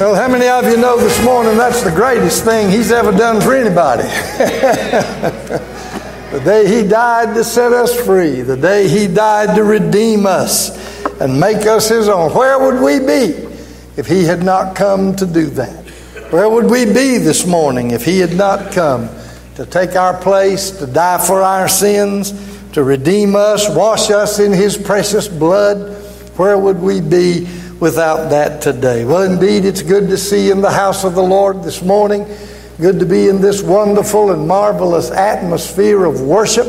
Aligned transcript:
Well, 0.00 0.16
how 0.16 0.26
many 0.26 0.48
of 0.48 0.64
you 0.64 0.76
know 0.76 0.98
this 0.98 1.24
morning 1.24 1.56
that's 1.56 1.84
the 1.84 1.90
greatest 1.92 2.44
thing 2.44 2.68
He's 2.68 2.90
ever 2.90 3.12
done 3.12 3.40
for 3.40 3.54
anybody? 3.54 4.02
the 6.32 6.42
day 6.44 6.66
He 6.66 6.88
died 6.88 7.32
to 7.36 7.44
set 7.44 7.72
us 7.72 7.94
free, 8.04 8.40
the 8.40 8.56
day 8.56 8.88
He 8.88 9.06
died 9.06 9.54
to 9.54 9.62
redeem 9.62 10.26
us 10.26 10.76
and 11.20 11.38
make 11.38 11.64
us 11.66 11.88
His 11.90 12.08
own. 12.08 12.34
Where 12.34 12.58
would 12.58 12.82
we 12.82 12.98
be 13.06 13.46
if 13.96 14.08
He 14.08 14.24
had 14.24 14.42
not 14.42 14.74
come 14.74 15.14
to 15.14 15.26
do 15.26 15.46
that? 15.50 15.88
Where 16.32 16.50
would 16.50 16.68
we 16.68 16.86
be 16.86 17.18
this 17.18 17.46
morning 17.46 17.92
if 17.92 18.04
He 18.04 18.18
had 18.18 18.34
not 18.34 18.72
come 18.72 19.08
to 19.54 19.64
take 19.64 19.94
our 19.94 20.20
place, 20.20 20.72
to 20.72 20.88
die 20.88 21.24
for 21.24 21.40
our 21.40 21.68
sins, 21.68 22.32
to 22.72 22.82
redeem 22.82 23.36
us, 23.36 23.68
wash 23.68 24.10
us 24.10 24.40
in 24.40 24.52
His 24.52 24.76
precious 24.76 25.28
blood? 25.28 26.02
Where 26.36 26.58
would 26.58 26.80
we 26.80 27.00
be? 27.00 27.46
Without 27.80 28.30
that 28.30 28.62
today. 28.62 29.04
Well, 29.04 29.22
indeed, 29.22 29.64
it's 29.64 29.82
good 29.82 30.08
to 30.08 30.18
see 30.18 30.46
you 30.46 30.52
in 30.52 30.60
the 30.60 30.70
house 30.70 31.04
of 31.04 31.14
the 31.14 31.22
Lord 31.22 31.62
this 31.62 31.82
morning. 31.82 32.26
Good 32.80 32.98
to 33.00 33.06
be 33.06 33.28
in 33.28 33.40
this 33.40 33.62
wonderful 33.62 34.32
and 34.32 34.48
marvelous 34.48 35.10
atmosphere 35.10 36.04
of 36.04 36.20
worship 36.20 36.66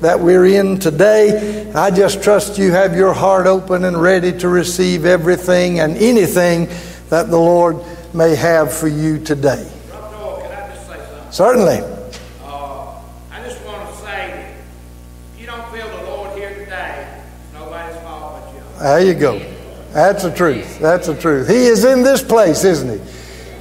that 0.00 0.18
we're 0.18 0.46
in 0.46 0.78
today. 0.78 1.70
I 1.72 1.90
just 1.90 2.22
trust 2.22 2.58
you 2.58 2.72
have 2.72 2.96
your 2.96 3.12
heart 3.12 3.46
open 3.46 3.84
and 3.84 4.00
ready 4.00 4.36
to 4.38 4.48
receive 4.48 5.04
everything 5.04 5.80
and 5.80 5.96
anything 5.96 6.68
that 7.08 7.30
the 7.30 7.38
Lord 7.38 7.76
may 8.12 8.34
have 8.34 8.72
for 8.72 8.88
you 8.88 9.18
today. 9.18 9.70
Certainly. 11.30 11.80
Uh, 12.42 13.00
I 13.30 13.42
just 13.42 13.64
want 13.64 13.88
to 13.88 13.96
say, 14.02 14.54
if 15.34 15.40
you 15.40 15.46
don't 15.46 15.68
feel 15.72 15.88
the 15.88 16.04
Lord 16.04 16.36
here 16.38 16.54
today, 16.54 17.22
nobody's 17.52 18.00
fault 18.02 18.40
but 18.40 18.54
you. 18.54 18.78
There 18.78 19.00
you 19.00 19.14
go. 19.14 19.53
That's 19.94 20.24
the 20.24 20.34
truth. 20.34 20.80
That's 20.80 21.06
the 21.06 21.14
truth. 21.14 21.48
He 21.48 21.66
is 21.66 21.84
in 21.84 22.02
this 22.02 22.20
place, 22.20 22.64
isn't 22.64 22.98
he? 22.98 23.14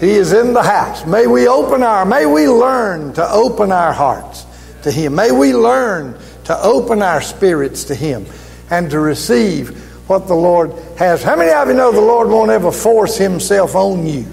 He 0.06 0.14
is 0.14 0.34
in 0.34 0.54
the 0.54 0.64
house. 0.64 1.06
May 1.06 1.28
we 1.28 1.48
open 1.48 1.84
our, 1.84 2.06
may 2.06 2.26
we 2.26 2.48
learn 2.48 3.14
to 3.14 3.32
open 3.32 3.72
our 3.72 3.94
hearts 3.94 4.46
to 4.82 4.92
Him. 4.92 5.16
May 5.16 5.32
we 5.32 5.54
learn 5.54 6.18
to 6.46 6.58
open 6.62 7.02
our 7.02 7.22
spirits 7.22 7.86
to 7.86 7.96
Him 7.96 8.26
and 8.72 8.90
to 8.90 9.00
receive 9.00 9.78
what 10.10 10.28
the 10.28 10.34
Lord 10.34 10.74
has. 10.98 11.24
How 11.24 11.36
many 11.36 11.52
of 11.52 11.68
you 11.68 11.76
know 11.76 11.92
the 11.92 12.02
Lord 12.02 12.28
won't 12.28 12.52
ever 12.52 12.72
force 12.72 13.16
Himself 13.16 13.76
on 13.76 14.06
you? 14.06 14.26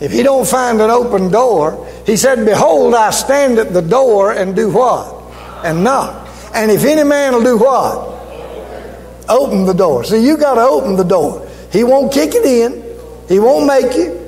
If 0.00 0.12
He 0.12 0.22
don't 0.22 0.46
find 0.46 0.80
an 0.80 0.90
open 0.90 1.30
door, 1.30 1.88
He 2.06 2.16
said, 2.16 2.44
Behold, 2.44 2.94
I 2.94 3.10
stand 3.10 3.58
at 3.58 3.72
the 3.72 3.82
door 3.82 4.32
and 4.32 4.54
do 4.54 4.70
what? 4.70 5.14
And 5.64 5.82
knock. 5.82 6.28
And 6.54 6.70
if 6.70 6.84
any 6.84 7.04
man 7.04 7.32
will 7.32 7.42
do 7.42 7.56
what? 7.56 8.17
Open 9.28 9.64
the 9.64 9.74
door. 9.74 10.04
See, 10.04 10.24
you 10.24 10.36
got 10.36 10.54
to 10.54 10.62
open 10.62 10.96
the 10.96 11.04
door. 11.04 11.46
He 11.70 11.84
won't 11.84 12.12
kick 12.12 12.34
it 12.34 12.44
in. 12.44 12.82
He 13.28 13.38
won't 13.38 13.66
make 13.66 13.94
you. 13.96 14.18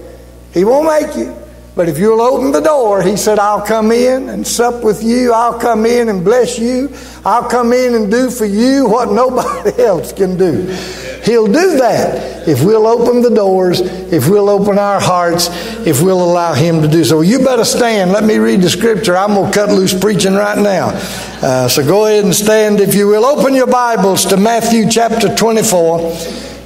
He 0.53 0.65
won't 0.65 0.87
make 0.87 1.17
you. 1.17 1.37
But 1.75 1.89
if 1.89 1.99
you'll 1.99 2.21
open 2.21 2.53
the 2.53 2.61
door, 2.61 3.01
he 3.01 3.17
said, 3.17 3.39
I'll 3.39 3.65
come 3.65 3.93
in 3.93 4.29
and 4.29 4.47
sup 4.47 4.83
with 4.83 5.03
you. 5.03 5.33
I'll 5.33 5.59
come 5.59 5.87
in 5.87 6.09
and 6.09 6.25
bless 6.25 6.59
you. 6.59 6.95
I'll 7.25 7.49
come 7.49 7.73
in 7.73 7.95
and 7.95 8.11
do 8.11 8.31
for 8.31 8.45
you 8.45 8.87
what 8.89 9.11
nobody 9.13 9.83
else 9.83 10.13
can 10.13 10.37
do. 10.37 10.67
He'll 11.31 11.47
do 11.47 11.77
that 11.77 12.49
if 12.49 12.65
we'll 12.65 12.89
open 12.89 13.23
the 13.23 13.31
doors, 13.31 13.81
if 13.81 14.29
we'll 14.29 14.51
open 14.51 14.81
our 14.81 15.01
hearts, 15.01 15.47
if 15.87 16.03
we'll 16.03 16.21
allow 16.21 16.55
him 16.55 16.83
to 16.83 16.89
do 16.89 17.05
so. 17.05 17.21
You 17.21 17.39
better 17.39 17.65
stand. 17.65 18.11
Let 18.11 18.25
me 18.25 18.39
read 18.39 18.63
the 18.63 18.69
scripture. 18.69 19.17
I'm 19.17 19.35
going 19.35 19.53
to 19.53 19.57
cut 19.57 19.69
loose 19.69 19.97
preaching 19.97 20.35
right 20.35 20.59
now. 20.59 20.89
Uh, 21.41 21.69
so 21.69 21.87
go 21.87 22.07
ahead 22.07 22.25
and 22.25 22.35
stand 22.35 22.81
if 22.81 22.97
you 22.97 23.07
will. 23.07 23.25
Open 23.25 23.55
your 23.55 23.69
Bibles 23.69 24.25
to 24.25 24.37
Matthew 24.37 24.91
chapter 24.91 25.33
24. 25.33 25.99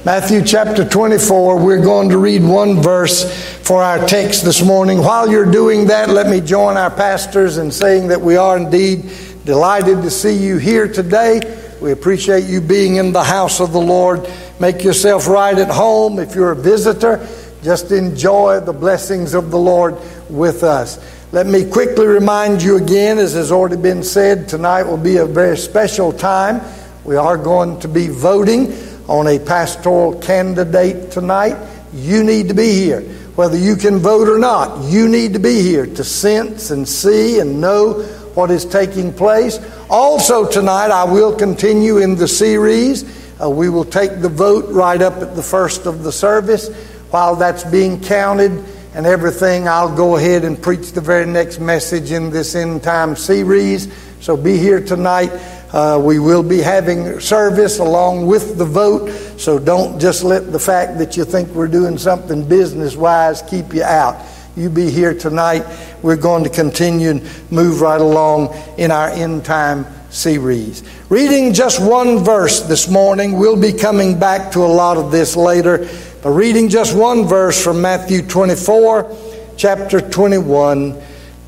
Matthew 0.03 0.43
chapter 0.43 0.83
24, 0.83 1.63
we're 1.63 1.83
going 1.83 2.09
to 2.09 2.17
read 2.17 2.43
one 2.43 2.81
verse 2.81 3.31
for 3.59 3.83
our 3.83 4.07
text 4.07 4.45
this 4.45 4.63
morning. 4.63 4.97
While 4.97 5.29
you're 5.29 5.51
doing 5.51 5.85
that, 5.89 6.09
let 6.09 6.27
me 6.27 6.41
join 6.41 6.75
our 6.75 6.89
pastors 6.89 7.59
in 7.59 7.69
saying 7.69 8.07
that 8.07 8.19
we 8.19 8.35
are 8.35 8.57
indeed 8.57 9.11
delighted 9.45 10.01
to 10.01 10.09
see 10.09 10.35
you 10.35 10.57
here 10.57 10.91
today. 10.91 11.64
We 11.85 11.91
appreciate 11.91 12.45
you 12.45 12.61
being 12.61 12.95
in 12.95 13.11
the 13.11 13.23
house 13.23 13.59
of 13.59 13.71
the 13.71 13.79
Lord. 13.79 14.27
Make 14.59 14.83
yourself 14.83 15.27
right 15.27 15.55
at 15.55 15.69
home. 15.69 16.17
If 16.17 16.33
you're 16.33 16.53
a 16.53 16.55
visitor, 16.55 17.27
just 17.61 17.91
enjoy 17.91 18.61
the 18.61 18.73
blessings 18.73 19.35
of 19.35 19.51
the 19.51 19.59
Lord 19.59 19.95
with 20.27 20.63
us. 20.63 20.97
Let 21.31 21.45
me 21.45 21.63
quickly 21.63 22.07
remind 22.07 22.63
you 22.63 22.77
again, 22.77 23.19
as 23.19 23.33
has 23.33 23.51
already 23.51 23.77
been 23.77 24.01
said, 24.01 24.49
tonight 24.49 24.81
will 24.81 24.97
be 24.97 25.17
a 25.17 25.27
very 25.27 25.57
special 25.57 26.11
time. 26.11 26.59
We 27.03 27.17
are 27.17 27.37
going 27.37 27.79
to 27.81 27.87
be 27.87 28.07
voting 28.07 28.73
on 29.07 29.27
a 29.27 29.37
pastoral 29.37 30.19
candidate 30.19 31.11
tonight, 31.11 31.55
you 31.93 32.23
need 32.23 32.47
to 32.47 32.55
be 32.55 32.71
here. 32.71 33.01
Whether 33.35 33.59
you 33.59 33.75
can 33.75 33.99
vote 33.99 34.27
or 34.27 34.39
not, 34.39 34.89
you 34.89 35.07
need 35.07 35.33
to 35.33 35.39
be 35.39 35.61
here 35.61 35.85
to 35.85 36.03
sense 36.03 36.71
and 36.71 36.89
see 36.89 37.37
and 37.39 37.61
know 37.61 38.01
what 38.35 38.51
is 38.51 38.65
taking 38.65 39.13
place. 39.13 39.59
Also, 39.89 40.47
tonight, 40.47 40.91
I 40.91 41.05
will 41.05 41.35
continue 41.35 41.97
in 41.97 42.15
the 42.15 42.27
series. 42.27 43.03
Uh, 43.41 43.49
we 43.49 43.69
will 43.69 43.85
take 43.85 44.21
the 44.21 44.29
vote 44.29 44.65
right 44.69 45.01
up 45.01 45.15
at 45.15 45.35
the 45.35 45.43
first 45.43 45.85
of 45.85 46.03
the 46.03 46.11
service. 46.11 46.69
While 47.11 47.35
that's 47.37 47.63
being 47.63 48.01
counted 48.01 48.51
and 48.93 49.05
everything, 49.05 49.67
I'll 49.67 49.95
go 49.95 50.17
ahead 50.17 50.43
and 50.43 50.61
preach 50.61 50.91
the 50.91 51.01
very 51.01 51.25
next 51.25 51.59
message 51.59 52.11
in 52.11 52.29
this 52.29 52.55
end 52.55 52.83
time 52.83 53.15
series. 53.15 53.91
So 54.19 54.35
be 54.35 54.57
here 54.57 54.83
tonight. 54.83 55.31
Uh, 55.71 55.99
we 56.01 56.19
will 56.19 56.43
be 56.43 56.59
having 56.59 57.19
service 57.19 57.79
along 57.79 58.25
with 58.27 58.57
the 58.57 58.65
vote, 58.65 59.09
so 59.37 59.59
don't 59.59 59.99
just 59.99 60.23
let 60.23 60.51
the 60.51 60.59
fact 60.59 60.97
that 60.99 61.17
you 61.17 61.25
think 61.25 61.49
we're 61.49 61.67
doing 61.67 61.97
something 61.97 62.47
business 62.47 62.95
wise 62.95 63.41
keep 63.41 63.73
you 63.73 63.83
out. 63.83 64.15
You 64.55 64.69
be 64.69 64.89
here 64.89 65.13
tonight. 65.13 65.65
We're 66.01 66.15
going 66.15 66.45
to 66.45 66.49
continue 66.49 67.09
and 67.09 67.51
move 67.51 67.81
right 67.81 67.99
along 67.99 68.55
in 68.77 68.89
our 68.89 69.09
end 69.09 69.43
time 69.43 69.85
series. 70.09 70.81
Reading 71.09 71.53
just 71.53 71.81
one 71.85 72.23
verse 72.23 72.61
this 72.61 72.87
morning, 72.87 73.37
we'll 73.37 73.59
be 73.59 73.73
coming 73.73 74.17
back 74.17 74.53
to 74.53 74.59
a 74.59 74.67
lot 74.67 74.95
of 74.95 75.11
this 75.11 75.35
later, 75.35 75.89
but 76.23 76.29
reading 76.29 76.69
just 76.69 76.95
one 76.95 77.25
verse 77.25 77.61
from 77.61 77.81
Matthew 77.81 78.21
24, 78.21 79.17
chapter 79.57 79.99
21. 79.99 81.01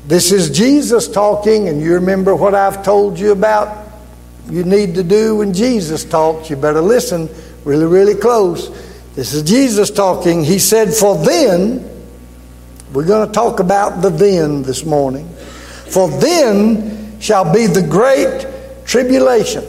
This 0.06 0.30
is 0.30 0.50
Jesus 0.50 1.08
talking, 1.08 1.68
and 1.68 1.80
you 1.80 1.94
remember 1.94 2.36
what 2.36 2.54
I've 2.54 2.84
told 2.84 3.18
you 3.18 3.32
about 3.32 3.86
you 4.50 4.64
need 4.64 4.94
to 4.96 5.02
do 5.02 5.36
when 5.36 5.54
Jesus 5.54 6.04
talks. 6.04 6.50
You 6.50 6.56
better 6.56 6.82
listen 6.82 7.28
really, 7.64 7.86
really 7.86 8.14
close. 8.14 8.68
This 9.14 9.32
is 9.32 9.42
Jesus 9.42 9.90
talking. 9.90 10.44
He 10.44 10.58
said, 10.58 10.92
For 10.92 11.16
then, 11.16 11.97
we're 12.92 13.06
going 13.06 13.26
to 13.26 13.32
talk 13.32 13.60
about 13.60 14.00
the 14.02 14.10
then 14.10 14.62
this 14.62 14.84
morning. 14.84 15.28
For 15.88 16.08
then 16.08 17.20
shall 17.20 17.52
be 17.52 17.66
the 17.66 17.82
great 17.82 18.46
tribulation, 18.84 19.64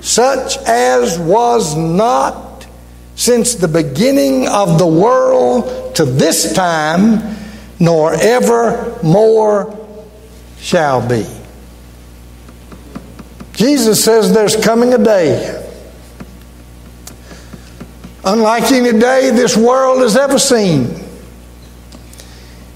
such 0.00 0.56
as 0.66 1.18
was 1.18 1.76
not 1.76 2.66
since 3.14 3.54
the 3.56 3.68
beginning 3.68 4.48
of 4.48 4.78
the 4.78 4.86
world 4.86 5.94
to 5.96 6.04
this 6.04 6.52
time, 6.52 7.36
nor 7.80 8.14
ever 8.14 8.98
more 9.02 9.76
shall 10.58 11.06
be. 11.06 11.26
Jesus 13.52 14.04
says 14.04 14.32
there's 14.32 14.54
coming 14.54 14.94
a 14.94 14.98
day, 14.98 15.64
unlike 18.24 18.70
any 18.70 18.96
day 18.98 19.30
this 19.30 19.56
world 19.56 20.00
has 20.00 20.16
ever 20.16 20.38
seen, 20.38 21.07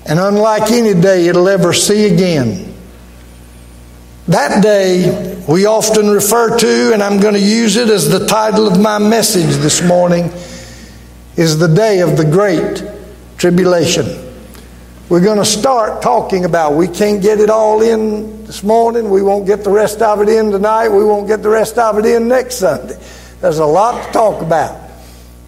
and 0.06 0.18
unlike 0.18 0.70
any 0.70 0.98
day 1.00 1.28
it'll 1.28 1.48
ever 1.48 1.72
see 1.72 2.12
again. 2.12 2.74
That 4.28 4.62
day 4.62 5.42
we 5.48 5.66
often 5.66 6.08
refer 6.08 6.56
to, 6.58 6.92
and 6.92 7.02
I'm 7.02 7.20
going 7.20 7.34
to 7.34 7.40
use 7.40 7.76
it 7.76 7.88
as 7.88 8.08
the 8.08 8.26
title 8.26 8.68
of 8.68 8.80
my 8.80 8.98
message 8.98 9.56
this 9.56 9.82
morning, 9.82 10.30
is 11.36 11.58
the 11.58 11.68
day 11.68 12.00
of 12.00 12.16
the 12.16 12.24
Great 12.24 12.84
Tribulation. 13.38 14.06
We're 15.08 15.20
going 15.20 15.38
to 15.38 15.44
start 15.44 16.02
talking 16.02 16.44
about. 16.44 16.74
We 16.74 16.88
can't 16.88 17.20
get 17.20 17.40
it 17.40 17.50
all 17.50 17.82
in 17.82 18.44
this 18.46 18.62
morning. 18.62 19.10
We 19.10 19.22
won't 19.22 19.46
get 19.46 19.64
the 19.64 19.70
rest 19.70 20.00
of 20.00 20.22
it 20.22 20.28
in 20.28 20.50
tonight. 20.50 20.88
We 20.88 21.04
won't 21.04 21.26
get 21.26 21.42
the 21.42 21.48
rest 21.48 21.76
of 21.76 21.98
it 21.98 22.06
in 22.06 22.28
next 22.28 22.56
Sunday. 22.56 22.98
There's 23.40 23.58
a 23.58 23.66
lot 23.66 24.06
to 24.06 24.12
talk 24.12 24.40
about. 24.40 24.80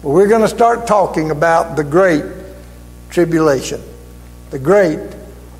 But 0.03 0.09
we're 0.09 0.27
going 0.27 0.41
to 0.41 0.47
start 0.47 0.85
talking 0.85 1.31
about 1.31 1.77
the 1.77 1.83
great 1.83 2.25
tribulation. 3.09 3.81
The 4.55 4.59
great 4.59 5.01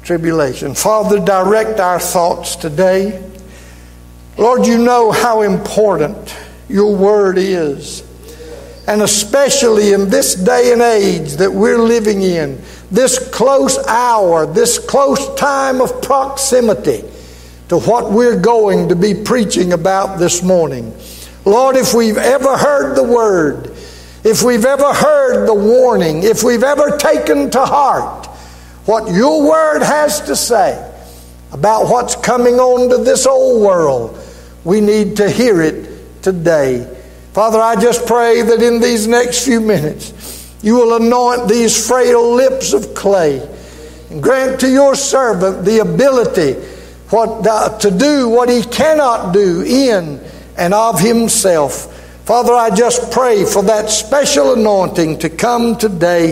tribulation. 0.03 0.73
Father, 0.73 1.19
direct 1.19 1.81
our 1.81 1.99
thoughts 1.99 2.55
today. 2.55 3.29
Lord, 4.37 4.65
you 4.65 4.77
know 4.77 5.11
how 5.11 5.41
important 5.41 6.33
your 6.69 6.95
word 6.95 7.37
is. 7.37 8.05
And 8.87 9.01
especially 9.01 9.91
in 9.91 10.09
this 10.09 10.35
day 10.35 10.71
and 10.71 10.81
age 10.81 11.33
that 11.33 11.51
we're 11.51 11.77
living 11.77 12.21
in, 12.21 12.61
this 12.89 13.19
close 13.31 13.77
hour, 13.85 14.45
this 14.45 14.79
close 14.79 15.35
time 15.35 15.81
of 15.81 16.01
proximity 16.01 17.03
to 17.67 17.79
what 17.79 18.13
we're 18.13 18.39
going 18.39 18.87
to 18.87 18.95
be 18.95 19.13
preaching 19.13 19.73
about 19.73 20.19
this 20.19 20.41
morning. 20.41 20.95
Lord, 21.43 21.75
if 21.75 21.93
we've 21.93 22.15
ever 22.15 22.55
heard 22.55 22.95
the 22.95 23.03
word, 23.03 23.75
if 24.23 24.41
we've 24.41 24.63
ever 24.63 24.93
heard 24.93 25.49
the 25.49 25.53
warning, 25.53 26.23
if 26.23 26.43
we've 26.43 26.63
ever 26.63 26.95
taken 26.95 27.51
to 27.51 27.65
heart 27.65 28.24
what 28.85 29.11
your 29.11 29.47
word 29.47 29.83
has 29.83 30.21
to 30.21 30.35
say 30.35 30.91
about 31.51 31.89
what's 31.89 32.15
coming 32.15 32.55
on 32.55 32.89
to 32.89 32.97
this 33.03 33.25
old 33.25 33.61
world, 33.61 34.19
we 34.63 34.81
need 34.81 35.17
to 35.17 35.29
hear 35.29 35.61
it 35.61 36.21
today. 36.21 36.91
Father, 37.33 37.59
I 37.59 37.75
just 37.75 38.05
pray 38.07 38.41
that 38.41 38.61
in 38.61 38.79
these 38.79 39.07
next 39.07 39.45
few 39.45 39.59
minutes, 39.59 40.55
you 40.61 40.75
will 40.75 40.95
anoint 40.95 41.47
these 41.47 41.87
frail 41.87 42.33
lips 42.33 42.73
of 42.73 42.93
clay 42.95 43.47
and 44.09 44.21
grant 44.21 44.59
to 44.61 44.69
your 44.69 44.95
servant 44.95 45.65
the 45.65 45.79
ability 45.79 46.53
what, 47.09 47.45
uh, 47.45 47.77
to 47.79 47.91
do 47.91 48.29
what 48.29 48.49
he 48.49 48.63
cannot 48.63 49.33
do 49.33 49.61
in 49.61 50.19
and 50.57 50.73
of 50.73 50.99
himself. 50.99 51.91
Father, 52.25 52.53
I 52.53 52.75
just 52.75 53.11
pray 53.11 53.45
for 53.45 53.61
that 53.63 53.89
special 53.89 54.53
anointing 54.53 55.19
to 55.19 55.29
come 55.29 55.77
today, 55.77 56.31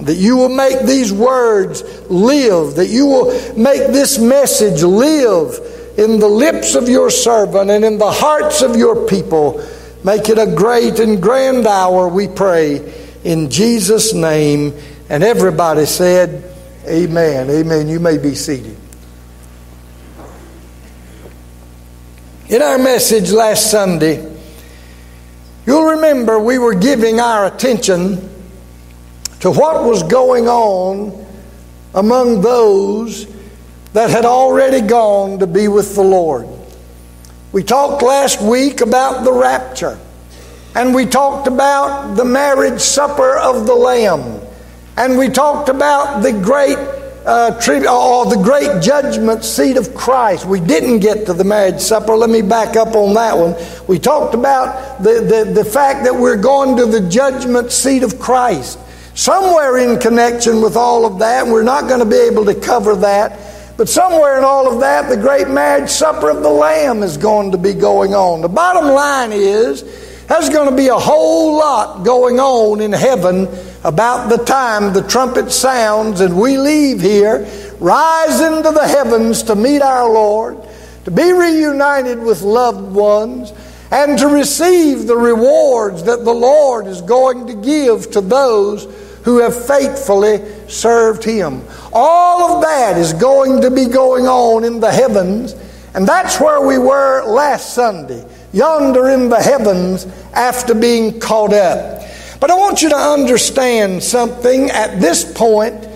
that 0.00 0.16
you 0.16 0.36
will 0.36 0.48
make 0.48 0.82
these 0.82 1.12
words 1.12 1.82
live, 2.10 2.74
that 2.76 2.88
you 2.88 3.06
will 3.06 3.56
make 3.56 3.92
this 3.92 4.18
message 4.18 4.82
live 4.82 5.58
in 5.98 6.18
the 6.18 6.28
lips 6.28 6.74
of 6.74 6.88
your 6.88 7.10
servant 7.10 7.70
and 7.70 7.84
in 7.84 7.98
the 7.98 8.10
hearts 8.10 8.62
of 8.62 8.76
your 8.76 9.06
people. 9.08 9.64
Make 10.04 10.28
it 10.28 10.38
a 10.38 10.54
great 10.54 10.98
and 11.00 11.20
grand 11.20 11.66
hour, 11.66 12.08
we 12.08 12.28
pray, 12.28 12.92
in 13.24 13.50
Jesus' 13.50 14.12
name. 14.12 14.74
And 15.08 15.24
everybody 15.24 15.86
said, 15.86 16.52
Amen. 16.86 17.50
Amen. 17.50 17.88
You 17.88 17.98
may 17.98 18.18
be 18.18 18.34
seated. 18.34 18.76
In 22.48 22.62
our 22.62 22.78
message 22.78 23.32
last 23.32 23.70
Sunday, 23.70 24.36
You'll 25.66 25.96
remember 25.96 26.38
we 26.38 26.58
were 26.58 26.74
giving 26.74 27.18
our 27.18 27.46
attention 27.46 28.30
to 29.46 29.52
what 29.52 29.84
was 29.84 30.02
going 30.02 30.48
on 30.48 31.24
among 31.94 32.40
those 32.40 33.28
that 33.92 34.10
had 34.10 34.24
already 34.24 34.80
gone 34.80 35.38
to 35.38 35.46
be 35.46 35.68
with 35.68 35.94
the 35.94 36.02
Lord. 36.02 36.48
We 37.52 37.62
talked 37.62 38.02
last 38.02 38.42
week 38.42 38.80
about 38.80 39.22
the 39.22 39.32
rapture, 39.32 40.00
and 40.74 40.92
we 40.92 41.06
talked 41.06 41.46
about 41.46 42.16
the 42.16 42.24
marriage 42.24 42.80
supper 42.80 43.36
of 43.36 43.68
the 43.68 43.74
Lamb, 43.76 44.40
and 44.96 45.16
we 45.16 45.28
talked 45.28 45.68
about 45.68 46.22
the 46.22 46.32
great 46.32 46.76
uh, 47.24 47.52
or 47.88 48.26
the 48.26 48.40
great 48.42 48.82
judgment 48.82 49.44
seat 49.44 49.76
of 49.76 49.94
Christ. 49.94 50.44
We 50.44 50.58
didn't 50.58 50.98
get 50.98 51.24
to 51.26 51.32
the 51.32 51.44
marriage 51.44 51.78
supper. 51.78 52.16
Let 52.16 52.30
me 52.30 52.42
back 52.42 52.74
up 52.74 52.96
on 52.96 53.14
that 53.14 53.38
one. 53.38 53.54
We 53.86 54.00
talked 54.00 54.34
about 54.34 55.04
the, 55.04 55.20
the, 55.20 55.52
the 55.52 55.64
fact 55.64 56.02
that 56.02 56.16
we're 56.16 56.36
going 56.36 56.76
to 56.78 56.86
the 56.86 57.08
judgment 57.08 57.70
seat 57.70 58.02
of 58.02 58.18
Christ. 58.18 58.80
Somewhere 59.16 59.78
in 59.78 59.98
connection 59.98 60.60
with 60.60 60.76
all 60.76 61.06
of 61.06 61.20
that, 61.20 61.46
we're 61.46 61.62
not 61.62 61.88
going 61.88 62.00
to 62.00 62.04
be 62.04 62.18
able 62.18 62.44
to 62.44 62.54
cover 62.54 62.94
that. 62.96 63.40
But 63.78 63.88
somewhere 63.88 64.36
in 64.36 64.44
all 64.44 64.70
of 64.70 64.80
that, 64.80 65.08
the 65.08 65.16
great 65.16 65.48
marriage 65.48 65.88
supper 65.88 66.28
of 66.28 66.42
the 66.42 66.50
Lamb 66.50 67.02
is 67.02 67.16
going 67.16 67.52
to 67.52 67.56
be 67.56 67.72
going 67.72 68.14
on. 68.14 68.42
The 68.42 68.50
bottom 68.50 68.90
line 68.90 69.32
is, 69.32 69.84
there's 70.26 70.50
going 70.50 70.68
to 70.68 70.76
be 70.76 70.88
a 70.88 70.98
whole 70.98 71.56
lot 71.56 72.04
going 72.04 72.38
on 72.38 72.82
in 72.82 72.92
heaven 72.92 73.48
about 73.84 74.28
the 74.28 74.44
time 74.44 74.92
the 74.92 75.08
trumpet 75.08 75.50
sounds 75.50 76.20
and 76.20 76.38
we 76.38 76.58
leave 76.58 77.00
here, 77.00 77.48
rise 77.80 78.42
into 78.42 78.70
the 78.70 78.86
heavens 78.86 79.44
to 79.44 79.56
meet 79.56 79.80
our 79.80 80.12
Lord, 80.12 80.58
to 81.06 81.10
be 81.10 81.32
reunited 81.32 82.18
with 82.18 82.42
loved 82.42 82.94
ones, 82.94 83.54
and 83.90 84.18
to 84.18 84.26
receive 84.26 85.06
the 85.06 85.16
rewards 85.16 86.02
that 86.02 86.22
the 86.22 86.34
Lord 86.34 86.86
is 86.86 87.00
going 87.00 87.46
to 87.46 87.54
give 87.54 88.10
to 88.10 88.20
those 88.20 89.05
who 89.26 89.40
have 89.40 89.66
faithfully 89.66 90.40
served 90.68 91.24
Him. 91.24 91.60
All 91.92 92.54
of 92.54 92.62
that 92.62 92.96
is 92.96 93.12
going 93.12 93.60
to 93.62 93.72
be 93.72 93.86
going 93.86 94.28
on 94.28 94.62
in 94.62 94.78
the 94.78 94.90
heavens, 94.90 95.52
and 95.94 96.06
that's 96.06 96.40
where 96.40 96.64
we 96.64 96.78
were 96.78 97.24
last 97.26 97.74
Sunday, 97.74 98.24
yonder 98.52 99.08
in 99.08 99.28
the 99.28 99.42
heavens 99.42 100.06
after 100.32 100.76
being 100.76 101.18
caught 101.18 101.52
up. 101.52 102.02
But 102.38 102.52
I 102.52 102.54
want 102.54 102.82
you 102.82 102.88
to 102.90 102.96
understand 102.96 104.00
something 104.00 104.70
at 104.70 105.00
this 105.00 105.24
point 105.32 105.88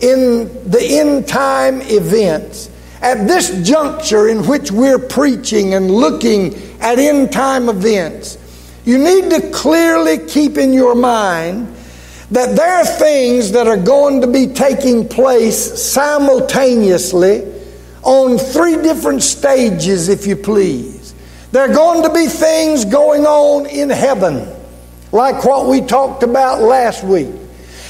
in 0.00 0.68
the 0.68 0.80
end 0.82 1.28
time 1.28 1.82
events. 1.82 2.68
At 3.00 3.28
this 3.28 3.64
juncture 3.64 4.26
in 4.26 4.44
which 4.48 4.72
we're 4.72 4.98
preaching 4.98 5.74
and 5.74 5.88
looking 5.88 6.54
at 6.80 6.98
end 6.98 7.30
time 7.30 7.68
events, 7.68 8.38
you 8.84 8.98
need 8.98 9.30
to 9.30 9.50
clearly 9.52 10.18
keep 10.18 10.58
in 10.58 10.72
your 10.72 10.96
mind 10.96 11.76
that 12.32 12.56
there 12.56 12.78
are 12.78 12.86
things 12.86 13.52
that 13.52 13.66
are 13.66 13.76
going 13.76 14.22
to 14.22 14.26
be 14.26 14.46
taking 14.46 15.06
place 15.06 15.82
simultaneously 15.82 17.44
on 18.02 18.38
three 18.38 18.76
different 18.76 19.22
stages, 19.22 20.08
if 20.08 20.26
you 20.26 20.34
please. 20.34 21.14
There 21.52 21.70
are 21.70 21.74
going 21.74 22.02
to 22.04 22.12
be 22.12 22.26
things 22.26 22.86
going 22.86 23.26
on 23.26 23.66
in 23.66 23.90
heaven 23.90 24.48
like 25.12 25.44
what 25.44 25.66
we 25.66 25.82
talked 25.82 26.22
about 26.22 26.62
last 26.62 27.04
week. 27.04 27.28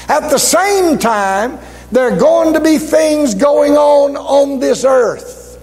At 0.09 0.29
the 0.29 0.37
same 0.37 0.99
time, 0.99 1.57
there 1.93 2.09
are 2.09 2.19
going 2.19 2.53
to 2.53 2.59
be 2.59 2.77
things 2.79 3.35
going 3.35 3.77
on 3.77 4.17
on 4.17 4.59
this 4.59 4.83
earth. 4.83 5.57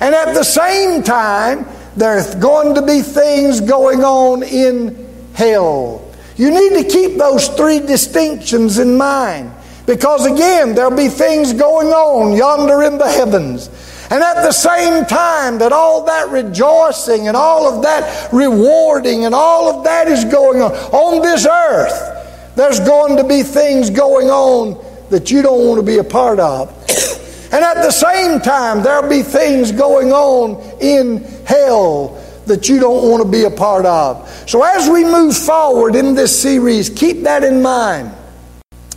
And 0.00 0.14
at 0.14 0.34
the 0.34 0.44
same 0.44 1.02
time, 1.02 1.66
there's 1.96 2.32
going 2.36 2.76
to 2.76 2.82
be 2.82 3.02
things 3.02 3.60
going 3.60 4.04
on 4.04 4.44
in 4.44 5.32
hell. 5.34 6.09
You 6.40 6.50
need 6.50 6.82
to 6.82 6.88
keep 6.88 7.18
those 7.18 7.48
three 7.48 7.80
distinctions 7.80 8.78
in 8.78 8.96
mind. 8.96 9.52
Because 9.84 10.24
again, 10.24 10.74
there'll 10.74 10.96
be 10.96 11.08
things 11.08 11.52
going 11.52 11.88
on 11.88 12.34
yonder 12.34 12.82
in 12.82 12.96
the 12.96 13.06
heavens. 13.06 13.68
And 14.10 14.22
at 14.22 14.42
the 14.42 14.50
same 14.50 15.04
time 15.04 15.58
that 15.58 15.70
all 15.70 16.04
that 16.04 16.30
rejoicing 16.30 17.28
and 17.28 17.36
all 17.36 17.70
of 17.70 17.82
that 17.82 18.32
rewarding 18.32 19.26
and 19.26 19.34
all 19.34 19.68
of 19.68 19.84
that 19.84 20.08
is 20.08 20.24
going 20.24 20.62
on 20.62 20.72
on 20.72 21.20
this 21.20 21.46
earth, 21.46 22.54
there's 22.56 22.80
going 22.80 23.18
to 23.18 23.24
be 23.24 23.42
things 23.42 23.90
going 23.90 24.30
on 24.30 24.82
that 25.10 25.30
you 25.30 25.42
don't 25.42 25.68
want 25.68 25.78
to 25.78 25.84
be 25.84 25.98
a 25.98 26.04
part 26.04 26.40
of. 26.40 26.70
and 27.52 27.62
at 27.62 27.82
the 27.82 27.90
same 27.90 28.40
time, 28.40 28.82
there'll 28.82 29.10
be 29.10 29.20
things 29.20 29.72
going 29.72 30.10
on 30.10 30.58
in 30.80 31.22
hell 31.44 32.16
that 32.50 32.68
you 32.68 32.80
don't 32.80 33.08
want 33.08 33.22
to 33.22 33.28
be 33.28 33.44
a 33.44 33.50
part 33.50 33.86
of. 33.86 34.28
So 34.48 34.62
as 34.62 34.88
we 34.88 35.04
move 35.04 35.36
forward 35.36 35.94
in 35.94 36.14
this 36.14 36.36
series, 36.40 36.90
keep 36.90 37.22
that 37.22 37.44
in 37.44 37.62
mind. 37.62 38.12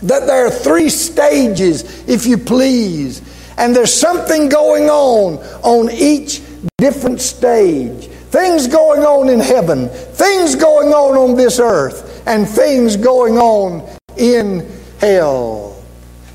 That 0.01 0.25
there 0.25 0.47
are 0.47 0.51
three 0.51 0.89
stages, 0.89 2.07
if 2.09 2.25
you 2.25 2.37
please, 2.37 3.21
and 3.57 3.75
there's 3.75 3.93
something 3.93 4.49
going 4.49 4.89
on 4.89 5.37
on 5.61 5.91
each 5.91 6.41
different 6.77 7.21
stage. 7.21 8.07
Things 8.07 8.67
going 8.67 9.03
on 9.03 9.29
in 9.29 9.39
heaven, 9.39 9.87
things 9.89 10.55
going 10.55 10.89
on 10.89 11.15
on 11.15 11.37
this 11.37 11.59
earth, 11.59 12.23
and 12.25 12.49
things 12.49 12.97
going 12.97 13.37
on 13.37 13.87
in 14.17 14.67
hell. 14.99 15.81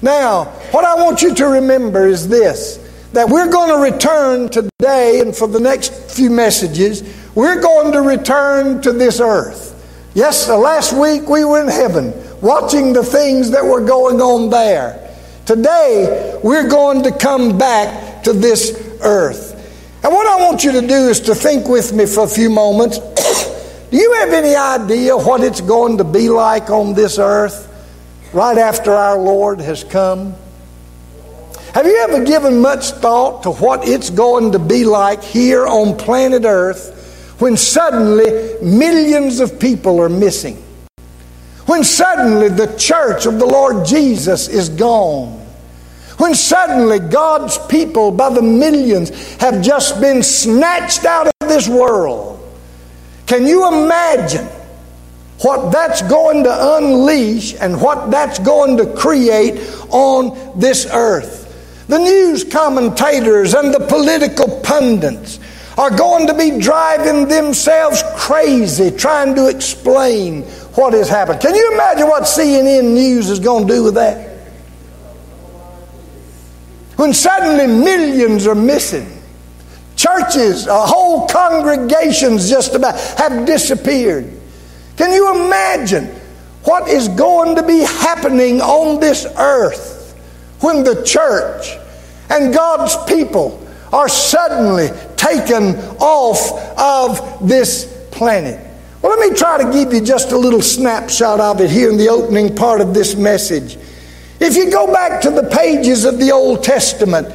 Now, 0.01 0.45
what 0.71 0.85
I 0.85 0.95
want 0.95 1.23
you 1.23 1.35
to 1.35 1.47
remember 1.47 2.07
is 2.07 2.29
this 2.29 2.79
that 3.19 3.29
we're 3.29 3.51
going 3.51 3.69
to 3.69 3.93
return 3.93 4.49
today 4.49 5.19
and 5.19 5.35
for 5.35 5.49
the 5.49 5.59
next 5.59 5.93
few 6.09 6.31
messages, 6.31 7.03
we're 7.35 7.61
going 7.61 7.91
to 7.91 8.01
return 8.01 8.81
to 8.81 8.93
this 8.93 9.19
earth. 9.19 9.75
Yes, 10.15 10.47
the 10.47 10.57
last 10.57 10.93
week 10.93 11.29
we 11.29 11.45
were 11.45 11.61
in 11.61 11.67
heaven 11.67 12.13
watching 12.41 12.93
the 12.93 13.03
things 13.03 13.51
that 13.51 13.65
were 13.65 13.85
going 13.85 14.21
on 14.21 14.51
there. 14.51 15.13
Today, 15.47 16.39
we're 16.45 16.69
going 16.69 17.03
to 17.03 17.11
come 17.11 17.59
back 17.59 18.23
to 18.23 18.33
this 18.33 18.97
earth. 19.03 19.57
And 20.05 20.15
what 20.15 20.29
I 20.29 20.45
want 20.45 20.63
you 20.63 20.71
to 20.71 20.81
do 20.81 21.09
is 21.09 21.19
to 21.23 21.35
think 21.35 21.67
with 21.67 21.93
me 21.93 22.07
for 22.07 22.23
a 22.23 22.29
few 22.29 22.49
moments. 22.49 22.99
do 23.91 23.97
you 23.97 24.13
have 24.21 24.33
any 24.33 24.55
idea 24.55 25.17
what 25.17 25.43
it's 25.43 25.61
going 25.61 25.99
to 25.99 26.05
be 26.05 26.29
like 26.29 26.71
on 26.71 26.95
this 26.95 27.19
earth 27.19 27.67
right 28.33 28.59
after 28.59 28.93
our 28.93 29.19
Lord 29.19 29.61
has 29.61 29.83
come? 29.83 30.37
Have 31.75 31.85
you 31.85 31.99
ever 32.09 32.25
given 32.25 32.63
much 32.63 32.93
thought 32.93 33.43
to 33.43 33.51
what 33.51 33.87
it's 33.87 34.09
going 34.09 34.53
to 34.53 34.59
be 34.59 34.85
like 34.85 35.23
here 35.23 35.67
on 35.67 35.99
planet 35.99 36.45
Earth 36.47 37.37
when 37.41 37.59
suddenly 37.59 38.55
millions 38.63 39.39
of 39.41 39.61
people 39.61 40.01
are 40.01 40.09
missing? 40.09 40.57
When 41.67 41.85
suddenly 41.85 42.49
the 42.49 42.75
church 42.79 43.27
of 43.27 43.39
the 43.39 43.45
Lord 43.45 43.85
Jesus 43.85 44.49
is 44.49 44.71
gone. 44.71 45.35
When 46.17 46.35
suddenly 46.35 47.01
God's 47.01 47.59
people 47.67 48.13
by 48.13 48.31
the 48.31 48.43
millions 48.43 49.37
have 49.37 49.63
just 49.63 50.01
been 50.01 50.23
snatched 50.23 51.05
out 51.05 51.27
of 51.27 51.49
this 51.49 51.69
world. 51.69 52.37
Can 53.27 53.47
you 53.47 53.69
imagine 53.69 54.47
what 55.43 55.71
that's 55.71 56.01
going 56.01 56.45
to 56.45 56.77
unleash 56.79 57.55
and 57.61 57.79
what 57.79 58.11
that's 58.11 58.39
going 58.39 58.79
to 58.79 58.87
create 58.95 59.61
on 59.91 60.59
this 60.59 60.89
earth? 60.91 61.45
The 61.89 61.99
news 61.99 62.45
commentators 62.45 63.55
and 63.55 63.73
the 63.73 63.81
political 63.81 64.61
pundits 64.61 65.41
are 65.79 65.91
going 65.91 66.27
to 66.27 66.35
be 66.35 66.59
driving 66.61 67.29
themselves 67.29 68.03
crazy 68.15 68.91
trying 68.91 69.35
to 69.37 69.49
explain 69.49 70.43
what 70.75 70.93
has 70.93 71.09
happened. 71.09 71.41
Can 71.41 71.55
you 71.55 71.73
imagine 71.73 72.07
what 72.07 72.25
CNN 72.25 72.93
News 72.93 73.31
is 73.31 73.41
going 73.41 73.67
to 73.67 73.75
do 73.75 73.85
with 73.85 73.95
that? 73.95 74.29
When 76.97 77.15
suddenly 77.15 77.67
millions 77.67 78.47
are 78.47 78.55
missing. 78.55 79.23
Churches, 79.97 80.69
uh, 80.69 80.87
whole 80.87 81.27
congregations 81.27 82.51
just 82.51 82.75
about 82.75 83.01
have 83.17 83.47
disappeared. 83.47 84.31
Can 84.97 85.13
you 85.13 85.47
imagine 85.47 86.07
what 86.65 86.89
is 86.89 87.09
going 87.09 87.57
to 87.57 87.63
be 87.63 87.79
happening 87.81 88.61
on 88.61 89.01
this 89.01 89.27
earth 89.39 89.98
when 90.61 90.85
the 90.85 91.03
church 91.05 91.77
and 92.31 92.53
God's 92.53 92.97
people 93.11 93.67
are 93.93 94.09
suddenly 94.09 94.89
taken 95.17 95.77
off 95.99 96.53
of 96.79 97.49
this 97.49 98.07
planet? 98.11 98.65
Well, 99.01 99.17
let 99.17 99.31
me 99.31 99.37
try 99.37 99.63
to 99.63 99.73
give 99.73 99.93
you 99.93 100.01
just 100.01 100.33
a 100.33 100.39
little 100.39 100.63
snapshot 100.63 101.41
of 101.41 101.61
it 101.61 101.71
here 101.71 101.89
in 101.89 101.97
the 101.97 102.09
opening 102.09 102.55
part 102.57 102.81
of 102.81 102.95
this 102.95 103.15
message. 103.15 103.79
If 104.41 104.57
you 104.57 104.71
go 104.71 104.93
back 104.93 105.21
to 105.23 105.31
the 105.31 105.45
pages 105.45 106.05
of 106.05 106.19
the 106.19 106.33
Old 106.33 106.65
Testament, 106.65 107.29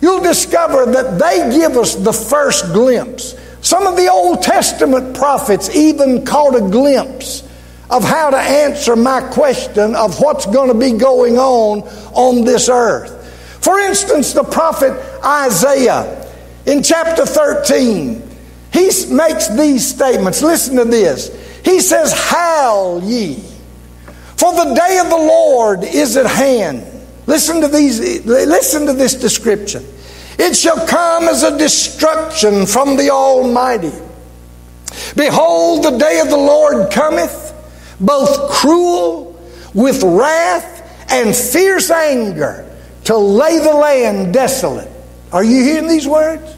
you'll 0.00 0.22
discover 0.22 0.86
that 0.86 1.18
they 1.18 1.58
give 1.58 1.76
us 1.76 1.94
the 1.94 2.12
first 2.12 2.66
glimpse. 2.72 3.34
Some 3.60 3.86
of 3.86 3.96
the 3.96 4.10
Old 4.10 4.42
Testament 4.42 5.14
prophets 5.14 5.74
even 5.74 6.24
caught 6.24 6.56
a 6.56 6.60
glimpse 6.60 7.42
of 7.90 8.04
how 8.04 8.30
to 8.30 8.38
answer 8.38 8.94
my 8.96 9.20
question 9.20 9.94
of 9.94 10.20
what's 10.20 10.46
going 10.46 10.68
to 10.68 10.78
be 10.78 10.96
going 10.96 11.38
on 11.38 11.82
on 12.14 12.44
this 12.44 12.68
earth. 12.68 13.16
For 13.62 13.78
instance, 13.80 14.32
the 14.32 14.44
prophet 14.44 14.92
Isaiah 15.24 16.16
in 16.66 16.82
chapter 16.82 17.26
13, 17.26 18.22
he 18.72 18.90
makes 19.10 19.48
these 19.48 19.86
statements. 19.86 20.42
Listen 20.42 20.76
to 20.76 20.84
this. 20.84 21.36
He 21.64 21.80
says, 21.80 22.12
Howl 22.12 23.02
ye, 23.02 23.34
for 24.36 24.52
the 24.54 24.74
day 24.74 24.98
of 24.98 25.10
the 25.10 25.16
Lord 25.16 25.84
is 25.84 26.16
at 26.16 26.26
hand. 26.26 26.86
Listen 27.26 27.60
to 27.60 27.68
these, 27.68 28.24
listen 28.24 28.86
to 28.86 28.92
this 28.92 29.14
description. 29.14 29.84
It 30.38 30.56
shall 30.56 30.86
come 30.86 31.24
as 31.24 31.42
a 31.42 31.56
destruction 31.58 32.66
from 32.66 32.96
the 32.96 33.10
Almighty. 33.10 33.92
Behold, 35.14 35.84
the 35.84 35.98
day 35.98 36.20
of 36.20 36.30
the 36.30 36.36
Lord 36.36 36.90
cometh, 36.90 37.49
both 38.00 38.50
cruel 38.50 39.40
with 39.74 40.02
wrath 40.02 40.78
and 41.10 41.34
fierce 41.34 41.90
anger, 41.90 42.66
to 43.04 43.16
lay 43.16 43.58
the 43.58 43.72
land 43.72 44.32
desolate. 44.32 44.88
Are 45.32 45.44
you 45.44 45.62
hearing 45.62 45.88
these 45.88 46.06
words? 46.06 46.56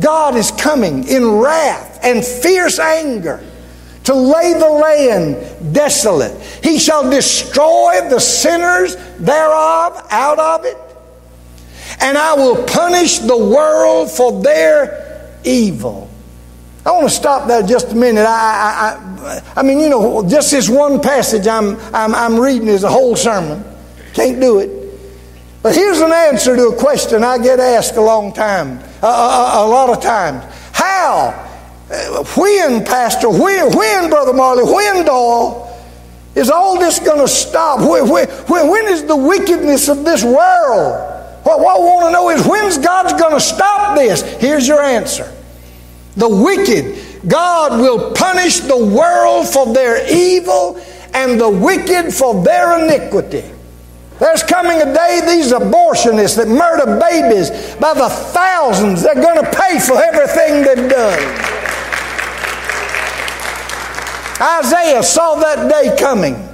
God 0.00 0.36
is 0.36 0.50
coming 0.50 1.08
in 1.08 1.26
wrath 1.26 2.00
and 2.02 2.24
fierce 2.24 2.78
anger 2.78 3.42
to 4.04 4.14
lay 4.14 4.52
the 4.52 4.68
land 4.68 5.74
desolate. 5.74 6.38
He 6.62 6.78
shall 6.78 7.10
destroy 7.10 8.08
the 8.08 8.20
sinners 8.20 8.96
thereof 9.18 10.06
out 10.10 10.38
of 10.38 10.64
it 10.64 10.76
and 12.00 12.16
I 12.18 12.34
will 12.34 12.64
punish 12.64 13.18
the 13.18 13.36
world 13.36 14.10
for 14.10 14.42
their 14.42 15.30
evil. 15.44 16.05
I 16.86 16.92
want 16.92 17.08
to 17.08 17.14
stop 17.14 17.48
there 17.48 17.64
just 17.64 17.90
a 17.90 17.96
minute. 17.96 18.24
I, 18.24 18.28
I, 18.28 19.26
I, 19.26 19.42
I 19.56 19.62
mean, 19.64 19.80
you 19.80 19.88
know, 19.88 20.24
just 20.28 20.52
this 20.52 20.68
one 20.68 21.00
passage 21.00 21.48
I'm, 21.48 21.76
I'm, 21.92 22.14
I'm 22.14 22.38
reading 22.38 22.68
is 22.68 22.84
a 22.84 22.88
whole 22.88 23.16
sermon. 23.16 23.64
Can't 24.14 24.40
do 24.40 24.60
it. 24.60 24.70
But 25.64 25.74
here's 25.74 26.00
an 26.00 26.12
answer 26.12 26.54
to 26.54 26.68
a 26.68 26.76
question 26.76 27.24
I 27.24 27.38
get 27.38 27.58
asked 27.58 27.96
a 27.96 28.00
long 28.00 28.32
time, 28.32 28.78
a, 29.02 29.06
a, 29.06 29.52
a 29.56 29.66
lot 29.66 29.90
of 29.90 30.00
times. 30.00 30.44
How? 30.70 31.34
Uh, 31.90 32.24
when, 32.36 32.84
Pastor? 32.84 33.30
When, 33.30 33.76
when 33.76 34.08
Brother 34.08 34.32
Marley? 34.32 34.62
When, 34.62 35.04
Doyle? 35.04 35.64
Is 36.36 36.50
all 36.50 36.78
this 36.78 37.00
going 37.00 37.18
to 37.18 37.26
stop? 37.26 37.80
When, 37.80 38.08
when, 38.08 38.28
when 38.46 38.86
is 38.86 39.04
the 39.04 39.16
wickedness 39.16 39.88
of 39.88 40.04
this 40.04 40.22
world? 40.22 41.02
What, 41.42 41.58
what 41.58 41.76
I 41.76 41.80
want 41.80 42.06
to 42.06 42.12
know 42.12 42.30
is 42.30 42.46
when's 42.46 42.78
God's 42.78 43.20
going 43.20 43.34
to 43.34 43.40
stop 43.40 43.96
this? 43.96 44.22
Here's 44.40 44.68
your 44.68 44.80
answer. 44.80 45.32
The 46.16 46.28
wicked, 46.28 47.28
God 47.28 47.80
will 47.80 48.12
punish 48.12 48.60
the 48.60 48.76
world 48.76 49.48
for 49.48 49.72
their 49.72 50.10
evil 50.10 50.80
and 51.12 51.40
the 51.40 51.50
wicked 51.50 52.12
for 52.12 52.42
their 52.42 52.84
iniquity. 52.84 53.44
There's 54.18 54.42
coming 54.42 54.80
a 54.80 54.94
day 54.94 55.20
these 55.26 55.52
abortionists 55.52 56.36
that 56.36 56.48
murder 56.48 56.98
babies 56.98 57.50
by 57.76 57.92
the 57.92 58.08
thousands, 58.08 59.02
they're 59.02 59.14
going 59.14 59.44
to 59.44 59.50
pay 59.50 59.78
for 59.78 60.02
everything 60.02 60.62
they've 60.62 60.90
done. 60.90 61.56
Isaiah 64.40 65.02
saw 65.02 65.34
that 65.36 65.70
day 65.70 65.96
coming. 65.98 66.45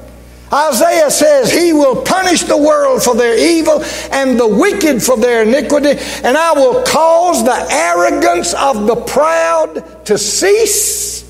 Isaiah 0.52 1.10
says, 1.10 1.50
He 1.50 1.72
will 1.72 2.02
punish 2.02 2.42
the 2.42 2.56
world 2.56 3.02
for 3.02 3.14
their 3.14 3.38
evil 3.38 3.82
and 4.10 4.38
the 4.38 4.46
wicked 4.46 5.02
for 5.02 5.16
their 5.16 5.42
iniquity, 5.42 5.98
and 6.22 6.36
I 6.36 6.52
will 6.52 6.82
cause 6.84 7.42
the 7.42 7.66
arrogance 7.70 8.52
of 8.54 8.86
the 8.86 8.96
proud 8.96 10.04
to 10.06 10.18
cease, 10.18 11.22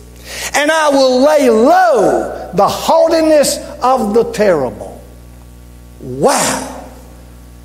and 0.54 0.70
I 0.72 0.88
will 0.88 1.20
lay 1.24 1.48
low 1.48 2.50
the 2.54 2.68
haughtiness 2.68 3.58
of 3.80 4.14
the 4.14 4.32
terrible. 4.32 5.00
Wow. 6.00 6.80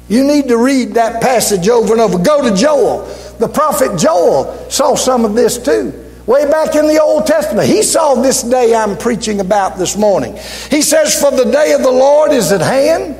You 0.09 0.23
need 0.23 0.47
to 0.49 0.57
read 0.57 0.93
that 0.93 1.21
passage 1.21 1.67
over 1.67 1.93
and 1.93 2.01
over. 2.01 2.17
Go 2.19 2.47
to 2.47 2.55
Joel. 2.55 3.05
The 3.39 3.47
prophet 3.47 3.97
Joel 3.97 4.69
saw 4.69 4.95
some 4.95 5.25
of 5.25 5.33
this 5.33 5.57
too. 5.57 6.06
Way 6.27 6.43
back 6.51 6.75
in 6.75 6.87
the 6.87 7.01
Old 7.01 7.25
Testament, 7.25 7.69
he 7.69 7.81
saw 7.81 8.15
this 8.15 8.43
day 8.43 8.75
I'm 8.75 8.97
preaching 8.97 9.39
about 9.39 9.77
this 9.77 9.95
morning. 9.95 10.35
He 10.69 10.81
says, 10.81 11.19
For 11.19 11.31
the 11.31 11.49
day 11.49 11.71
of 11.71 11.83
the 11.83 11.91
Lord 11.91 12.33
is 12.33 12.51
at 12.51 12.59
hand. 12.59 13.15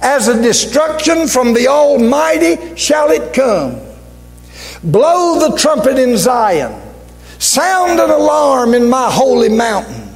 As 0.00 0.28
a 0.28 0.40
destruction 0.40 1.26
from 1.26 1.54
the 1.54 1.66
Almighty 1.66 2.76
shall 2.76 3.10
it 3.10 3.34
come. 3.34 3.80
Blow 4.84 5.40
the 5.40 5.56
trumpet 5.56 5.98
in 5.98 6.16
Zion. 6.16 6.80
Sound 7.40 7.98
an 7.98 8.10
alarm 8.10 8.74
in 8.74 8.88
my 8.88 9.10
holy 9.10 9.48
mountain. 9.48 10.08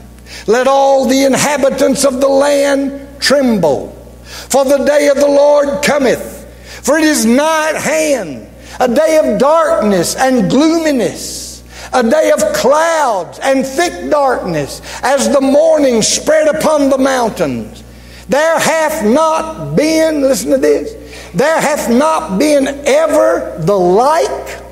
Let 0.46 0.68
all 0.68 1.06
the 1.06 1.25
inhabitants 1.25 2.04
of 2.04 2.20
the 2.20 2.28
land 2.28 3.20
tremble. 3.20 3.90
For 4.23 4.64
the 4.64 4.85
day 4.85 5.08
of 5.08 5.16
the 5.16 5.26
Lord 5.26 5.85
cometh. 5.85 6.44
For 6.85 6.96
it 6.96 7.04
is 7.04 7.26
nigh 7.26 7.70
at 7.70 7.82
hand, 7.82 8.49
a 8.78 8.87
day 8.87 9.18
of 9.18 9.40
darkness 9.40 10.14
and 10.14 10.49
gloominess 10.49 11.45
a 11.93 12.02
day 12.02 12.31
of 12.31 12.40
clouds 12.55 13.38
and 13.43 13.64
thick 13.64 14.11
darkness 14.11 14.81
as 15.02 15.28
the 15.33 15.40
morning 15.40 16.02
spread 16.02 16.55
upon 16.55 16.90
the 16.90 16.99
mountains. 16.99 17.83
There 18.28 18.59
hath 18.59 19.05
not 19.05 19.76
been, 19.76 20.23
listen 20.23 20.50
to 20.50 20.59
this, 20.59 20.93
there 21.33 21.61
hath 21.61 21.88
not 21.90 22.38
been 22.38 22.66
ever 22.87 23.57
the 23.61 23.76
like. 23.76 24.62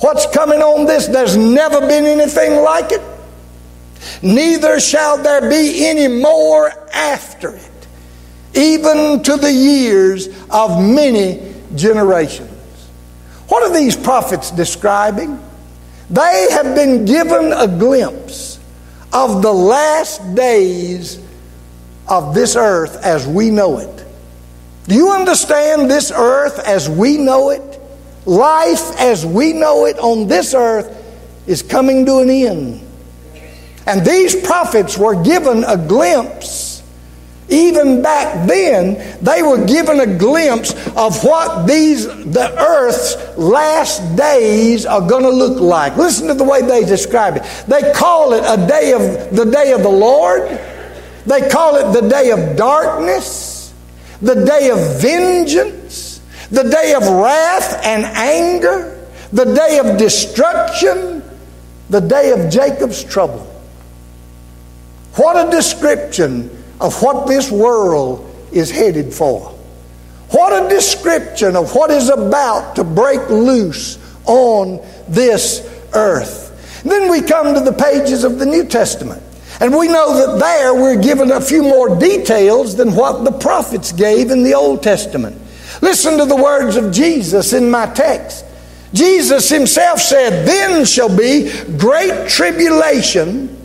What's 0.00 0.26
coming 0.34 0.60
on 0.60 0.86
this? 0.86 1.06
There's 1.06 1.36
never 1.36 1.80
been 1.80 2.06
anything 2.06 2.62
like 2.62 2.92
it. 2.92 3.02
Neither 4.22 4.80
shall 4.80 5.18
there 5.22 5.48
be 5.48 5.86
any 5.86 6.08
more 6.08 6.72
after 6.92 7.54
it, 7.54 7.86
even 8.54 9.22
to 9.24 9.36
the 9.36 9.52
years 9.52 10.28
of 10.50 10.82
many 10.82 11.54
generations. 11.74 12.50
What 13.48 13.62
are 13.62 13.74
these 13.74 13.96
prophets 13.96 14.50
describing? 14.50 15.38
They 16.10 16.46
have 16.50 16.74
been 16.74 17.04
given 17.04 17.52
a 17.52 17.68
glimpse 17.68 18.58
of 19.12 19.42
the 19.42 19.52
last 19.52 20.34
days 20.34 21.20
of 22.08 22.34
this 22.34 22.56
earth 22.56 23.04
as 23.04 23.26
we 23.26 23.50
know 23.50 23.78
it. 23.78 24.06
Do 24.86 24.94
you 24.94 25.10
understand 25.10 25.90
this 25.90 26.10
earth 26.10 26.58
as 26.60 26.88
we 26.88 27.18
know 27.18 27.50
it? 27.50 27.80
Life 28.24 28.98
as 28.98 29.24
we 29.26 29.52
know 29.52 29.84
it 29.84 29.98
on 29.98 30.28
this 30.28 30.54
earth 30.54 30.94
is 31.46 31.62
coming 31.62 32.06
to 32.06 32.18
an 32.18 32.30
end. 32.30 32.86
And 33.86 34.04
these 34.04 34.34
prophets 34.34 34.96
were 34.98 35.22
given 35.22 35.64
a 35.64 35.76
glimpse 35.76 36.67
even 37.48 38.02
back 38.02 38.46
then, 38.46 39.18
they 39.22 39.42
were 39.42 39.64
given 39.64 40.00
a 40.00 40.18
glimpse 40.18 40.72
of 40.96 41.24
what 41.24 41.66
these 41.66 42.06
the 42.06 42.54
earth's 42.58 43.38
last 43.38 44.16
days 44.16 44.84
are 44.84 45.00
going 45.00 45.22
to 45.22 45.30
look 45.30 45.58
like. 45.58 45.96
Listen 45.96 46.28
to 46.28 46.34
the 46.34 46.44
way 46.44 46.60
they 46.60 46.84
describe 46.84 47.36
it. 47.36 47.42
They 47.66 47.92
call 47.92 48.34
it 48.34 48.44
a 48.46 48.66
day 48.66 48.92
of 48.92 49.34
the 49.34 49.46
day 49.46 49.72
of 49.72 49.82
the 49.82 49.88
Lord. 49.88 50.42
They 51.24 51.48
call 51.48 51.76
it 51.76 51.98
the 51.98 52.06
day 52.06 52.30
of 52.30 52.56
darkness, 52.56 53.72
the 54.20 54.44
day 54.44 54.70
of 54.70 55.00
vengeance, 55.00 56.20
the 56.50 56.64
day 56.64 56.92
of 56.94 57.02
wrath 57.02 57.82
and 57.84 58.04
anger, 58.04 59.06
the 59.32 59.44
day 59.44 59.78
of 59.78 59.96
destruction, 59.96 61.22
the 61.88 62.00
day 62.00 62.30
of 62.32 62.50
Jacob's 62.50 63.02
trouble. 63.02 63.44
What 65.14 65.48
a 65.48 65.50
description 65.50 66.57
of 66.80 67.02
what 67.02 67.26
this 67.26 67.50
world 67.50 68.24
is 68.52 68.70
headed 68.70 69.12
for. 69.12 69.54
What 70.30 70.64
a 70.64 70.68
description 70.68 71.56
of 71.56 71.74
what 71.74 71.90
is 71.90 72.10
about 72.10 72.76
to 72.76 72.84
break 72.84 73.28
loose 73.30 73.98
on 74.26 74.80
this 75.08 75.66
earth. 75.94 76.82
Then 76.84 77.10
we 77.10 77.22
come 77.22 77.54
to 77.54 77.60
the 77.60 77.72
pages 77.72 78.24
of 78.24 78.38
the 78.38 78.46
New 78.46 78.66
Testament. 78.66 79.22
And 79.60 79.76
we 79.76 79.88
know 79.88 80.14
that 80.14 80.38
there 80.38 80.74
we're 80.74 81.00
given 81.00 81.32
a 81.32 81.40
few 81.40 81.62
more 81.62 81.98
details 81.98 82.76
than 82.76 82.94
what 82.94 83.24
the 83.24 83.32
prophets 83.32 83.90
gave 83.90 84.30
in 84.30 84.44
the 84.44 84.54
Old 84.54 84.82
Testament. 84.82 85.36
Listen 85.82 86.18
to 86.18 86.24
the 86.24 86.36
words 86.36 86.76
of 86.76 86.92
Jesus 86.92 87.52
in 87.52 87.70
my 87.70 87.86
text. 87.86 88.44
Jesus 88.92 89.48
himself 89.48 90.00
said, 90.00 90.46
Then 90.46 90.84
shall 90.84 91.14
be 91.14 91.50
great 91.76 92.28
tribulation, 92.28 93.57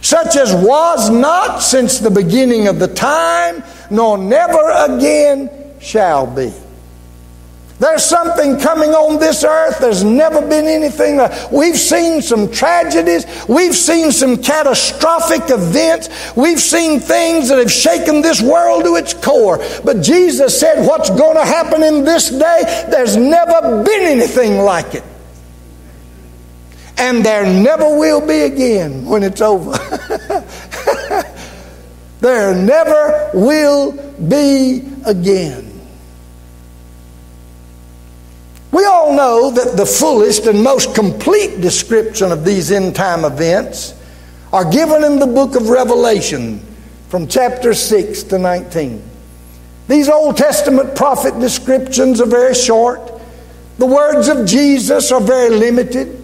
such 0.00 0.36
as 0.36 0.54
was 0.54 1.10
not 1.10 1.62
since 1.62 1.98
the 1.98 2.10
beginning 2.10 2.68
of 2.68 2.78
the 2.78 2.88
time, 2.88 3.62
nor 3.90 4.18
never 4.18 4.70
again 4.86 5.50
shall 5.80 6.26
be. 6.26 6.52
There's 7.78 8.04
something 8.04 8.58
coming 8.58 8.90
on 8.90 9.20
this 9.20 9.44
earth. 9.44 9.78
There's 9.78 10.02
never 10.02 10.40
been 10.40 10.66
anything 10.66 11.20
We've 11.52 11.78
seen 11.78 12.22
some 12.22 12.50
tragedies. 12.50 13.24
We've 13.48 13.74
seen 13.74 14.10
some 14.10 14.42
catastrophic 14.42 15.42
events. 15.48 16.08
We've 16.36 16.60
seen 16.60 16.98
things 16.98 17.48
that 17.48 17.58
have 17.58 17.70
shaken 17.70 18.20
this 18.20 18.42
world 18.42 18.84
to 18.84 18.96
its 18.96 19.14
core. 19.14 19.58
But 19.84 20.02
Jesus 20.02 20.58
said, 20.58 20.84
What's 20.86 21.10
going 21.10 21.36
to 21.36 21.44
happen 21.44 21.82
in 21.84 22.04
this 22.04 22.30
day? 22.30 22.86
There's 22.90 23.16
never 23.16 23.84
been 23.84 24.02
anything 24.06 24.58
like 24.58 24.94
it. 24.94 25.04
And 26.98 27.24
there 27.24 27.44
never 27.44 27.96
will 27.96 28.26
be 28.26 28.42
again 28.42 29.06
when 29.06 29.22
it's 29.22 29.40
over. 29.40 29.70
there 32.20 32.54
never 32.54 33.30
will 33.34 33.92
be 34.28 34.82
again. 35.06 35.68
We 38.70 38.84
all 38.84 39.14
know 39.14 39.50
that 39.52 39.76
the 39.76 39.86
fullest 39.86 40.46
and 40.46 40.62
most 40.62 40.94
complete 40.94 41.60
description 41.60 42.30
of 42.32 42.44
these 42.44 42.70
end 42.70 42.94
time 42.94 43.24
events 43.24 43.94
are 44.52 44.70
given 44.70 45.04
in 45.04 45.18
the 45.18 45.26
book 45.26 45.54
of 45.56 45.68
Revelation 45.68 46.60
from 47.08 47.26
chapter 47.26 47.74
6 47.74 48.24
to 48.24 48.38
19. 48.38 49.02
These 49.88 50.08
Old 50.10 50.36
Testament 50.36 50.94
prophet 50.94 51.38
descriptions 51.40 52.20
are 52.20 52.26
very 52.26 52.54
short. 52.54 53.00
The 53.78 53.86
words 53.86 54.28
of 54.28 54.46
Jesus 54.46 55.10
are 55.12 55.20
very 55.20 55.50
limited. 55.50 56.17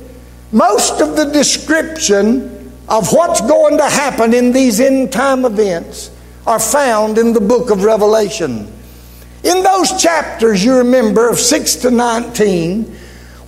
Most 0.54 1.00
of 1.00 1.16
the 1.16 1.24
description 1.24 2.70
of 2.88 3.12
what's 3.12 3.40
going 3.40 3.76
to 3.76 3.88
happen 3.88 4.32
in 4.32 4.52
these 4.52 4.78
end 4.78 5.12
time 5.12 5.44
events 5.44 6.12
are 6.46 6.60
found 6.60 7.18
in 7.18 7.32
the 7.32 7.40
book 7.40 7.70
of 7.70 7.82
Revelation. 7.82 8.72
In 9.42 9.62
those 9.64 10.00
chapters, 10.00 10.64
you 10.64 10.76
remember, 10.76 11.28
of 11.28 11.40
6 11.40 11.74
to 11.76 11.90
19, 11.90 12.96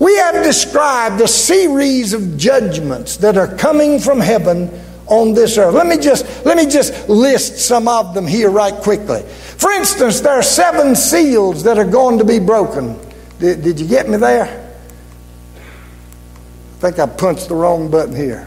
we 0.00 0.16
have 0.16 0.42
described 0.42 1.20
a 1.20 1.28
series 1.28 2.12
of 2.12 2.36
judgments 2.36 3.18
that 3.18 3.36
are 3.36 3.54
coming 3.56 4.00
from 4.00 4.18
heaven 4.18 4.68
on 5.06 5.32
this 5.32 5.56
earth. 5.58 5.75
Let 5.75 5.86
me 5.86 5.98
just, 5.98 6.44
let 6.44 6.56
me 6.56 6.66
just 6.66 7.08
list 7.08 7.58
some 7.58 7.86
of 7.86 8.14
them 8.14 8.26
here 8.26 8.50
right 8.50 8.75
quickly. 8.75 9.22
For 9.22 9.70
instance, 9.70 10.22
there 10.22 10.32
are 10.32 10.42
seven 10.42 10.96
seals 10.96 11.62
that 11.62 11.78
are 11.78 11.88
going 11.88 12.18
to 12.18 12.25
be 12.25 12.40
broken. 12.40 12.98
Did, 13.38 13.62
did 13.62 13.78
you 13.78 13.86
get 13.86 14.08
me 14.08 14.16
there? 14.16 14.65
I 16.76 16.78
think 16.78 16.99
I 16.99 17.06
punched 17.06 17.49
the 17.49 17.54
wrong 17.54 17.90
button 17.90 18.14
here. 18.14 18.47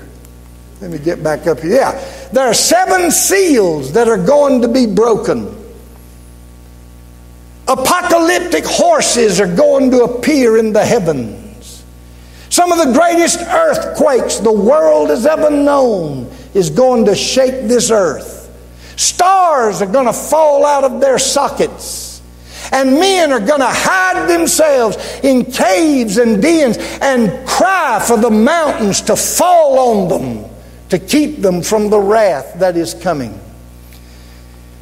Let 0.81 0.91
me 0.91 0.99
get 0.99 1.23
back 1.23 1.47
up 1.47 1.59
here. 1.59 1.73
Yeah. 1.73 2.29
There 2.31 2.47
are 2.47 2.53
seven 2.53 3.11
seals 3.11 3.91
that 3.93 4.07
are 4.07 4.23
going 4.23 4.61
to 4.61 4.67
be 4.67 4.85
broken. 4.85 5.55
Apocalyptic 7.67 8.65
horses 8.65 9.39
are 9.39 9.55
going 9.55 9.91
to 9.91 10.03
appear 10.03 10.57
in 10.57 10.73
the 10.73 10.85
heavens. 10.85 11.83
Some 12.49 12.71
of 12.71 12.79
the 12.79 12.93
greatest 12.93 13.39
earthquakes 13.41 14.37
the 14.37 14.51
world 14.51 15.09
has 15.09 15.25
ever 15.25 15.51
known 15.51 16.31
is 16.53 16.69
going 16.69 17.05
to 17.05 17.15
shake 17.15 17.67
this 17.67 17.91
earth. 17.91 18.47
Stars 18.95 19.81
are 19.81 19.91
going 19.91 20.07
to 20.07 20.13
fall 20.13 20.65
out 20.65 20.83
of 20.83 20.99
their 20.99 21.19
sockets. 21.19 22.08
And 22.71 22.99
men 22.99 23.31
are 23.31 23.39
going 23.39 23.61
to 23.61 23.67
hide 23.67 24.29
themselves 24.29 24.97
in 25.23 25.45
caves 25.45 26.17
and 26.17 26.41
dens 26.41 26.77
and 27.01 27.47
cry 27.47 28.03
for 28.05 28.17
the 28.17 28.29
mountains 28.29 29.01
to 29.03 29.15
fall 29.15 29.79
on 29.79 30.07
them 30.09 30.49
to 30.89 30.99
keep 30.99 31.41
them 31.41 31.61
from 31.61 31.89
the 31.89 31.99
wrath 31.99 32.59
that 32.59 32.75
is 32.75 32.93
coming. 32.93 33.39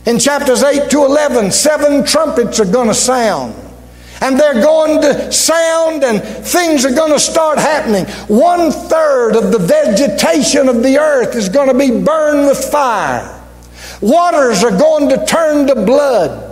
In 0.05 0.19
chapters 0.19 0.63
8 0.63 0.89
to 0.91 1.03
11, 1.03 1.51
seven 1.51 2.05
trumpets 2.05 2.59
are 2.59 2.65
going 2.65 2.87
to 2.87 2.93
sound. 2.93 3.55
And 4.21 4.39
they're 4.39 4.63
going 4.63 5.01
to 5.01 5.31
sound, 5.31 6.03
and 6.03 6.23
things 6.23 6.85
are 6.85 6.93
going 6.93 7.11
to 7.11 7.19
start 7.19 7.59
happening. 7.59 8.05
One 8.27 8.71
third 8.71 9.35
of 9.35 9.51
the 9.51 9.59
vegetation 9.59 10.69
of 10.69 10.81
the 10.81 10.97
earth 10.97 11.35
is 11.35 11.49
going 11.49 11.67
to 11.67 11.77
be 11.77 12.03
burned 12.03 12.47
with 12.47 12.57
fire. 12.71 13.33
Waters 14.01 14.63
are 14.63 14.75
going 14.75 15.09
to 15.09 15.23
turn 15.25 15.67
to 15.67 15.75
blood. 15.75 16.46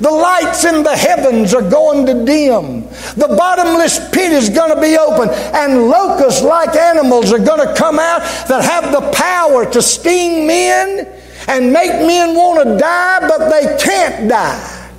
The 0.00 0.10
lights 0.10 0.64
in 0.64 0.84
the 0.84 0.96
heavens 0.96 1.52
are 1.54 1.68
going 1.68 2.06
to 2.06 2.24
dim. 2.24 2.82
The 3.16 3.34
bottomless 3.36 3.98
pit 4.10 4.30
is 4.30 4.48
going 4.48 4.72
to 4.72 4.80
be 4.80 4.96
open. 4.96 5.28
And 5.54 5.88
locust 5.88 6.44
like 6.44 6.76
animals 6.76 7.32
are 7.32 7.38
going 7.38 7.66
to 7.66 7.74
come 7.74 7.98
out 7.98 8.20
that 8.48 8.64
have 8.64 8.92
the 8.92 9.10
power 9.10 9.68
to 9.72 9.82
sting 9.82 10.46
men 10.46 11.12
and 11.48 11.72
make 11.72 11.90
men 11.90 12.36
want 12.36 12.68
to 12.68 12.78
die, 12.78 13.26
but 13.26 13.48
they 13.48 13.76
can't 13.82 14.28
die. 14.28 14.90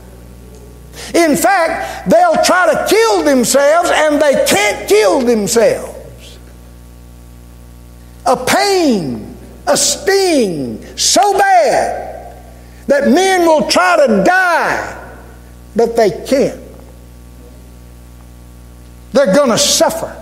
In 1.15 1.37
fact, 1.37 2.09
they'll 2.09 2.43
try 2.43 2.73
to 2.73 2.85
kill 2.89 3.23
themselves 3.23 3.89
and 3.93 4.21
they 4.21 4.45
can't 4.45 4.89
kill 4.89 5.21
themselves. 5.21 6.37
A 8.25 8.35
pain, 8.35 9.37
a 9.65 9.77
sting 9.77 10.85
so 10.97 11.37
bad 11.37 12.08
that 12.89 13.09
men 13.09 13.41
will 13.41 13.67
try 13.67 14.05
to 14.05 14.23
die, 14.23 15.11
but 15.75 15.95
they 15.95 16.09
can't. 16.25 16.61
They're 19.13 19.33
going 19.33 19.49
to 19.49 19.57
suffer 19.57 20.15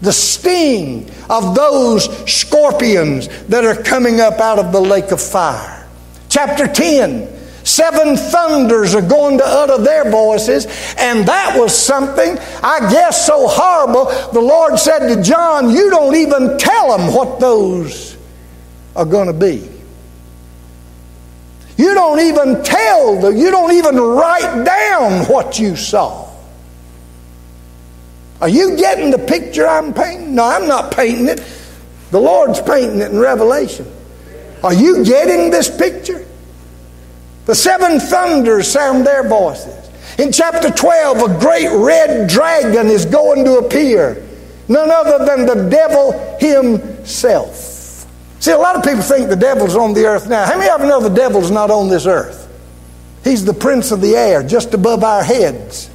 the 0.00 0.12
sting 0.12 1.10
of 1.30 1.54
those 1.54 2.04
scorpions 2.30 3.28
that 3.46 3.64
are 3.64 3.82
coming 3.82 4.20
up 4.20 4.40
out 4.40 4.58
of 4.58 4.72
the 4.72 4.80
lake 4.80 5.10
of 5.10 5.20
fire. 5.20 5.86
Chapter 6.28 6.66
10 6.66 7.34
Seven 7.64 8.14
thunders 8.18 8.94
are 8.94 9.00
going 9.00 9.38
to 9.38 9.44
utter 9.44 9.82
their 9.82 10.10
voices, 10.10 10.66
and 10.98 11.26
that 11.26 11.58
was 11.58 11.74
something, 11.74 12.38
I 12.62 12.90
guess, 12.92 13.26
so 13.26 13.48
horrible. 13.48 14.04
The 14.32 14.40
Lord 14.40 14.78
said 14.78 15.08
to 15.08 15.22
John, 15.22 15.70
You 15.70 15.88
don't 15.88 16.14
even 16.14 16.58
tell 16.58 16.96
them 16.96 17.14
what 17.14 17.40
those 17.40 18.18
are 18.94 19.06
going 19.06 19.28
to 19.28 19.32
be. 19.32 19.66
You 21.76 21.94
don't 21.94 22.20
even 22.20 22.62
tell 22.62 23.20
them, 23.20 23.36
you 23.36 23.50
don't 23.50 23.72
even 23.72 23.96
write 23.96 24.64
down 24.64 25.24
what 25.26 25.58
you 25.58 25.76
saw. 25.76 26.30
Are 28.40 28.48
you 28.48 28.76
getting 28.76 29.10
the 29.10 29.18
picture 29.18 29.66
I'm 29.66 29.92
painting? 29.92 30.34
No, 30.34 30.44
I'm 30.44 30.68
not 30.68 30.94
painting 30.94 31.28
it. 31.28 31.42
The 32.10 32.20
Lord's 32.20 32.60
painting 32.60 33.00
it 33.00 33.10
in 33.10 33.18
Revelation. 33.18 33.90
Are 34.62 34.74
you 34.74 35.04
getting 35.04 35.50
this 35.50 35.74
picture? 35.74 36.24
The 37.46 37.54
seven 37.54 38.00
thunders 38.00 38.68
sound 38.68 39.06
their 39.06 39.28
voices. 39.28 39.90
In 40.18 40.30
chapter 40.30 40.70
12, 40.70 41.18
a 41.18 41.40
great 41.40 41.68
red 41.70 42.28
dragon 42.28 42.86
is 42.86 43.04
going 43.04 43.44
to 43.44 43.58
appear. 43.58 44.24
None 44.68 44.90
other 44.90 45.24
than 45.24 45.46
the 45.46 45.68
devil 45.68 46.36
himself. 46.38 47.73
See, 48.44 48.50
a 48.50 48.58
lot 48.58 48.76
of 48.76 48.84
people 48.84 49.00
think 49.00 49.30
the 49.30 49.36
devil's 49.36 49.74
on 49.74 49.94
the 49.94 50.04
earth 50.04 50.28
now. 50.28 50.44
How 50.44 50.58
many 50.58 50.70
of 50.70 50.82
you 50.82 50.86
know 50.86 51.00
the 51.00 51.08
devil's 51.08 51.50
not 51.50 51.70
on 51.70 51.88
this 51.88 52.04
earth? 52.04 52.46
He's 53.24 53.42
the 53.42 53.54
prince 53.54 53.90
of 53.90 54.02
the 54.02 54.16
air, 54.16 54.42
just 54.42 54.74
above 54.74 55.02
our 55.02 55.24
heads. 55.24 55.88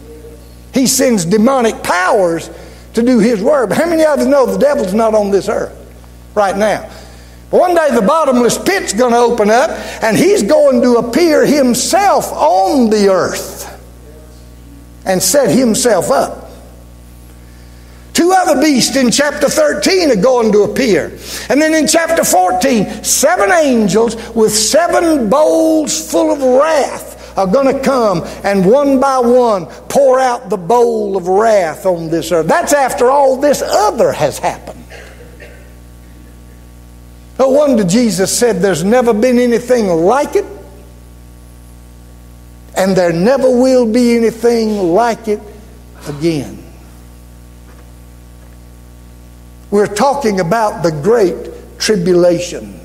He 0.73 0.87
sends 0.87 1.25
demonic 1.25 1.83
powers 1.83 2.49
to 2.95 3.03
do 3.03 3.19
his 3.19 3.39
work. 3.39 3.69
But 3.69 3.77
how 3.77 3.87
many 3.87 4.03
of 4.03 4.19
you 4.19 4.27
know 4.27 4.47
the 4.47 4.57
devil's 4.57 4.95
not 4.95 5.13
on 5.13 5.29
this 5.29 5.47
earth 5.47 5.77
right 6.33 6.57
now? 6.57 6.89
One 7.51 7.75
day 7.75 7.89
the 7.93 8.01
bottomless 8.01 8.57
pit's 8.57 8.93
going 8.93 9.11
to 9.11 9.19
open 9.19 9.51
up 9.51 9.69
and 10.01 10.17
he's 10.17 10.41
going 10.41 10.81
to 10.81 10.95
appear 10.95 11.45
himself 11.45 12.33
on 12.33 12.89
the 12.89 13.09
earth 13.09 13.67
and 15.05 15.21
set 15.21 15.55
himself 15.55 16.09
up. 16.09 16.48
Two 18.19 18.33
other 18.33 18.61
beasts 18.61 18.97
in 18.97 19.11
chapter 19.11 19.47
13 19.47 20.11
are 20.11 20.15
going 20.17 20.51
to 20.51 20.63
appear. 20.63 21.05
And 21.47 21.61
then 21.61 21.73
in 21.73 21.87
chapter 21.87 22.25
14, 22.25 23.01
seven 23.01 23.49
angels 23.49 24.17
with 24.35 24.53
seven 24.53 25.29
bowls 25.29 26.11
full 26.11 26.29
of 26.29 26.41
wrath 26.43 27.37
are 27.37 27.47
going 27.47 27.73
to 27.73 27.81
come 27.81 28.23
and 28.43 28.69
one 28.69 28.99
by 28.99 29.19
one 29.19 29.67
pour 29.87 30.19
out 30.19 30.49
the 30.49 30.57
bowl 30.57 31.15
of 31.15 31.29
wrath 31.29 31.85
on 31.85 32.09
this 32.09 32.33
earth. 32.33 32.45
That's 32.45 32.73
after 32.73 33.09
all 33.09 33.37
this 33.37 33.61
other 33.61 34.11
has 34.11 34.37
happened. 34.37 34.83
No 37.39 37.47
wonder 37.47 37.85
Jesus 37.85 38.37
said 38.37 38.57
there's 38.57 38.83
never 38.83 39.13
been 39.13 39.39
anything 39.39 39.87
like 39.87 40.35
it, 40.35 40.45
and 42.75 42.97
there 42.97 43.13
never 43.13 43.49
will 43.49 43.89
be 43.89 44.17
anything 44.17 44.91
like 44.91 45.29
it 45.29 45.39
again. 46.05 46.68
We're 49.71 49.87
talking 49.87 50.39
about 50.39 50.81
the 50.81 50.91
great 50.91 51.79
tribulation 51.79 52.79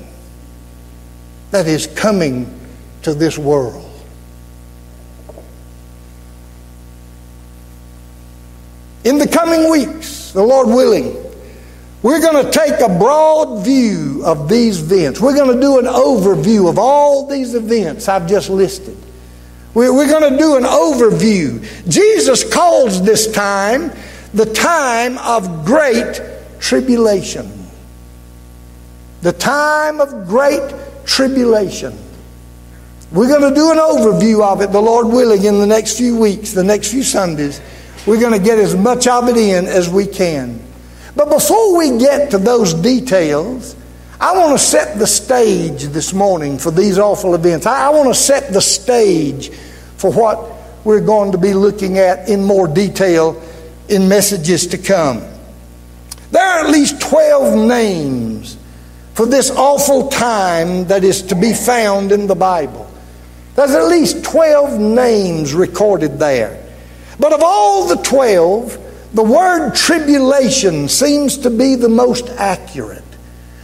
that 1.51 1.67
is 1.67 1.87
coming 1.87 2.59
to 3.01 3.13
this 3.13 3.37
world. 3.37 3.81
In 9.03 9.17
the 9.17 9.27
coming 9.27 9.69
weeks, 9.69 10.31
the 10.31 10.43
Lord 10.43 10.67
willing, 10.67 11.15
we're 12.01 12.21
going 12.21 12.45
to 12.45 12.51
take 12.51 12.79
a 12.81 12.99
broad 12.99 13.63
view 13.63 14.23
of 14.25 14.49
these 14.49 14.81
events. 14.81 15.19
We're 15.19 15.35
going 15.35 15.55
to 15.55 15.61
do 15.61 15.79
an 15.79 15.85
overview 15.85 16.69
of 16.69 16.77
all 16.77 17.25
these 17.27 17.55
events 17.55 18.07
I've 18.07 18.27
just 18.27 18.49
listed. 18.49 18.97
We're 19.73 20.07
going 20.07 20.31
to 20.31 20.37
do 20.37 20.55
an 20.55 20.63
overview. 20.63 21.89
Jesus 21.89 22.43
calls 22.51 23.01
this 23.01 23.31
time 23.31 23.91
the 24.33 24.45
time 24.45 25.17
of 25.17 25.65
great 25.65 26.21
tribulation. 26.65 27.47
The 29.21 29.33
time 29.33 30.01
of 30.01 30.27
great 30.27 30.73
tribulation. 31.05 31.95
We're 33.11 33.27
going 33.27 33.47
to 33.47 33.55
do 33.55 33.71
an 33.71 33.77
overview 33.77 34.43
of 34.43 34.61
it, 34.61 34.71
the 34.71 34.81
Lord 34.81 35.05
willing, 35.05 35.43
in 35.43 35.59
the 35.59 35.67
next 35.67 35.95
few 35.95 36.17
weeks, 36.17 36.53
the 36.53 36.63
next 36.63 36.89
few 36.89 37.03
Sundays. 37.03 37.61
We're 38.07 38.19
going 38.19 38.33
to 38.33 38.43
get 38.43 38.57
as 38.57 38.75
much 38.75 39.05
of 39.05 39.29
it 39.29 39.37
in 39.37 39.67
as 39.67 39.89
we 39.89 40.07
can. 40.07 40.59
But 41.15 41.29
before 41.29 41.77
we 41.77 41.99
get 41.99 42.31
to 42.31 42.39
those 42.39 42.73
details, 42.73 43.75
I 44.19 44.35
want 44.35 44.57
to 44.57 44.65
set 44.65 44.97
the 44.97 45.05
stage 45.05 45.83
this 45.83 46.13
morning 46.13 46.57
for 46.57 46.71
these 46.71 46.97
awful 46.97 47.35
events. 47.35 47.67
I, 47.67 47.91
want 47.91 48.07
to 48.09 48.19
set 48.19 48.51
the 48.51 48.61
stage 48.61 49.51
for 49.97 50.11
what 50.11 50.83
we're 50.83 51.05
going 51.05 51.31
to 51.33 51.37
be 51.37 51.53
looking 51.53 51.99
at 51.99 52.27
in 52.27 52.43
more 52.43 52.67
detail 52.67 53.39
in 53.87 54.09
messages 54.09 54.65
to 54.67 54.79
come. 54.79 55.34
There 56.35 56.43
are 56.43 56.65
at 56.65 56.69
least 56.69 56.99
12 56.99 57.65
names 57.65 58.57
for 59.13 59.25
this 59.25 59.49
awful 59.51 60.09
time 60.09 60.83
that 60.87 61.05
is 61.05 61.21
to 61.21 61.35
be 61.35 61.53
found 61.53 62.11
in 62.11 62.27
the 62.27 62.35
Bible. 62.35 62.91
There's 63.55 63.71
at 63.71 63.87
least 63.87 64.25
12 64.25 64.77
names 64.77 65.53
recorded 65.53 66.19
there. 66.19 66.61
But 67.21 67.31
of 67.31 67.39
all 67.41 67.87
the 67.87 68.03
12, 68.03 69.13
the 69.13 69.23
word 69.23 69.75
tribulation 69.75 70.89
seems 70.89 71.37
to 71.37 71.49
be 71.49 71.75
the 71.75 71.87
most 71.87 72.27
accurate. 72.31 73.05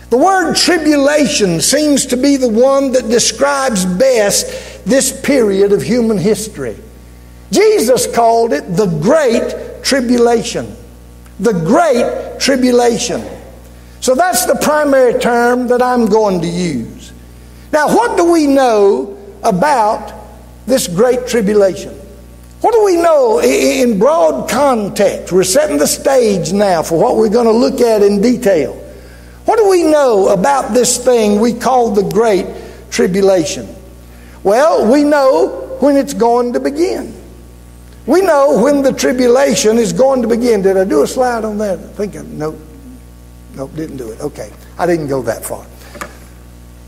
The 0.09 0.17
word 0.17 0.55
tribulation 0.55 1.59
seems 1.59 2.05
to 2.05 2.15
be 2.15 2.37
the 2.37 2.47
one 2.47 2.93
that 2.93 3.09
describes 3.09 3.83
best 3.83 4.85
this 4.85 5.11
period 5.19 5.73
of 5.73 5.81
human 5.81 6.17
history. 6.17 6.77
Jesus 7.51 8.07
called 8.15 8.53
it 8.53 8.77
the 8.77 8.87
Great 9.01 9.83
Tribulation. 9.83 10.77
The 11.41 11.53
Great 11.53 12.39
Tribulation. 12.39 13.23
So 13.99 14.15
that's 14.15 14.45
the 14.45 14.55
primary 14.55 15.19
term 15.19 15.67
that 15.67 15.81
I'm 15.81 16.05
going 16.05 16.41
to 16.41 16.47
use. 16.47 17.11
Now, 17.71 17.87
what 17.87 18.15
do 18.15 18.31
we 18.31 18.47
know 18.47 19.17
about 19.43 20.13
this 20.65 20.87
Great 20.87 21.27
Tribulation? 21.27 21.93
What 22.61 22.73
do 22.73 22.83
we 22.83 22.95
know 22.95 23.41
in 23.41 23.97
broad 23.97 24.49
context? 24.49 25.33
We're 25.33 25.43
setting 25.43 25.77
the 25.77 25.87
stage 25.87 26.53
now 26.53 26.83
for 26.83 26.99
what 26.99 27.17
we're 27.17 27.29
going 27.29 27.47
to 27.47 27.51
look 27.51 27.81
at 27.81 28.03
in 28.03 28.21
detail. 28.21 28.73
What 29.45 29.57
do 29.57 29.67
we 29.67 29.81
know 29.81 30.29
about 30.29 30.73
this 30.73 31.03
thing 31.03 31.39
we 31.39 31.53
call 31.53 31.91
the 31.91 32.03
Great 32.03 32.45
Tribulation? 32.91 33.67
Well, 34.43 34.91
we 34.91 35.03
know 35.03 35.77
when 35.79 35.97
it's 35.97 36.13
going 36.13 36.53
to 36.53 36.59
begin. 36.59 37.19
We 38.11 38.19
know 38.19 38.61
when 38.61 38.81
the 38.81 38.91
tribulation 38.91 39.77
is 39.77 39.93
going 39.93 40.21
to 40.21 40.27
begin. 40.27 40.61
Did 40.61 40.75
I 40.75 40.83
do 40.83 41.03
a 41.03 41.07
slide 41.07 41.45
on 41.45 41.57
that? 41.59 41.79
I 41.79 41.83
think 41.93 42.17
I, 42.17 42.23
nope. 42.23 42.59
Nope, 43.55 43.73
didn't 43.73 43.95
do 43.95 44.11
it. 44.11 44.19
Okay. 44.19 44.51
I 44.77 44.85
didn't 44.85 45.07
go 45.07 45.21
that 45.21 45.45
far. 45.45 45.65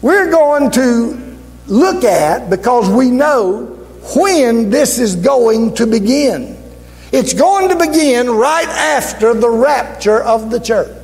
We're 0.02 0.30
going 0.30 0.70
to 0.72 1.38
look 1.68 2.04
at, 2.04 2.50
because 2.50 2.90
we 2.90 3.10
know 3.10 3.68
when 4.18 4.70
this 4.70 5.00
is 5.00 5.16
going 5.16 5.76
to 5.76 5.88
begin. 5.88 6.62
It's 7.14 7.34
going 7.34 7.70
to 7.70 7.78
begin 7.78 8.30
right 8.30 8.68
after 8.68 9.34
the 9.34 9.50
rapture 9.50 10.22
of 10.22 10.52
the 10.52 10.60
church. 10.60 11.03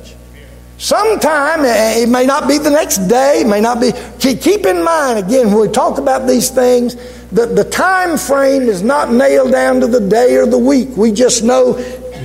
Sometime, 0.80 1.62
eh, 1.66 2.04
it 2.04 2.08
may 2.08 2.24
not 2.24 2.48
be 2.48 2.56
the 2.56 2.70
next 2.70 3.06
day, 3.06 3.42
it 3.42 3.46
may 3.46 3.60
not 3.60 3.82
be. 3.82 3.92
Keep 4.18 4.64
in 4.64 4.82
mind, 4.82 5.18
again, 5.18 5.52
when 5.52 5.60
we 5.60 5.68
talk 5.68 5.98
about 5.98 6.26
these 6.26 6.48
things, 6.48 6.96
that 7.32 7.54
the 7.54 7.64
time 7.64 8.16
frame 8.16 8.62
is 8.62 8.82
not 8.82 9.12
nailed 9.12 9.52
down 9.52 9.80
to 9.80 9.86
the 9.86 10.00
day 10.00 10.36
or 10.36 10.46
the 10.46 10.56
week. 10.56 10.88
We 10.96 11.12
just 11.12 11.44
know 11.44 11.74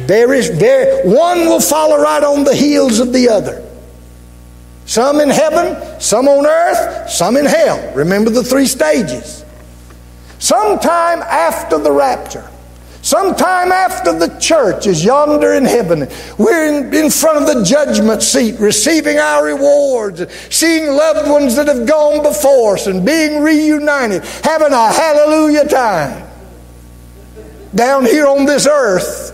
there 0.07 0.33
is 0.33 0.57
there 0.57 1.05
one 1.05 1.39
will 1.39 1.59
follow 1.59 1.97
right 1.97 2.23
on 2.23 2.45
the 2.45 2.55
heels 2.55 2.99
of 2.99 3.11
the 3.11 3.27
other. 3.27 3.61
Some 4.85 5.19
in 5.19 5.29
heaven, 5.29 5.99
some 5.99 6.29
on 6.29 6.45
earth, 6.45 7.09
some 7.09 7.35
in 7.35 7.45
hell. 7.45 7.93
Remember 7.93 8.29
the 8.29 8.43
three 8.43 8.67
stages. 8.67 9.43
Sometime 10.39 11.21
after 11.23 11.77
the 11.77 11.91
rapture, 11.91 12.49
sometime 13.05 13.71
after 13.71 14.17
the 14.17 14.27
church 14.39 14.87
is 14.87 15.05
yonder 15.05 15.53
in 15.53 15.63
heaven, 15.63 16.07
we're 16.39 16.65
in, 16.67 16.93
in 16.93 17.11
front 17.11 17.37
of 17.37 17.55
the 17.55 17.63
judgment 17.63 18.23
seat 18.23 18.59
receiving 18.59 19.19
our 19.19 19.45
rewards, 19.45 20.25
seeing 20.49 20.87
loved 20.87 21.29
ones 21.29 21.55
that 21.55 21.67
have 21.67 21.87
gone 21.87 22.23
before 22.23 22.73
us 22.73 22.87
and 22.87 23.05
being 23.05 23.41
reunited, 23.41 24.23
having 24.43 24.73
a 24.73 24.91
hallelujah 24.91 25.67
time. 25.67 26.27
Down 27.75 28.05
here 28.05 28.25
on 28.25 28.45
this 28.45 28.65
earth, 28.65 29.33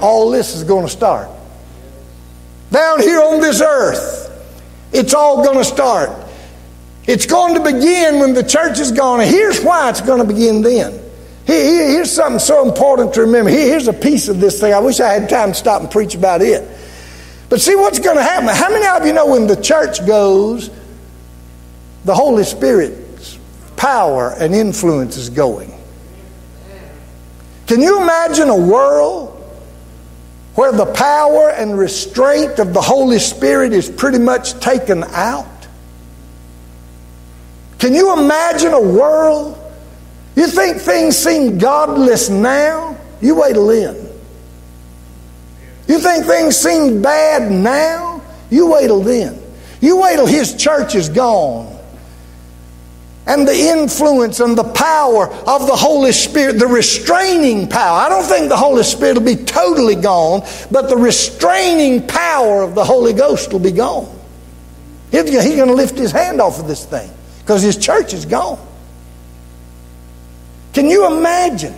all 0.00 0.30
this 0.30 0.54
is 0.54 0.64
going 0.64 0.86
to 0.86 0.90
start. 0.90 1.28
Down 2.70 3.00
here 3.00 3.20
on 3.20 3.40
this 3.40 3.60
earth, 3.60 4.24
it's 4.92 5.12
all 5.12 5.44
going 5.44 5.58
to 5.58 5.64
start. 5.64 6.10
It's 7.06 7.26
going 7.26 7.54
to 7.54 7.60
begin 7.60 8.20
when 8.20 8.32
the 8.32 8.42
church 8.42 8.78
is 8.78 8.90
gone. 8.90 9.20
And 9.20 9.28
here's 9.28 9.60
why 9.62 9.90
it's 9.90 10.00
going 10.00 10.26
to 10.26 10.26
begin 10.26 10.62
then. 10.62 11.03
Here's 11.46 12.10
something 12.10 12.38
so 12.38 12.66
important 12.66 13.14
to 13.14 13.22
remember. 13.22 13.50
here's 13.50 13.88
a 13.88 13.92
piece 13.92 14.28
of 14.28 14.40
this 14.40 14.60
thing. 14.60 14.72
I 14.72 14.78
wish 14.78 15.00
I 15.00 15.12
had 15.12 15.28
time 15.28 15.50
to 15.50 15.54
stop 15.54 15.82
and 15.82 15.90
preach 15.90 16.14
about 16.14 16.42
it. 16.42 16.66
But 17.48 17.60
see 17.60 17.76
what's 17.76 17.98
going 17.98 18.16
to 18.16 18.22
happen. 18.22 18.48
How 18.48 18.70
many 18.70 18.86
of 18.86 19.06
you 19.06 19.12
know 19.12 19.26
when 19.26 19.46
the 19.46 19.60
church 19.60 20.04
goes, 20.06 20.70
the 22.04 22.14
Holy 22.14 22.44
Spirit's 22.44 23.38
power 23.76 24.34
and 24.38 24.54
influence 24.54 25.16
is 25.16 25.28
going? 25.28 25.72
Can 27.66 27.80
you 27.80 28.02
imagine 28.02 28.48
a 28.48 28.56
world 28.56 29.30
where 30.54 30.72
the 30.72 30.86
power 30.86 31.50
and 31.50 31.78
restraint 31.78 32.58
of 32.58 32.72
the 32.72 32.80
Holy 32.80 33.18
Spirit 33.18 33.72
is 33.72 33.88
pretty 33.88 34.18
much 34.18 34.54
taken 34.60 35.04
out? 35.04 35.46
Can 37.78 37.94
you 37.94 38.18
imagine 38.18 38.72
a 38.72 38.80
world? 38.80 39.60
You 40.36 40.46
think 40.48 40.78
things 40.78 41.16
seem 41.16 41.58
godless 41.58 42.28
now? 42.28 42.96
You 43.20 43.36
wait 43.36 43.52
till 43.54 43.66
then. 43.66 44.08
You 45.86 45.98
think 45.98 46.24
things 46.24 46.56
seem 46.56 47.02
bad 47.02 47.50
now? 47.50 48.22
You 48.50 48.70
wait 48.70 48.86
till 48.86 49.00
then. 49.00 49.40
You 49.80 50.00
wait 50.00 50.16
till 50.16 50.26
his 50.26 50.54
church 50.56 50.94
is 50.94 51.08
gone. 51.08 51.70
And 53.26 53.48
the 53.48 53.54
influence 53.54 54.40
and 54.40 54.56
the 54.56 54.64
power 54.64 55.28
of 55.28 55.66
the 55.66 55.76
Holy 55.76 56.12
Spirit, 56.12 56.58
the 56.58 56.66
restraining 56.66 57.68
power. 57.68 58.00
I 58.00 58.08
don't 58.08 58.24
think 58.24 58.48
the 58.48 58.56
Holy 58.56 58.82
Spirit 58.82 59.16
will 59.16 59.24
be 59.24 59.36
totally 59.36 59.94
gone, 59.94 60.42
but 60.70 60.90
the 60.90 60.96
restraining 60.96 62.06
power 62.06 62.62
of 62.62 62.74
the 62.74 62.84
Holy 62.84 63.14
Ghost 63.14 63.52
will 63.52 63.60
be 63.60 63.72
gone. 63.72 64.10
He's 65.10 65.22
going 65.30 65.68
to 65.68 65.74
lift 65.74 65.96
his 65.96 66.12
hand 66.12 66.40
off 66.40 66.58
of 66.58 66.66
this 66.66 66.84
thing 66.84 67.10
because 67.40 67.62
his 67.62 67.78
church 67.78 68.12
is 68.12 68.26
gone. 68.26 68.58
Can 70.74 70.90
you 70.90 71.06
imagine? 71.06 71.74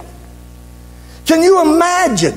Can 1.26 1.42
you 1.42 1.61
imagine 1.61 2.35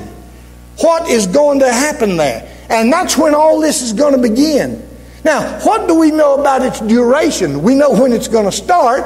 what 0.78 1.08
is 1.08 1.26
going 1.26 1.60
to 1.60 1.72
happen 1.72 2.16
there? 2.16 2.46
And 2.68 2.92
that's 2.92 3.16
when 3.16 3.34
all 3.34 3.60
this 3.60 3.82
is 3.82 3.92
going 3.92 4.14
to 4.14 4.20
begin. 4.20 4.86
Now, 5.24 5.60
what 5.60 5.88
do 5.88 5.98
we 5.98 6.10
know 6.10 6.38
about 6.38 6.62
its 6.62 6.80
duration? 6.80 7.62
We 7.62 7.74
know 7.74 7.90
when 7.90 8.12
it's 8.12 8.28
going 8.28 8.44
to 8.44 8.52
start. 8.52 9.04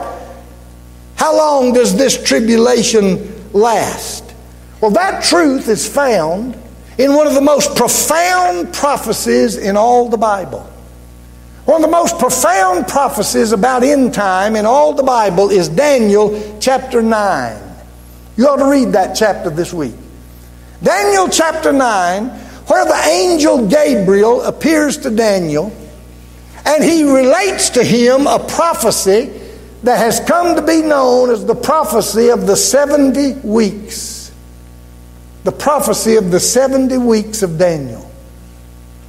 How 1.17 1.37
long 1.37 1.73
does 1.73 1.97
this 1.97 2.23
tribulation 2.23 3.53
last? 3.53 4.35
Well, 4.81 4.91
that 4.93 5.25
truth 5.25 5.69
is 5.69 5.89
found 5.89 6.59
in 6.99 7.15
one 7.15 7.27
of 7.27 7.35
the 7.35 7.41
most 7.41 7.77
profound 7.77 8.75
prophecies 8.75 9.57
in 9.57 9.77
all 9.77 10.09
the 10.09 10.19
Bible. 10.19 10.71
One 11.65 11.83
of 11.83 11.91
the 11.91 11.97
most 11.97 12.19
profound 12.19 12.89
prophecies 12.89 13.53
about 13.53 13.83
end 13.83 14.13
time 14.13 14.55
in 14.55 14.67
all 14.67 14.93
the 14.93 15.03
Bible 15.03 15.51
is 15.51 15.69
Daniel 15.71 16.59
chapter 16.61 17.01
9. 17.01 17.63
You 18.37 18.49
ought 18.49 18.57
to 18.57 18.69
read 18.69 18.93
that 18.93 19.15
chapter 19.15 19.49
this 19.49 19.73
week. 19.73 19.95
Daniel 20.83 21.27
chapter 21.29 21.73
9, 21.73 22.27
where 22.67 22.85
the 22.85 23.09
angel 23.09 23.67
Gabriel 23.67 24.43
appears 24.43 24.99
to 24.99 25.11
Daniel 25.11 25.73
and 26.67 26.85
he 26.85 27.05
relates 27.05 27.71
to 27.71 27.83
him 27.83 28.27
a 28.27 28.39
prophecy 28.39 29.33
that 29.85 29.99
has 29.99 30.21
come 30.21 30.57
to 30.57 30.63
be 30.63 30.83
known 30.83 31.31
as 31.31 31.47
the 31.47 31.55
prophecy 31.55 32.29
of 32.29 32.47
the 32.47 32.57
70 32.57 33.35
weeks. 33.47 34.33
The 35.45 35.53
prophecy 35.53 36.17
of 36.17 36.31
the 36.31 36.41
70 36.41 36.99
weeks 36.99 37.43
of 37.43 37.59
Daniel. 37.59 38.11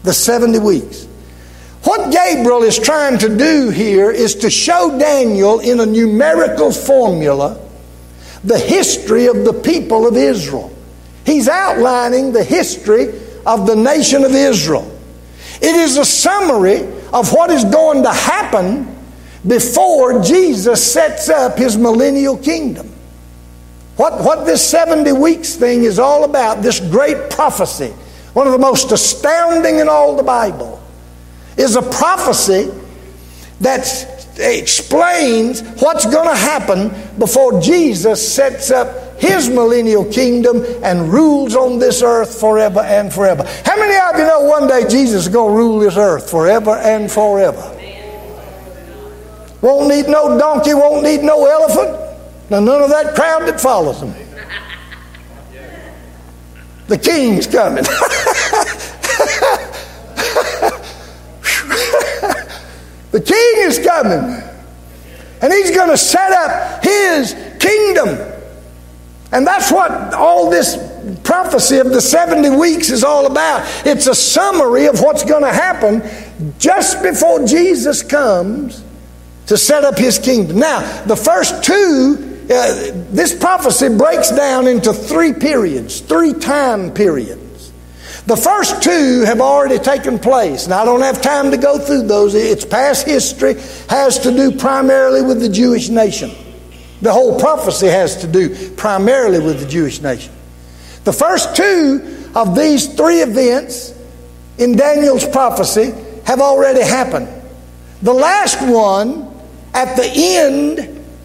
The 0.03 0.13
70 0.13 0.59
weeks. 0.59 1.04
What 1.85 2.11
Gabriel 2.11 2.63
is 2.63 2.79
trying 2.79 3.19
to 3.19 3.37
do 3.37 3.69
here 3.69 4.09
is 4.09 4.33
to 4.37 4.49
show 4.49 4.97
Daniel 4.97 5.59
in 5.59 5.79
a 5.79 5.85
numerical 5.85 6.71
formula 6.71 7.61
the 8.43 8.57
history 8.57 9.27
of 9.27 9.45
the 9.45 9.53
people 9.53 10.07
of 10.07 10.17
Israel. 10.17 10.75
He's 11.27 11.47
outlining 11.47 12.33
the 12.33 12.43
history 12.43 13.13
of 13.45 13.67
the 13.67 13.75
nation 13.75 14.23
of 14.23 14.31
Israel. 14.31 14.91
It 15.61 15.75
is 15.75 15.97
a 15.97 16.05
summary 16.05 16.81
of 17.13 17.31
what 17.31 17.51
is 17.51 17.63
going 17.65 18.01
to 18.01 18.11
happen 18.11 18.87
before 19.45 20.23
Jesus 20.23 20.91
sets 20.91 21.29
up 21.29 21.59
his 21.59 21.77
millennial 21.77 22.35
kingdom. 22.35 22.91
What, 23.97 24.23
what 24.23 24.47
this 24.47 24.67
70 24.67 25.11
weeks 25.11 25.53
thing 25.53 25.83
is 25.83 25.99
all 25.99 26.23
about, 26.23 26.63
this 26.63 26.79
great 26.79 27.29
prophecy, 27.29 27.89
one 28.33 28.47
of 28.47 28.53
the 28.53 28.59
most 28.59 28.91
astounding 28.91 29.77
in 29.77 29.87
all 29.87 30.15
the 30.15 30.23
Bible, 30.23 30.81
is 31.57 31.75
a 31.75 31.81
prophecy 31.81 32.71
that 33.61 34.11
explains 34.37 35.61
what's 35.81 36.05
going 36.05 36.27
to 36.27 36.35
happen 36.35 36.91
before 37.17 37.61
Jesus 37.61 38.35
sets 38.35 38.71
up 38.71 39.19
his 39.19 39.49
millennial 39.49 40.03
kingdom 40.11 40.63
and 40.83 41.11
rules 41.11 41.55
on 41.55 41.79
this 41.79 42.01
earth 42.01 42.39
forever 42.39 42.81
and 42.81 43.13
forever. 43.13 43.43
How 43.63 43.77
many 43.77 43.95
of 43.95 44.19
you 44.19 44.25
know 44.27 44.41
one 44.41 44.67
day 44.67 44.87
Jesus 44.87 45.23
is 45.23 45.29
going 45.29 45.53
to 45.53 45.57
rule 45.57 45.79
this 45.79 45.95
earth 45.95 46.29
forever 46.29 46.71
and 46.71 47.09
forever? 47.09 47.71
Won't 49.61 49.87
need 49.87 50.07
no 50.07 50.37
donkey, 50.37 50.73
won't 50.73 51.03
need 51.03 51.23
no 51.23 51.45
elephant. 51.45 51.97
Now, 52.49 52.59
none 52.59 52.83
of 52.83 52.89
that 52.89 53.15
crowd 53.15 53.47
that 53.47 53.59
follows 53.59 54.01
him. 54.01 54.13
The 56.87 56.97
king's 56.97 57.47
coming. 57.47 57.83
the 63.15 63.21
king 63.21 63.53
is 63.59 63.79
coming. 63.79 64.43
And 65.41 65.53
he's 65.53 65.71
going 65.71 65.89
to 65.89 65.97
set 65.97 66.33
up 66.33 66.83
his 66.83 67.33
kingdom. 67.61 68.09
And 69.31 69.47
that's 69.47 69.71
what 69.71 70.13
all 70.13 70.49
this 70.49 70.75
prophecy 71.23 71.77
of 71.77 71.91
the 71.91 72.01
70 72.01 72.49
weeks 72.57 72.89
is 72.89 73.05
all 73.05 73.25
about. 73.25 73.63
It's 73.85 74.07
a 74.07 74.15
summary 74.15 74.87
of 74.87 74.99
what's 74.99 75.23
going 75.23 75.43
to 75.43 75.53
happen 75.53 76.03
just 76.59 77.01
before 77.01 77.45
Jesus 77.45 78.03
comes 78.03 78.83
to 79.45 79.57
set 79.57 79.85
up 79.85 79.97
his 79.97 80.19
kingdom. 80.19 80.59
Now, 80.59 80.81
the 81.05 81.15
first 81.15 81.63
two 81.63 82.33
uh, 82.51 82.91
this 83.11 83.33
prophecy 83.33 83.95
breaks 83.95 84.29
down 84.29 84.67
into 84.67 84.91
three 84.93 85.31
periods, 85.31 86.01
three 86.01 86.33
time 86.33 86.93
periods. 86.93 87.44
The 88.25 88.35
first 88.35 88.81
two 88.81 89.21
have 89.25 89.39
already 89.39 89.77
taken 89.77 90.17
place, 90.17 90.65
and 90.65 90.73
I 90.73 90.83
don't 90.83 91.01
have 91.01 91.21
time 91.21 91.51
to 91.51 91.57
go 91.57 91.77
through 91.77 92.07
those. 92.07 92.33
It's 92.33 92.65
past 92.65 93.05
history, 93.05 93.53
has 93.87 94.17
to 94.19 94.31
do 94.31 94.51
primarily 94.51 95.21
with 95.21 95.41
the 95.41 95.49
Jewish 95.49 95.89
nation. 95.89 96.31
The 97.01 97.13
whole 97.13 97.39
prophecy 97.39 97.85
has 97.85 98.17
to 98.21 98.27
do 98.27 98.71
primarily 98.71 99.39
with 99.39 99.59
the 99.59 99.67
Jewish 99.67 100.01
nation. 100.01 100.33
The 101.03 101.13
first 101.13 101.55
two 101.55 102.31
of 102.33 102.55
these 102.55 102.91
three 102.95 103.21
events 103.21 103.93
in 104.57 104.75
Daniel's 104.75 105.27
prophecy 105.27 105.93
have 106.25 106.41
already 106.41 106.81
happened. 106.81 107.27
The 108.01 108.13
last 108.13 108.59
one, 108.61 109.31
at 109.75 109.95
the 109.95 110.09
end 110.11 110.79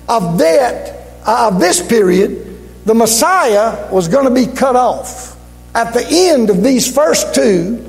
of 0.06 0.36
that 0.38 1.00
uh, 1.26 1.48
of 1.50 1.60
this 1.60 1.86
period, 1.86 2.58
the 2.84 2.94
Messiah 2.94 3.90
was 3.90 4.08
going 4.08 4.26
to 4.26 4.34
be 4.34 4.52
cut 4.54 4.76
off. 4.76 5.39
At 5.74 5.92
the 5.94 6.04
end 6.08 6.50
of 6.50 6.62
these 6.62 6.92
first 6.92 7.34
two, 7.34 7.86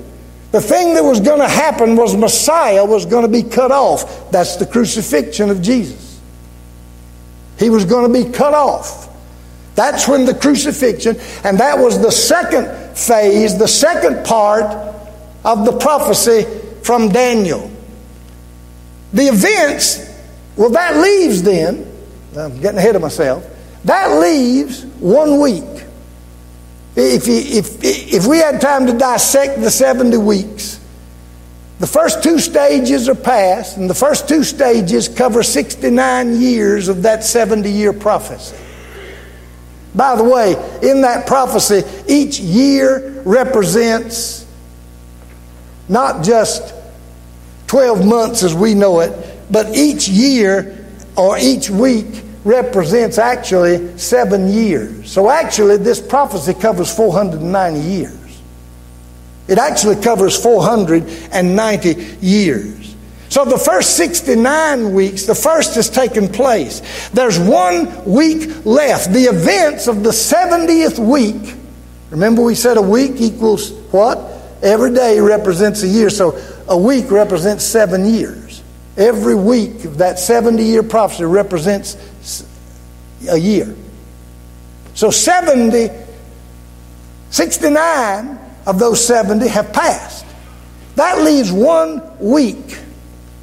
the 0.51 0.61
thing 0.61 0.93
that 0.95 1.03
was 1.03 1.19
going 1.19 1.39
to 1.39 1.47
happen 1.47 1.95
was 1.95 2.15
Messiah 2.15 2.85
was 2.85 3.05
going 3.05 3.23
to 3.23 3.31
be 3.31 3.43
cut 3.43 3.71
off. 3.71 4.31
That's 4.31 4.57
the 4.57 4.65
crucifixion 4.65 5.49
of 5.49 5.61
Jesus. 5.61 6.19
He 7.57 7.69
was 7.69 7.85
going 7.85 8.11
to 8.11 8.23
be 8.23 8.29
cut 8.31 8.53
off. 8.53 9.09
That's 9.75 10.07
when 10.07 10.25
the 10.25 10.33
crucifixion, 10.33 11.17
and 11.43 11.57
that 11.59 11.77
was 11.77 12.01
the 12.01 12.11
second 12.11 12.97
phase, 12.97 13.57
the 13.57 13.67
second 13.67 14.25
part 14.25 14.65
of 15.45 15.65
the 15.65 15.77
prophecy 15.77 16.43
from 16.83 17.09
Daniel. 17.09 17.71
The 19.13 19.23
events, 19.23 20.09
well, 20.57 20.69
that 20.71 20.97
leaves 20.97 21.41
then 21.41 21.87
I'm 22.37 22.59
getting 22.61 22.77
ahead 22.77 22.95
of 22.95 23.01
myself. 23.01 23.45
That 23.85 24.19
leaves 24.19 24.85
one 24.99 25.39
week. 25.39 25.85
If, 26.95 27.27
if, 27.27 27.83
if 27.83 28.27
we 28.27 28.37
had 28.37 28.59
time 28.59 28.87
to 28.87 28.93
dissect 28.93 29.61
the 29.61 29.71
70 29.71 30.17
weeks, 30.17 30.79
the 31.79 31.87
first 31.87 32.21
two 32.21 32.37
stages 32.37 33.09
are 33.09 33.15
past, 33.15 33.77
and 33.77 33.89
the 33.89 33.95
first 33.95 34.27
two 34.27 34.43
stages 34.43 35.07
cover 35.07 35.41
69 35.41 36.39
years 36.39 36.89
of 36.89 37.03
that 37.03 37.23
70 37.23 37.71
year 37.71 37.93
prophecy. 37.93 38.57
By 39.95 40.15
the 40.15 40.23
way, 40.23 40.51
in 40.83 41.01
that 41.01 41.27
prophecy, 41.27 41.81
each 42.07 42.39
year 42.39 43.21
represents 43.25 44.45
not 45.89 46.23
just 46.23 46.73
12 47.67 48.05
months 48.05 48.43
as 48.43 48.53
we 48.53 48.73
know 48.73 48.99
it, 48.99 49.11
but 49.49 49.75
each 49.75 50.07
year 50.07 50.87
or 51.15 51.37
each 51.37 51.69
week 51.69 52.23
represents 52.43 53.17
actually 53.17 53.97
seven 53.97 54.47
years. 54.47 55.11
So 55.11 55.29
actually, 55.29 55.77
this 55.77 55.99
prophecy 55.99 56.53
covers 56.53 56.93
490 56.95 57.79
years. 57.79 58.41
It 59.47 59.57
actually 59.57 60.01
covers 60.01 60.41
490 60.41 62.17
years. 62.25 62.95
So 63.29 63.45
the 63.45 63.57
first 63.57 63.95
69 63.95 64.93
weeks, 64.93 65.23
the 65.25 65.35
first 65.35 65.75
has 65.75 65.89
taken 65.89 66.27
place. 66.27 66.81
There's 67.09 67.39
one 67.39 68.03
week 68.05 68.65
left. 68.65 69.13
The 69.13 69.23
events 69.23 69.87
of 69.87 70.03
the 70.03 70.09
70th 70.09 70.99
week, 70.99 71.55
remember 72.09 72.41
we 72.43 72.55
said 72.55 72.77
a 72.77 72.81
week 72.81 73.21
equals 73.21 73.71
what? 73.91 74.17
Every 74.61 74.93
day 74.93 75.19
represents 75.19 75.81
a 75.83 75.87
year. 75.87 76.09
So 76.09 76.37
a 76.67 76.77
week 76.77 77.09
represents 77.09 77.63
seven 77.63 78.05
years. 78.05 78.61
Every 78.97 79.35
week 79.35 79.85
of 79.85 79.99
that 79.99 80.19
70 80.19 80.61
year 80.63 80.83
prophecy 80.83 81.23
represents 81.23 81.95
a 83.29 83.37
year. 83.37 83.75
So 84.93 85.09
70, 85.09 85.89
69 87.29 88.39
of 88.65 88.79
those 88.79 89.05
70 89.05 89.47
have 89.47 89.73
passed. 89.73 90.25
That 90.95 91.21
leaves 91.21 91.51
one 91.51 92.01
week, 92.19 92.77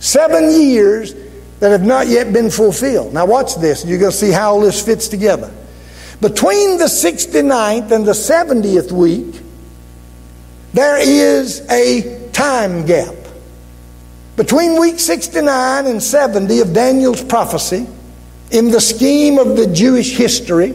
seven 0.01 0.51
years 0.51 1.14
that 1.61 1.71
have 1.71 1.85
not 1.85 2.07
yet 2.07 2.33
been 2.33 2.51
fulfilled. 2.51 3.14
Now, 3.14 3.27
watch 3.27 3.57
this. 3.57 3.85
You're 3.85 3.99
going 3.99 4.12
to 4.12 4.17
see 4.17 4.31
how 4.31 4.53
all 4.53 4.61
this 4.61 4.85
fits 4.85 5.09
together. 5.09 5.53
Between 6.21 6.79
the 6.79 6.85
69th 6.85 7.91
and 7.91 8.07
the 8.07 8.12
70th 8.12 8.93
week, 8.93 9.41
there 10.73 10.99
is 10.99 11.61
a 11.71 12.31
time 12.31 12.87
gap. 12.87 13.14
Between 14.37 14.79
week 14.79 15.01
69 15.01 15.87
and 15.87 16.03
70 16.03 16.61
of 16.61 16.73
Daniel's 16.73 17.23
prophecy, 17.23 17.88
in 18.51 18.71
the 18.71 18.81
scheme 18.81 19.39
of 19.39 19.57
the 19.57 19.67
Jewish 19.67 20.17
history, 20.17 20.75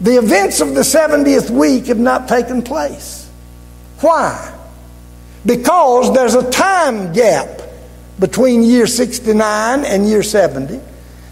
the 0.00 0.16
events 0.16 0.60
of 0.60 0.74
the 0.74 0.82
70th 0.82 1.50
week 1.50 1.86
have 1.86 1.98
not 1.98 2.28
taken 2.28 2.62
place. 2.62 3.28
Why? 4.00 4.54
Because 5.44 6.14
there's 6.14 6.34
a 6.34 6.48
time 6.50 7.12
gap 7.12 7.62
between 8.20 8.62
year 8.62 8.86
69 8.86 9.84
and 9.84 10.08
year 10.08 10.22
70. 10.22 10.80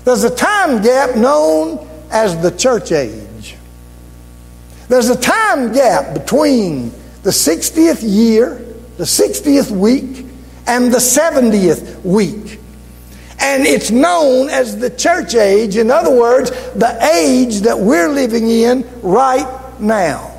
There's 0.05 0.25
a 0.25 0.35
time 0.35 0.83
gap 0.83 1.17
known 1.17 1.87
as 2.11 2.41
the 2.41 2.51
church 2.51 2.93
age. 2.93 3.57
There's 4.89 5.11
a 5.11 5.21
time 5.21 5.73
gap 5.73 6.15
between 6.15 6.91
the 7.23 7.31
60th 7.31 8.03
year, 8.03 8.55
the 8.97 9.05
60th 9.05 9.71
week, 9.71 10.25
and 10.67 10.93
the 10.93 10.99
70th 10.99 12.03
week. 12.05 12.61
And 13.39 13.67
it's 13.67 13.91
known 13.91 14.49
as 14.49 14.79
the 14.79 14.91
church 14.91 15.35
age. 15.35 15.77
In 15.77 15.91
other 15.91 16.11
words, 16.11 16.51
the 16.75 16.99
age 17.15 17.61
that 17.61 17.79
we're 17.79 18.09
living 18.09 18.49
in 18.49 18.89
right 19.03 19.81
now. 19.81 20.33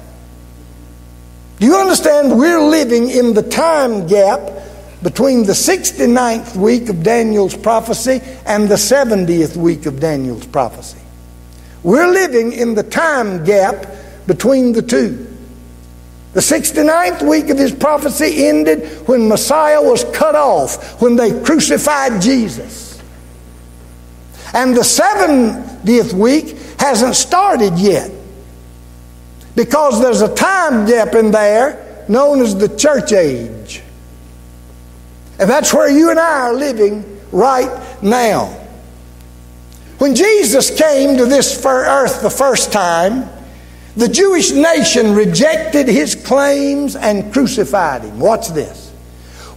Do 1.59 1.65
you 1.65 1.75
understand? 1.75 2.37
We're 2.37 2.61
living 2.61 3.09
in 3.09 3.33
the 3.33 3.43
time 3.43 4.07
gap 4.07 4.39
between 5.01 5.43
the 5.43 5.53
69th 5.53 6.55
week 6.55 6.89
of 6.89 7.03
Daniel's 7.03 7.55
prophecy 7.55 8.21
and 8.45 8.67
the 8.67 8.75
70th 8.75 9.55
week 9.55 9.85
of 9.85 9.99
Daniel's 9.99 10.45
prophecy. 10.47 10.99
We're 11.83 12.11
living 12.11 12.51
in 12.51 12.75
the 12.75 12.83
time 12.83 13.43
gap 13.43 13.85
between 14.27 14.73
the 14.73 14.81
two. 14.81 15.23
The 16.33 16.41
69th 16.41 17.27
week 17.27 17.49
of 17.49 17.57
his 17.57 17.71
prophecy 17.71 18.47
ended 18.47 19.07
when 19.07 19.27
Messiah 19.27 19.81
was 19.81 20.03
cut 20.13 20.35
off, 20.35 21.01
when 21.01 21.15
they 21.15 21.41
crucified 21.41 22.21
Jesus. 22.21 22.86
And 24.53 24.75
the 24.75 24.81
70th 24.81 26.13
week 26.13 26.57
hasn't 26.79 27.15
started 27.15 27.77
yet 27.77 28.11
because 29.55 30.01
there's 30.01 30.21
a 30.21 30.33
time 30.33 30.85
gap 30.85 31.15
in 31.15 31.31
there 31.31 32.05
known 32.07 32.41
as 32.41 32.55
the 32.55 32.69
church 32.69 33.11
age. 33.11 33.81
And 35.39 35.49
that's 35.49 35.73
where 35.73 35.89
you 35.89 36.09
and 36.09 36.19
I 36.19 36.41
are 36.41 36.53
living 36.53 37.19
right 37.31 38.01
now. 38.01 38.45
When 39.97 40.15
Jesus 40.15 40.75
came 40.77 41.17
to 41.17 41.25
this 41.25 41.65
earth 41.65 42.21
the 42.21 42.29
first 42.29 42.71
time, 42.71 43.29
the 43.95 44.07
Jewish 44.07 44.51
nation 44.51 45.15
rejected 45.15 45.87
his 45.87 46.13
claims 46.13 46.95
and 46.95 47.33
crucified 47.33 48.03
him. 48.03 48.19
Watch 48.19 48.49
this. 48.49 48.91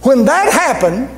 When 0.01 0.25
that 0.25 0.51
happened, 0.51 1.09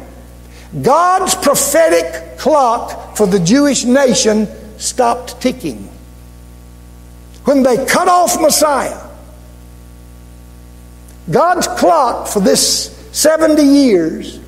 God's 0.81 1.35
prophetic 1.35 2.37
clock 2.37 3.15
for 3.15 3.27
the 3.27 3.39
Jewish 3.39 3.83
nation 3.83 4.47
stopped 4.79 5.39
ticking. 5.39 5.89
When 7.45 7.61
they 7.61 7.85
cut 7.85 8.07
off 8.07 8.41
Messiah, 8.41 8.99
God's 11.29 11.67
clock 11.67 12.27
for 12.27 12.39
this 12.39 12.85
70 13.11 13.61
years, 13.61 14.39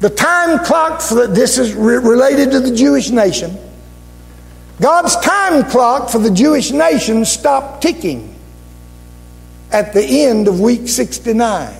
the 0.00 0.10
time 0.10 0.64
clock 0.64 1.00
for 1.00 1.14
the, 1.14 1.26
this 1.26 1.58
is 1.58 1.74
re- 1.74 1.96
related 1.96 2.52
to 2.52 2.60
the 2.60 2.74
Jewish 2.74 3.10
nation. 3.10 3.56
God's 4.80 5.16
time 5.16 5.68
clock 5.68 6.08
for 6.08 6.18
the 6.18 6.30
Jewish 6.30 6.70
nation 6.70 7.24
stopped 7.24 7.82
ticking 7.82 8.34
at 9.70 9.92
the 9.92 10.02
end 10.02 10.48
of 10.48 10.60
week 10.60 10.88
69. 10.88 11.76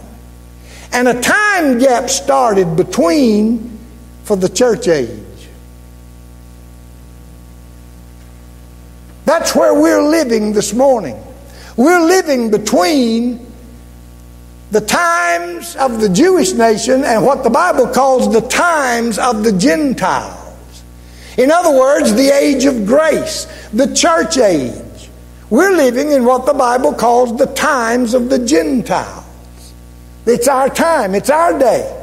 And 0.92 1.08
a 1.08 1.20
time 1.20 1.39
gap 1.78 2.08
started 2.08 2.76
between 2.76 3.78
for 4.24 4.36
the 4.36 4.48
church 4.48 4.88
age. 4.88 5.20
That's 9.24 9.54
where 9.54 9.74
we're 9.74 10.02
living 10.02 10.52
this 10.52 10.72
morning. 10.72 11.22
We're 11.76 12.04
living 12.04 12.50
between 12.50 13.46
the 14.70 14.80
times 14.80 15.76
of 15.76 16.00
the 16.00 16.08
Jewish 16.08 16.52
nation 16.52 17.04
and 17.04 17.24
what 17.24 17.42
the 17.42 17.50
Bible 17.50 17.88
calls 17.88 18.32
the 18.32 18.40
times 18.40 19.18
of 19.18 19.44
the 19.44 19.52
Gentiles. 19.52 20.82
In 21.36 21.50
other 21.50 21.76
words, 21.76 22.14
the 22.14 22.28
age 22.28 22.64
of 22.64 22.86
grace, 22.86 23.46
the 23.72 23.92
church 23.94 24.36
age. 24.36 25.10
We're 25.48 25.76
living 25.76 26.12
in 26.12 26.24
what 26.24 26.46
the 26.46 26.54
Bible 26.54 26.92
calls 26.92 27.36
the 27.36 27.46
times 27.46 28.14
of 28.14 28.30
the 28.30 28.38
Gentiles. 28.38 29.19
It's 30.30 30.48
our 30.48 30.68
time, 30.68 31.14
it's 31.14 31.30
our 31.30 31.58
day 31.58 31.96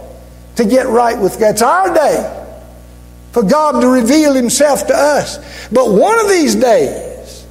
to 0.57 0.65
get 0.65 0.87
right 0.87 1.17
with 1.17 1.39
God. 1.39 1.51
It's 1.51 1.61
our 1.61 1.93
day 1.93 2.45
for 3.31 3.43
God 3.43 3.81
to 3.81 3.87
reveal 3.87 4.33
Himself 4.33 4.87
to 4.87 4.93
us. 4.95 5.37
But 5.69 5.91
one 5.91 6.19
of 6.19 6.27
these 6.27 6.55
days, 6.55 7.45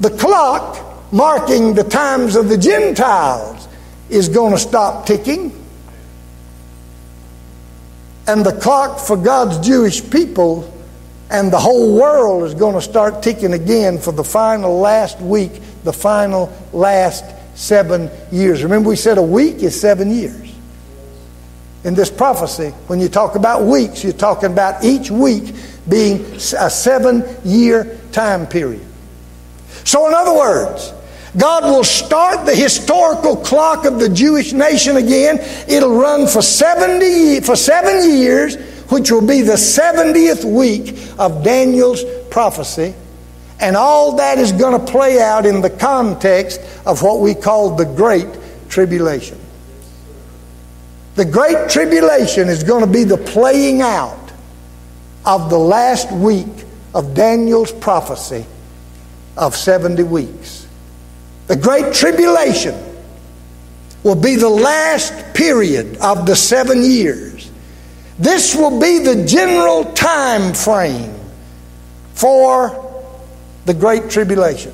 the 0.00 0.10
clock 0.10 1.12
marking 1.12 1.74
the 1.74 1.84
times 1.84 2.36
of 2.36 2.48
the 2.48 2.58
Gentiles 2.58 3.68
is 4.10 4.28
going 4.28 4.52
to 4.52 4.58
stop 4.58 5.06
ticking. 5.06 5.52
And 8.26 8.44
the 8.44 8.58
clock 8.58 8.98
for 8.98 9.16
God's 9.16 9.64
Jewish 9.66 10.08
people 10.10 10.70
and 11.30 11.52
the 11.52 11.58
whole 11.58 11.98
world 11.98 12.42
is 12.44 12.54
going 12.54 12.74
to 12.74 12.80
start 12.80 13.22
ticking 13.22 13.52
again 13.52 13.98
for 13.98 14.12
the 14.12 14.24
final 14.24 14.78
last 14.78 15.20
week, 15.20 15.52
the 15.84 15.92
final 15.92 16.52
last 16.72 17.24
seven 17.54 18.10
years. 18.32 18.62
Remember, 18.62 18.88
we 18.88 18.96
said 18.96 19.18
a 19.18 19.22
week 19.22 19.62
is 19.62 19.78
seven 19.80 20.10
years. 20.10 20.52
In 21.84 21.94
this 21.94 22.10
prophecy, 22.10 22.70
when 22.86 23.00
you 23.00 23.08
talk 23.08 23.34
about 23.34 23.64
weeks, 23.64 24.02
you're 24.02 24.12
talking 24.12 24.50
about 24.50 24.84
each 24.84 25.10
week 25.10 25.54
being 25.88 26.20
a 26.34 26.70
seven 26.70 27.24
year 27.44 28.00
time 28.10 28.46
period. 28.46 28.84
So, 29.84 30.08
in 30.08 30.14
other 30.14 30.34
words, 30.34 30.92
God 31.36 31.64
will 31.64 31.84
start 31.84 32.46
the 32.46 32.54
historical 32.54 33.36
clock 33.36 33.84
of 33.84 33.98
the 33.98 34.08
Jewish 34.08 34.52
nation 34.52 34.96
again. 34.96 35.38
It'll 35.68 35.96
run 35.96 36.26
for 36.28 36.42
70 36.42 37.40
for 37.40 37.56
7 37.56 38.08
years, 38.10 38.56
which 38.88 39.10
will 39.10 39.26
be 39.26 39.42
the 39.42 39.54
70th 39.54 40.44
week 40.44 40.96
of 41.18 41.42
Daniel's 41.42 42.04
prophecy. 42.30 42.94
And 43.60 43.76
all 43.76 44.16
that 44.16 44.38
is 44.38 44.52
going 44.52 44.78
to 44.78 44.92
play 44.92 45.20
out 45.20 45.46
in 45.46 45.60
the 45.60 45.70
context 45.70 46.60
of 46.84 47.02
what 47.02 47.20
we 47.20 47.34
call 47.34 47.76
the 47.76 47.84
Great 47.84 48.28
Tribulation. 48.68 49.38
The 51.14 51.24
Great 51.24 51.70
Tribulation 51.70 52.48
is 52.48 52.64
going 52.64 52.84
to 52.84 52.90
be 52.90 53.04
the 53.04 53.16
playing 53.16 53.80
out 53.80 54.32
of 55.24 55.48
the 55.48 55.58
last 55.58 56.10
week 56.10 56.46
of 56.92 57.14
Daniel's 57.14 57.72
prophecy 57.72 58.44
of 59.36 59.54
70 59.56 60.02
weeks. 60.02 60.66
The 61.46 61.56
Great 61.56 61.94
Tribulation 61.94 62.74
will 64.02 64.14
be 64.14 64.36
the 64.36 64.48
last 64.48 65.34
period 65.34 65.96
of 65.98 66.26
the 66.26 66.36
seven 66.36 66.82
years. 66.82 67.50
This 68.18 68.54
will 68.54 68.80
be 68.80 68.98
the 68.98 69.24
general 69.24 69.92
time 69.92 70.54
frame 70.54 71.14
for 72.12 72.83
the 73.66 73.74
Great 73.74 74.10
Tribulation. 74.10 74.72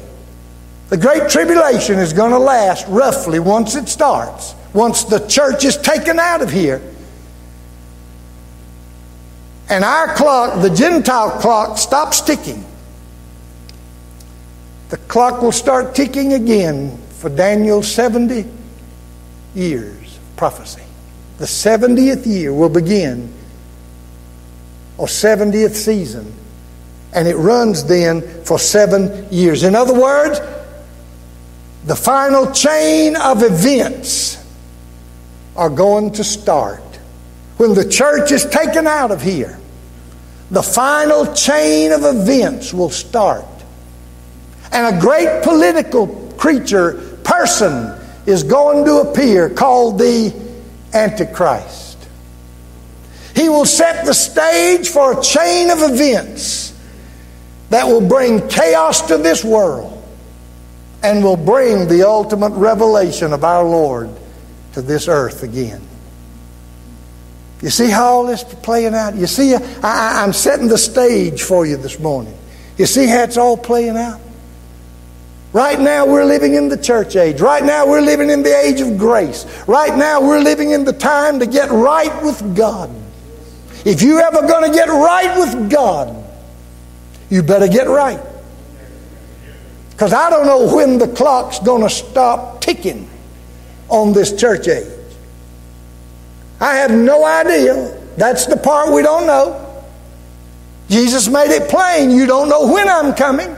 The 0.89 0.97
Great 0.97 1.31
Tribulation 1.31 1.99
is 1.99 2.13
going 2.13 2.33
to 2.33 2.39
last 2.39 2.87
roughly 2.89 3.39
once 3.39 3.77
it 3.77 3.89
starts, 3.89 4.55
once 4.73 5.05
the 5.05 5.27
church 5.27 5.65
is 5.65 5.77
taken 5.77 6.19
out 6.19 6.43
of 6.43 6.51
here. 6.51 6.83
And 9.69 9.85
our 9.85 10.15
clock, 10.15 10.63
the 10.63 10.71
Gentile 10.71 11.31
clock, 11.41 11.79
stops 11.79 12.21
ticking 12.21 12.65
the 14.91 14.97
clock 14.97 15.41
will 15.41 15.53
start 15.53 15.95
ticking 15.95 16.33
again 16.33 16.99
for 17.11 17.31
Daniel's 17.31 17.91
70 17.93 18.45
years 19.55 20.17
of 20.17 20.37
prophecy. 20.37 20.83
The 21.39 21.45
70th 21.45 22.27
year 22.27 22.53
will 22.53 22.69
begin, 22.69 23.33
or 24.99 25.07
70th 25.07 25.75
season, 25.75 26.35
and 27.13 27.27
it 27.27 27.37
runs 27.37 27.85
then 27.85 28.23
for 28.45 28.59
seven 28.59 29.27
years. 29.33 29.63
In 29.63 29.75
other 29.75 29.99
words, 29.99 30.41
the 31.85 31.97
final 31.97 32.53
chain 32.53 33.17
of 33.17 33.43
events 33.43 34.37
are 35.57 35.71
going 35.71 36.13
to 36.13 36.25
start. 36.25 36.83
When 37.57 37.75
the 37.75 37.89
church 37.89 38.33
is 38.33 38.47
taken 38.47 38.87
out 38.87 39.11
of 39.11 39.23
here, 39.23 39.59
the 40.51 40.63
final 40.63 41.33
chain 41.35 41.93
of 41.93 42.05
events 42.05 42.73
will 42.73 42.91
start 42.91 43.45
and 44.73 44.97
a 44.97 45.01
great 45.01 45.43
political 45.43 46.07
creature, 46.37 47.19
person, 47.25 47.97
is 48.27 48.43
going 48.43 48.85
to 48.85 48.99
appear 48.99 49.51
called 49.51 49.99
the 49.99 50.33
Antichrist. 50.93 51.99
He 53.35 53.49
will 53.49 53.67
set 53.67 54.05
the 54.05 54.15
stage 54.15 54.89
for 54.89 55.19
a 55.19 55.23
chain 55.23 55.71
of 55.71 55.79
events 55.83 56.70
that 57.71 57.87
will 57.87 58.07
bring 58.07 58.47
chaos 58.49 59.01
to 59.09 59.17
this 59.17 59.45
world 59.45 59.97
and 61.03 61.25
will 61.25 61.37
bring 61.37 61.89
the 61.89 62.07
ultimate 62.07 62.53
revelation 62.53 63.33
of 63.33 63.43
our 63.43 63.65
Lord 63.65 64.11
to 64.75 64.83
this 64.83 65.09
earth 65.09 65.43
again. 65.43 65.81
You 67.63 67.71
see 67.71 67.89
how 67.89 68.07
all 68.07 68.27
this 68.27 68.43
is 68.43 68.55
playing 68.55 68.95
out? 68.95 69.15
You 69.15 69.27
see, 69.27 69.55
I, 69.55 70.25
am 70.25 70.33
setting 70.33 70.69
the 70.69 70.79
stage 70.79 71.43
for 71.43 71.67
you 71.67 71.77
this 71.77 71.99
morning. 71.99 72.37
You 72.79 72.87
see 72.87 73.07
how 73.07 73.23
it's 73.23 73.37
all 73.37 73.57
playing 73.57 73.97
out? 73.97 74.21
Right 75.53 75.79
now, 75.79 76.07
we're 76.07 76.25
living 76.25 76.55
in 76.55 76.69
the 76.69 76.77
church 76.77 77.17
age. 77.17 77.41
Right 77.41 77.63
now, 77.63 77.87
we're 77.87 78.01
living 78.01 78.31
in 78.31 78.43
the 78.43 78.57
age 78.57 78.81
of 78.81 78.97
grace. 78.97 79.45
Right 79.67 79.97
now, 79.97 80.21
we're 80.21 80.41
living 80.41 80.71
in 80.71 80.85
the 80.85 80.93
time 80.93 81.41
to 81.41 81.47
get 81.47 81.71
right 81.71 82.23
with 82.23 82.57
God. 82.57 82.91
If 83.85 84.01
you're 84.01 84.21
ever 84.21 84.47
going 84.47 84.71
to 84.71 84.77
get 84.77 84.89
right 84.89 85.37
with 85.39 85.71
God, 85.71 86.20
you 87.31 87.43
better 87.43 87.69
get 87.69 87.89
right. 87.89 88.21
Because 89.91 90.13
I 90.13 90.31
don't 90.31 90.47
know 90.47 90.75
when 90.75 90.99
the 90.99 91.09
clock's 91.09 91.59
going 91.61 91.83
to 91.83 91.91
stop 91.91 92.61
ticking 92.61 93.09
on 93.89 94.13
this 94.13 94.39
church 94.39 94.69
age. 94.69 94.87
I 96.61 96.77
have 96.77 96.91
no 96.91 97.25
idea. 97.25 97.99
That's 98.17 98.47
the 98.47 98.57
part 98.57 98.93
we 98.93 99.03
don't 99.03 99.27
know. 99.27 99.67
Jesus 100.89 101.29
made 101.29 101.51
it 101.51 101.71
plain 101.71 102.11
you 102.11 102.27
don't 102.27 102.49
know 102.49 102.73
when 102.73 102.89
I'm 102.89 103.15
coming. 103.15 103.57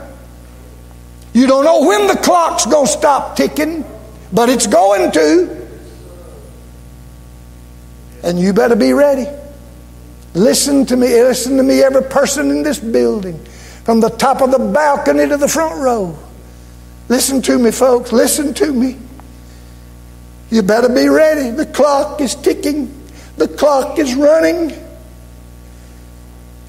You 1.33 1.47
don't 1.47 1.65
know 1.65 1.87
when 1.87 2.07
the 2.07 2.15
clock's 2.15 2.65
going 2.65 2.85
to 2.85 2.91
stop 2.91 3.35
ticking, 3.35 3.83
but 4.31 4.49
it's 4.49 4.67
going 4.67 5.11
to. 5.13 5.67
And 8.23 8.39
you 8.39 8.53
better 8.53 8.75
be 8.75 8.93
ready. 8.93 9.25
Listen 10.35 10.85
to 10.85 10.95
me, 10.95 11.07
listen 11.07 11.57
to 11.57 11.63
me, 11.63 11.81
every 11.81 12.03
person 12.03 12.49
in 12.49 12.63
this 12.63 12.79
building, 12.79 13.39
from 13.83 13.99
the 13.99 14.09
top 14.09 14.41
of 14.41 14.51
the 14.51 14.59
balcony 14.59 15.27
to 15.27 15.37
the 15.37 15.47
front 15.47 15.79
row. 15.81 16.17
Listen 17.09 17.41
to 17.41 17.59
me, 17.59 17.71
folks, 17.71 18.11
listen 18.11 18.53
to 18.53 18.71
me. 18.71 18.97
You 20.49 20.61
better 20.61 20.89
be 20.89 21.07
ready. 21.09 21.49
The 21.49 21.65
clock 21.65 22.21
is 22.21 22.35
ticking, 22.35 22.93
the 23.37 23.47
clock 23.47 23.99
is 23.99 24.15
running, 24.15 24.71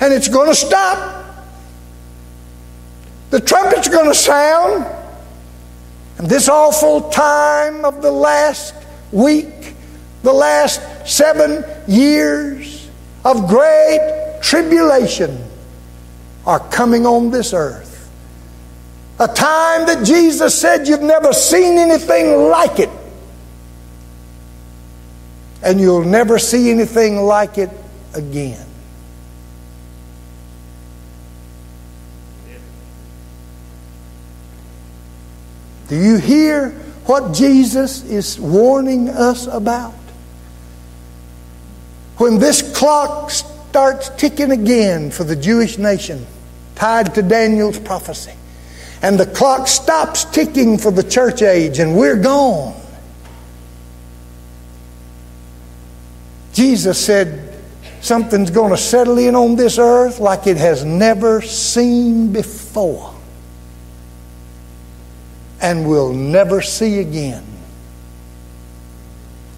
and 0.00 0.12
it's 0.12 0.28
going 0.28 0.48
to 0.48 0.54
stop. 0.54 1.22
The 3.30 3.40
trumpet's 3.40 3.88
going 3.88 4.06
to 4.06 4.14
sound. 4.14 4.86
And 6.18 6.28
this 6.28 6.48
awful 6.48 7.10
time 7.10 7.84
of 7.84 8.00
the 8.02 8.10
last 8.10 8.74
week, 9.10 9.74
the 10.22 10.32
last 10.32 10.80
seven 11.06 11.64
years 11.88 12.88
of 13.24 13.48
great 13.48 14.38
tribulation 14.40 15.44
are 16.46 16.60
coming 16.70 17.06
on 17.06 17.30
this 17.30 17.52
earth. 17.52 17.90
A 19.18 19.28
time 19.28 19.86
that 19.86 20.04
Jesus 20.04 20.58
said 20.58 20.88
you've 20.88 21.00
never 21.02 21.32
seen 21.32 21.78
anything 21.78 22.48
like 22.48 22.78
it. 22.78 22.90
And 25.62 25.80
you'll 25.80 26.04
never 26.04 26.38
see 26.38 26.70
anything 26.70 27.22
like 27.22 27.56
it 27.56 27.70
again. 28.14 28.66
Do 35.88 35.96
you 35.96 36.16
hear 36.16 36.70
what 37.06 37.34
Jesus 37.34 38.02
is 38.04 38.38
warning 38.40 39.08
us 39.08 39.46
about? 39.46 39.92
When 42.16 42.38
this 42.38 42.62
clock 42.76 43.30
starts 43.30 44.08
ticking 44.16 44.50
again 44.50 45.10
for 45.10 45.24
the 45.24 45.36
Jewish 45.36 45.78
nation, 45.78 46.26
tied 46.74 47.14
to 47.14 47.22
Daniel's 47.22 47.78
prophecy, 47.78 48.34
and 49.02 49.18
the 49.18 49.26
clock 49.26 49.68
stops 49.68 50.24
ticking 50.24 50.78
for 50.78 50.90
the 50.90 51.02
church 51.02 51.42
age, 51.42 51.78
and 51.78 51.96
we're 51.96 52.20
gone. 52.20 52.80
Jesus 56.52 57.04
said, 57.04 57.50
Something's 58.00 58.50
going 58.50 58.70
to 58.70 58.76
settle 58.76 59.16
in 59.16 59.34
on 59.34 59.56
this 59.56 59.78
earth 59.78 60.20
like 60.20 60.46
it 60.46 60.58
has 60.58 60.84
never 60.84 61.40
seen 61.40 62.34
before 62.34 63.14
and 65.58 65.88
will 65.88 66.12
never 66.12 66.60
see 66.60 66.98
again. 66.98 67.42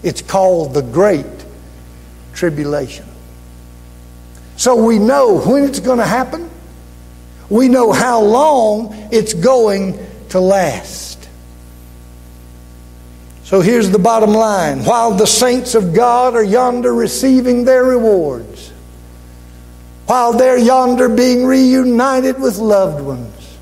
It's 0.04 0.22
called 0.22 0.74
the 0.74 0.82
Great 0.82 1.26
Tribulation. 2.34 3.04
So 4.56 4.76
we 4.76 5.00
know 5.00 5.40
when 5.40 5.64
it's 5.64 5.80
going 5.80 5.98
to 5.98 6.06
happen, 6.06 6.45
we 7.48 7.68
know 7.68 7.92
how 7.92 8.20
long 8.20 9.08
it's 9.12 9.34
going 9.34 9.98
to 10.30 10.40
last. 10.40 11.28
So 13.44 13.60
here's 13.60 13.90
the 13.90 13.98
bottom 13.98 14.32
line 14.32 14.84
while 14.84 15.12
the 15.12 15.26
saints 15.26 15.76
of 15.76 15.94
God 15.94 16.34
are 16.34 16.42
yonder 16.42 16.92
receiving 16.92 17.64
their 17.64 17.84
rewards, 17.84 18.72
while 20.06 20.32
they're 20.32 20.58
yonder 20.58 21.08
being 21.08 21.46
reunited 21.46 22.40
with 22.40 22.58
loved 22.58 23.04
ones, 23.04 23.56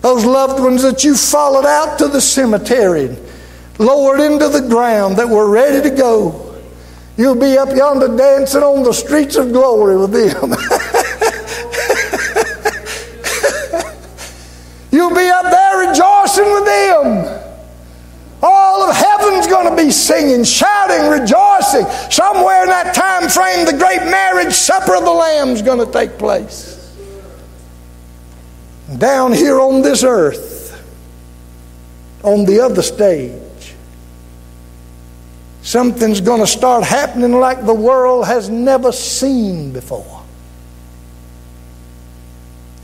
those 0.00 0.24
loved 0.24 0.62
ones 0.62 0.82
that 0.82 1.04
you 1.04 1.16
followed 1.16 1.66
out 1.66 1.98
to 1.98 2.08
the 2.08 2.20
cemetery, 2.20 3.14
lowered 3.78 4.20
into 4.20 4.48
the 4.48 4.66
ground, 4.68 5.18
that 5.18 5.28
were 5.28 5.50
ready 5.50 5.86
to 5.86 5.94
go. 5.94 6.62
You'll 7.18 7.34
be 7.34 7.58
up 7.58 7.76
yonder 7.76 8.16
dancing 8.16 8.62
on 8.62 8.84
the 8.84 8.92
streets 8.92 9.36
of 9.36 9.52
glory 9.52 9.98
with 9.98 10.12
them. 10.12 10.54
You'll 14.94 15.10
be 15.10 15.28
up 15.28 15.50
there 15.50 15.88
rejoicing 15.88 16.52
with 16.52 16.64
them. 16.64 17.40
All 18.40 18.88
of 18.88 18.94
heaven's 18.94 19.48
going 19.48 19.68
to 19.68 19.82
be 19.82 19.90
singing, 19.90 20.44
shouting, 20.44 21.10
rejoicing. 21.10 21.84
Somewhere 22.12 22.62
in 22.62 22.68
that 22.68 22.94
time 22.94 23.28
frame, 23.28 23.66
the 23.66 23.76
great 23.76 24.08
marriage 24.08 24.52
supper 24.52 24.94
of 24.94 25.04
the 25.04 25.10
Lamb's 25.10 25.62
going 25.62 25.84
to 25.84 25.92
take 25.92 26.16
place 26.16 26.74
down 28.98 29.32
here 29.32 29.60
on 29.60 29.82
this 29.82 30.04
earth, 30.04 30.80
on 32.22 32.44
the 32.44 32.60
other 32.60 32.82
stage, 32.82 33.74
something's 35.62 36.20
going 36.20 36.40
to 36.40 36.46
start 36.46 36.84
happening 36.84 37.32
like 37.32 37.64
the 37.64 37.74
world 37.74 38.26
has 38.26 38.48
never 38.48 38.92
seen 38.92 39.72
before. 39.72 40.13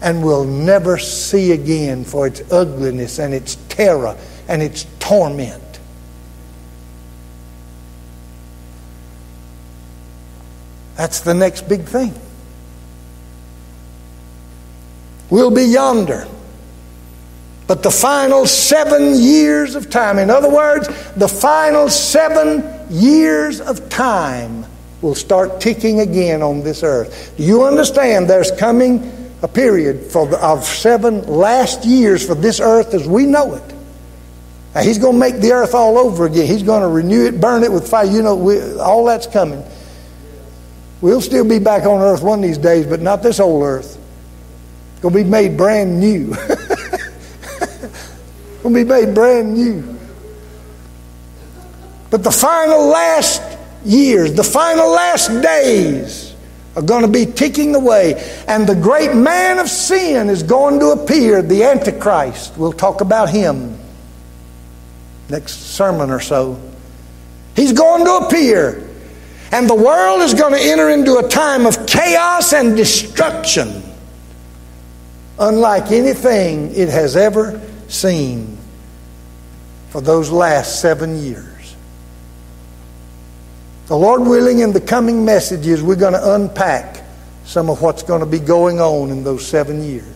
And 0.02 0.24
will 0.24 0.44
never 0.44 0.98
see 0.98 1.52
again 1.52 2.04
for 2.04 2.26
its 2.26 2.40
ugliness 2.50 3.18
and 3.18 3.34
its 3.34 3.56
terror 3.68 4.16
and 4.48 4.62
its 4.62 4.86
torment. 4.98 5.62
That's 10.96 11.20
the 11.20 11.34
next 11.34 11.68
big 11.68 11.84
thing. 11.84 12.14
We'll 15.30 15.50
be 15.50 15.64
yonder. 15.64 16.26
But 17.66 17.82
the 17.82 17.90
final 17.90 18.46
seven 18.46 19.14
years 19.14 19.76
of 19.76 19.90
time, 19.90 20.18
in 20.18 20.28
other 20.28 20.50
words, 20.50 20.88
the 21.14 21.28
final 21.28 21.88
seven 21.88 22.86
years 22.90 23.60
of 23.60 23.88
time 23.88 24.66
will 25.02 25.14
start 25.14 25.60
ticking 25.60 26.00
again 26.00 26.42
on 26.42 26.62
this 26.62 26.82
earth. 26.82 27.32
Do 27.36 27.44
you 27.44 27.64
understand 27.64 28.28
there's 28.28 28.50
coming 28.50 29.19
a 29.42 29.48
period 29.48 30.10
for 30.10 30.26
the, 30.26 30.44
of 30.44 30.64
seven 30.64 31.26
last 31.26 31.84
years 31.84 32.26
for 32.26 32.34
this 32.34 32.60
earth 32.60 32.94
as 32.94 33.08
we 33.08 33.26
know 33.26 33.54
it? 33.54 33.74
Now, 34.74 34.82
he's 34.82 34.98
going 34.98 35.14
to 35.14 35.18
make 35.18 35.36
the 35.36 35.52
earth 35.52 35.74
all 35.74 35.98
over 35.98 36.26
again. 36.26 36.46
He's 36.46 36.62
going 36.62 36.82
to 36.82 36.88
renew 36.88 37.26
it, 37.26 37.40
burn 37.40 37.64
it 37.64 37.72
with 37.72 37.88
fire. 37.88 38.06
You 38.06 38.22
know, 38.22 38.36
we, 38.36 38.78
all 38.78 39.04
that's 39.04 39.26
coming. 39.26 39.64
We'll 41.00 41.20
still 41.20 41.48
be 41.48 41.58
back 41.58 41.84
on 41.84 42.00
earth 42.00 42.22
one 42.22 42.40
of 42.40 42.44
these 42.44 42.58
days, 42.58 42.86
but 42.86 43.00
not 43.00 43.22
this 43.22 43.40
old 43.40 43.64
earth. 43.64 43.98
Going 45.00 45.14
to 45.14 45.24
be 45.24 45.28
made 45.28 45.56
brand 45.56 45.98
new. 45.98 46.34
Going 48.62 48.74
to 48.74 48.74
be 48.74 48.84
made 48.84 49.14
brand 49.14 49.54
new. 49.54 49.98
But 52.10 52.22
the 52.22 52.30
final 52.30 52.86
last 52.86 53.42
years, 53.84 54.34
the 54.34 54.44
final 54.44 54.90
last 54.90 55.28
days 55.40 56.29
are 56.76 56.82
going 56.82 57.02
to 57.02 57.08
be 57.08 57.26
ticking 57.26 57.74
away. 57.74 58.14
And 58.46 58.66
the 58.66 58.74
great 58.74 59.14
man 59.14 59.58
of 59.58 59.68
sin 59.68 60.28
is 60.28 60.42
going 60.42 60.80
to 60.80 60.90
appear, 60.90 61.42
the 61.42 61.64
Antichrist. 61.64 62.56
We'll 62.56 62.72
talk 62.72 63.00
about 63.00 63.30
him 63.30 63.78
next 65.28 65.74
sermon 65.74 66.10
or 66.10 66.20
so. 66.20 66.60
He's 67.54 67.72
going 67.72 68.04
to 68.04 68.26
appear. 68.26 68.88
And 69.52 69.68
the 69.68 69.74
world 69.74 70.20
is 70.22 70.34
going 70.34 70.52
to 70.52 70.60
enter 70.60 70.90
into 70.90 71.16
a 71.16 71.28
time 71.28 71.66
of 71.66 71.86
chaos 71.86 72.52
and 72.52 72.76
destruction 72.76 73.82
unlike 75.40 75.90
anything 75.90 76.72
it 76.74 76.88
has 76.88 77.16
ever 77.16 77.60
seen 77.88 78.58
for 79.88 80.00
those 80.00 80.30
last 80.30 80.80
seven 80.80 81.20
years. 81.20 81.49
The 83.90 83.96
Lord 83.96 84.20
willing, 84.20 84.60
in 84.60 84.72
the 84.72 84.80
coming 84.80 85.24
messages, 85.24 85.82
we're 85.82 85.96
going 85.96 86.12
to 86.12 86.34
unpack 86.34 87.02
some 87.44 87.68
of 87.68 87.82
what's 87.82 88.04
going 88.04 88.20
to 88.20 88.26
be 88.26 88.38
going 88.38 88.78
on 88.78 89.10
in 89.10 89.24
those 89.24 89.44
seven 89.44 89.82
years. 89.82 90.06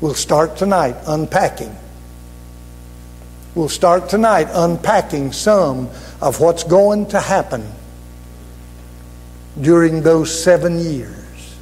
We'll 0.00 0.14
start 0.14 0.56
tonight 0.56 0.94
unpacking. 1.08 1.76
We'll 3.56 3.68
start 3.68 4.08
tonight 4.08 4.46
unpacking 4.52 5.32
some 5.32 5.90
of 6.22 6.38
what's 6.38 6.62
going 6.62 7.06
to 7.06 7.20
happen 7.20 7.68
during 9.60 10.02
those 10.02 10.44
seven 10.44 10.78
years 10.78 11.56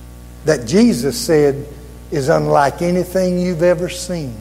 that 0.44 0.66
Jesus 0.66 1.18
said 1.18 1.66
is 2.10 2.28
unlike 2.28 2.82
anything 2.82 3.40
you've 3.40 3.62
ever 3.62 3.88
seen. 3.88 4.36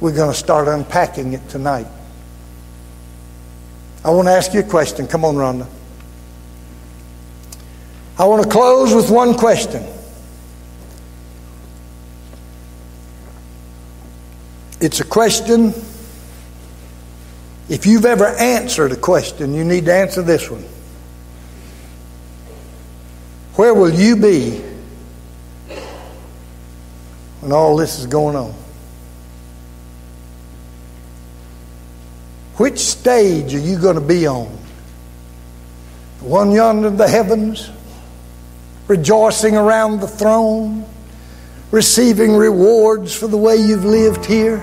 We're 0.00 0.14
going 0.14 0.32
to 0.32 0.38
start 0.38 0.66
unpacking 0.66 1.34
it 1.34 1.48
tonight. 1.48 1.86
I 4.02 4.10
want 4.10 4.28
to 4.28 4.32
ask 4.32 4.54
you 4.54 4.60
a 4.60 4.64
question. 4.64 5.06
Come 5.06 5.24
on, 5.24 5.34
Rhonda. 5.34 5.66
I 8.18 8.24
want 8.24 8.42
to 8.42 8.48
close 8.48 8.94
with 8.94 9.10
one 9.10 9.34
question. 9.34 9.84
It's 14.80 15.00
a 15.00 15.04
question. 15.04 15.74
If 17.68 17.86
you've 17.86 18.06
ever 18.06 18.26
answered 18.26 18.92
a 18.92 18.96
question, 18.96 19.54
you 19.54 19.64
need 19.64 19.84
to 19.84 19.94
answer 19.94 20.22
this 20.22 20.50
one. 20.50 20.64
Where 23.54 23.74
will 23.74 23.92
you 23.92 24.16
be 24.16 24.62
when 27.40 27.52
all 27.52 27.76
this 27.76 27.98
is 27.98 28.06
going 28.06 28.36
on? 28.36 28.59
Which 32.60 32.78
stage 32.78 33.54
are 33.54 33.58
you 33.58 33.78
going 33.78 33.94
to 33.94 34.02
be 34.02 34.26
on? 34.26 34.54
The 36.18 36.26
one 36.26 36.52
yonder 36.52 36.88
in 36.88 36.98
the 36.98 37.08
heavens, 37.08 37.70
rejoicing 38.86 39.56
around 39.56 40.00
the 40.00 40.06
throne, 40.06 40.84
receiving 41.70 42.36
rewards 42.36 43.16
for 43.16 43.28
the 43.28 43.38
way 43.38 43.56
you've 43.56 43.86
lived 43.86 44.26
here, 44.26 44.58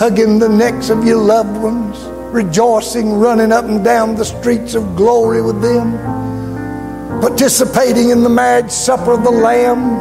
hugging 0.00 0.40
the 0.40 0.48
necks 0.48 0.90
of 0.90 1.04
your 1.04 1.18
loved 1.18 1.62
ones, 1.62 1.96
rejoicing, 2.34 3.20
running 3.20 3.52
up 3.52 3.66
and 3.66 3.84
down 3.84 4.16
the 4.16 4.24
streets 4.24 4.74
of 4.74 4.96
glory 4.96 5.40
with 5.42 5.62
them? 5.62 5.92
participating 7.20 8.10
in 8.10 8.24
the 8.24 8.28
marriage 8.28 8.72
supper 8.72 9.12
of 9.12 9.22
the 9.22 9.30
Lamb, 9.30 9.94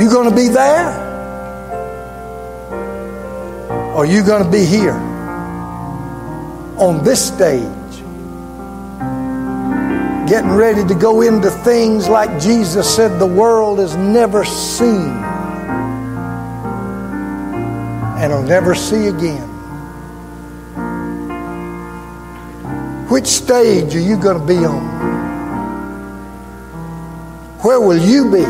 You 0.00 0.08
going 0.08 0.30
to 0.30 0.36
be 0.36 0.46
there? 0.46 1.01
Are 3.92 4.06
you 4.06 4.24
going 4.24 4.42
to 4.42 4.50
be 4.50 4.64
here 4.64 4.94
on 6.78 7.04
this 7.04 7.28
stage? 7.28 7.62
Getting 10.26 10.52
ready 10.52 10.82
to 10.88 10.94
go 10.94 11.20
into 11.20 11.50
things 11.50 12.08
like 12.08 12.40
Jesus 12.40 12.96
said 12.96 13.18
the 13.18 13.26
world 13.26 13.80
has 13.80 13.94
never 13.94 14.46
seen 14.46 15.10
and 18.16 18.32
will 18.32 18.42
never 18.44 18.74
see 18.74 19.08
again. 19.08 19.46
Which 23.10 23.26
stage 23.26 23.94
are 23.94 24.00
you 24.00 24.16
going 24.16 24.40
to 24.40 24.46
be 24.46 24.64
on? 24.64 24.88
Where 27.58 27.78
will 27.78 27.98
you 27.98 28.32
be? 28.32 28.44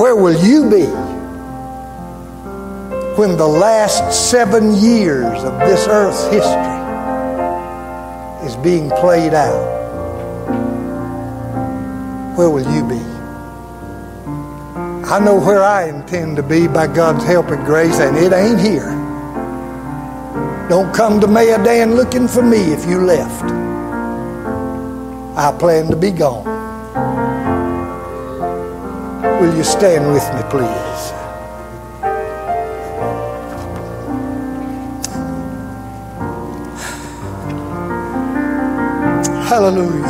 Where 0.00 0.16
will 0.16 0.42
you 0.42 0.70
be 0.70 1.03
when 3.16 3.36
the 3.36 3.46
last 3.46 4.30
seven 4.30 4.74
years 4.74 5.44
of 5.44 5.56
this 5.60 5.86
earth's 5.86 6.24
history 6.32 6.74
is 8.44 8.56
being 8.56 8.90
played 8.90 9.32
out? 9.32 9.72
Where 12.36 12.50
will 12.50 12.68
you 12.74 12.82
be? 12.88 12.98
I 15.08 15.20
know 15.20 15.38
where 15.38 15.62
I 15.62 15.88
intend 15.88 16.34
to 16.36 16.42
be 16.42 16.66
by 16.66 16.88
God's 16.88 17.24
help 17.24 17.50
and 17.50 17.64
grace, 17.64 18.00
and 18.00 18.16
it 18.16 18.32
ain't 18.32 18.58
here. 18.58 18.90
Don't 20.68 20.92
come 20.92 21.20
to 21.20 21.28
Mayodan 21.28 21.94
looking 21.94 22.26
for 22.26 22.42
me 22.42 22.72
if 22.72 22.84
you 22.84 23.00
left. 23.00 23.44
I 25.38 25.56
plan 25.56 25.88
to 25.90 25.96
be 25.96 26.10
gone. 26.10 26.44
Will 29.40 29.56
you 29.56 29.62
stand 29.62 30.12
with 30.12 30.24
me, 30.34 30.42
please? 30.50 31.23
Hallelujah. 39.54 40.02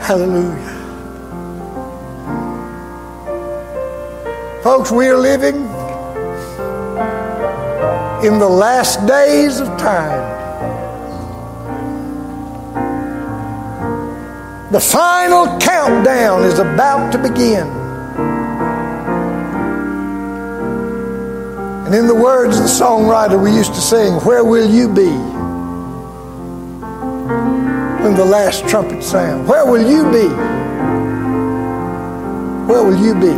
Hallelujah. 0.00 0.70
Folks, 4.62 4.90
we 4.90 5.06
are 5.08 5.18
living 5.18 5.56
in 8.24 8.38
the 8.38 8.48
last 8.48 9.06
days 9.06 9.60
of 9.60 9.68
time. 9.76 10.32
The 14.72 14.80
final 14.80 15.60
countdown 15.60 16.44
is 16.44 16.58
about 16.58 17.12
to 17.12 17.18
begin. 17.18 17.83
And 21.84 21.94
in 21.94 22.06
the 22.06 22.14
words 22.14 22.56
of 22.56 22.62
the 22.62 22.68
songwriter 22.68 23.42
we 23.42 23.50
used 23.50 23.74
to 23.74 23.80
sing, 23.80 24.14
Where 24.24 24.44
will 24.44 24.68
you 24.68 24.88
be 24.88 25.10
when 28.02 28.14
the 28.14 28.24
last 28.24 28.66
trumpet 28.68 29.02
sounds? 29.02 29.48
Where 29.48 29.66
will 29.66 29.88
you 29.88 30.04
be? 30.10 30.28
Where 32.66 32.82
will 32.82 32.98
you 33.04 33.14
be? 33.14 33.34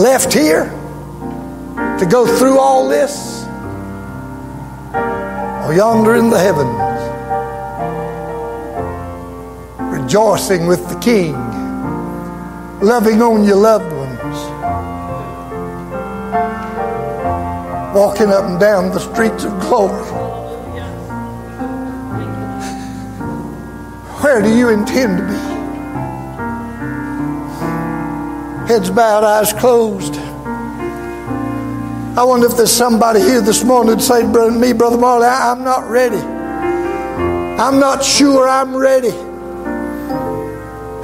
Left 0.00 0.32
here 0.32 0.64
to 1.98 2.06
go 2.10 2.26
through 2.38 2.58
all 2.58 2.88
this? 2.88 3.44
Or 5.64 5.72
yonder 5.72 6.16
in 6.16 6.30
the 6.30 6.38
heavens? 6.38 6.84
rejoicing 10.04 10.66
with 10.66 10.86
the 10.88 10.98
King, 11.00 11.32
loving 12.80 13.22
on 13.22 13.42
your 13.42 13.56
loved 13.56 13.93
walking 17.94 18.30
up 18.30 18.44
and 18.44 18.58
down 18.58 18.90
the 18.90 18.98
streets 18.98 19.44
of 19.44 19.52
glory. 19.60 20.02
Where 24.20 24.42
do 24.42 24.52
you 24.52 24.70
intend 24.70 25.18
to 25.18 25.24
be? 25.24 25.34
Heads 28.66 28.90
bowed, 28.90 29.22
eyes 29.22 29.52
closed. 29.52 30.14
I 32.16 32.24
wonder 32.24 32.46
if 32.46 32.56
there's 32.56 32.72
somebody 32.72 33.20
here 33.20 33.40
this 33.40 33.62
morning 33.62 33.96
that 33.96 34.02
say 34.02 34.22
to 34.22 34.50
me, 34.50 34.72
Brother 34.72 34.98
Marley, 34.98 35.26
I'm 35.26 35.62
not 35.62 35.88
ready. 35.88 36.16
I'm 36.16 37.78
not 37.78 38.04
sure 38.04 38.48
I'm 38.48 38.74
ready. 38.74 39.12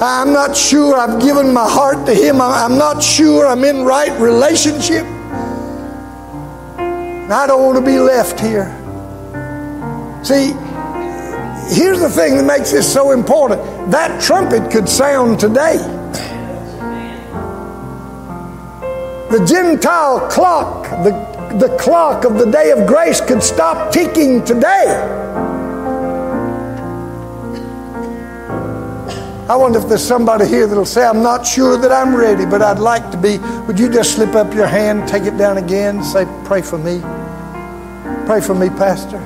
I'm 0.03 0.32
not 0.32 0.57
sure 0.57 0.97
I've 0.97 1.20
given 1.22 1.53
my 1.53 1.68
heart 1.68 2.05
to 2.07 2.14
Him. 2.14 2.41
I'm 2.41 2.78
not 2.78 3.01
sure 3.01 3.47
I'm 3.47 3.62
in 3.62 3.84
right 3.84 4.18
relationship. 4.20 5.07
And 7.30 7.36
I 7.36 7.46
don't 7.46 7.64
want 7.64 7.78
to 7.78 7.88
be 7.88 7.96
left 7.96 8.40
here. 8.40 8.66
See, 10.24 10.48
here's 11.72 12.00
the 12.00 12.10
thing 12.12 12.36
that 12.36 12.44
makes 12.44 12.72
this 12.72 12.92
so 12.92 13.12
important 13.12 13.62
that 13.92 14.20
trumpet 14.20 14.68
could 14.72 14.88
sound 14.88 15.38
today. 15.38 15.76
The 19.30 19.46
Gentile 19.46 20.28
clock, 20.28 20.90
the, 21.04 21.12
the 21.56 21.76
clock 21.78 22.24
of 22.24 22.36
the 22.36 22.50
day 22.50 22.72
of 22.72 22.84
grace 22.84 23.20
could 23.20 23.44
stop 23.44 23.92
ticking 23.92 24.44
today. 24.44 24.86
I 29.48 29.54
wonder 29.54 29.78
if 29.78 29.88
there's 29.88 30.04
somebody 30.04 30.48
here 30.48 30.66
that'll 30.66 30.84
say, 30.84 31.06
I'm 31.06 31.22
not 31.22 31.46
sure 31.46 31.76
that 31.76 31.92
I'm 31.92 32.12
ready, 32.12 32.44
but 32.44 32.60
I'd 32.60 32.80
like 32.80 33.08
to 33.12 33.16
be. 33.16 33.38
Would 33.68 33.78
you 33.78 33.88
just 33.88 34.16
slip 34.16 34.34
up 34.34 34.52
your 34.52 34.66
hand, 34.66 35.08
take 35.08 35.22
it 35.22 35.38
down 35.38 35.58
again, 35.58 36.02
say, 36.02 36.26
Pray 36.44 36.62
for 36.62 36.76
me? 36.76 37.00
Pray 38.30 38.40
for 38.40 38.54
me, 38.54 38.68
Pastor. 38.68 39.18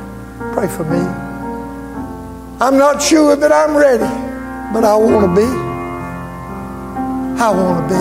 Pray 0.55 0.67
for 0.67 0.83
me. 0.85 0.97
I'm 2.59 2.79
not 2.79 3.03
sure 3.03 3.37
that 3.37 3.53
I'm 3.53 3.77
ready, 3.77 3.99
but 4.73 4.83
I 4.83 4.97
want 4.97 5.27
to 5.27 5.35
be. 5.37 5.47
I 7.39 7.51
want 7.51 7.87
to 7.87 7.95
be. 7.95 8.01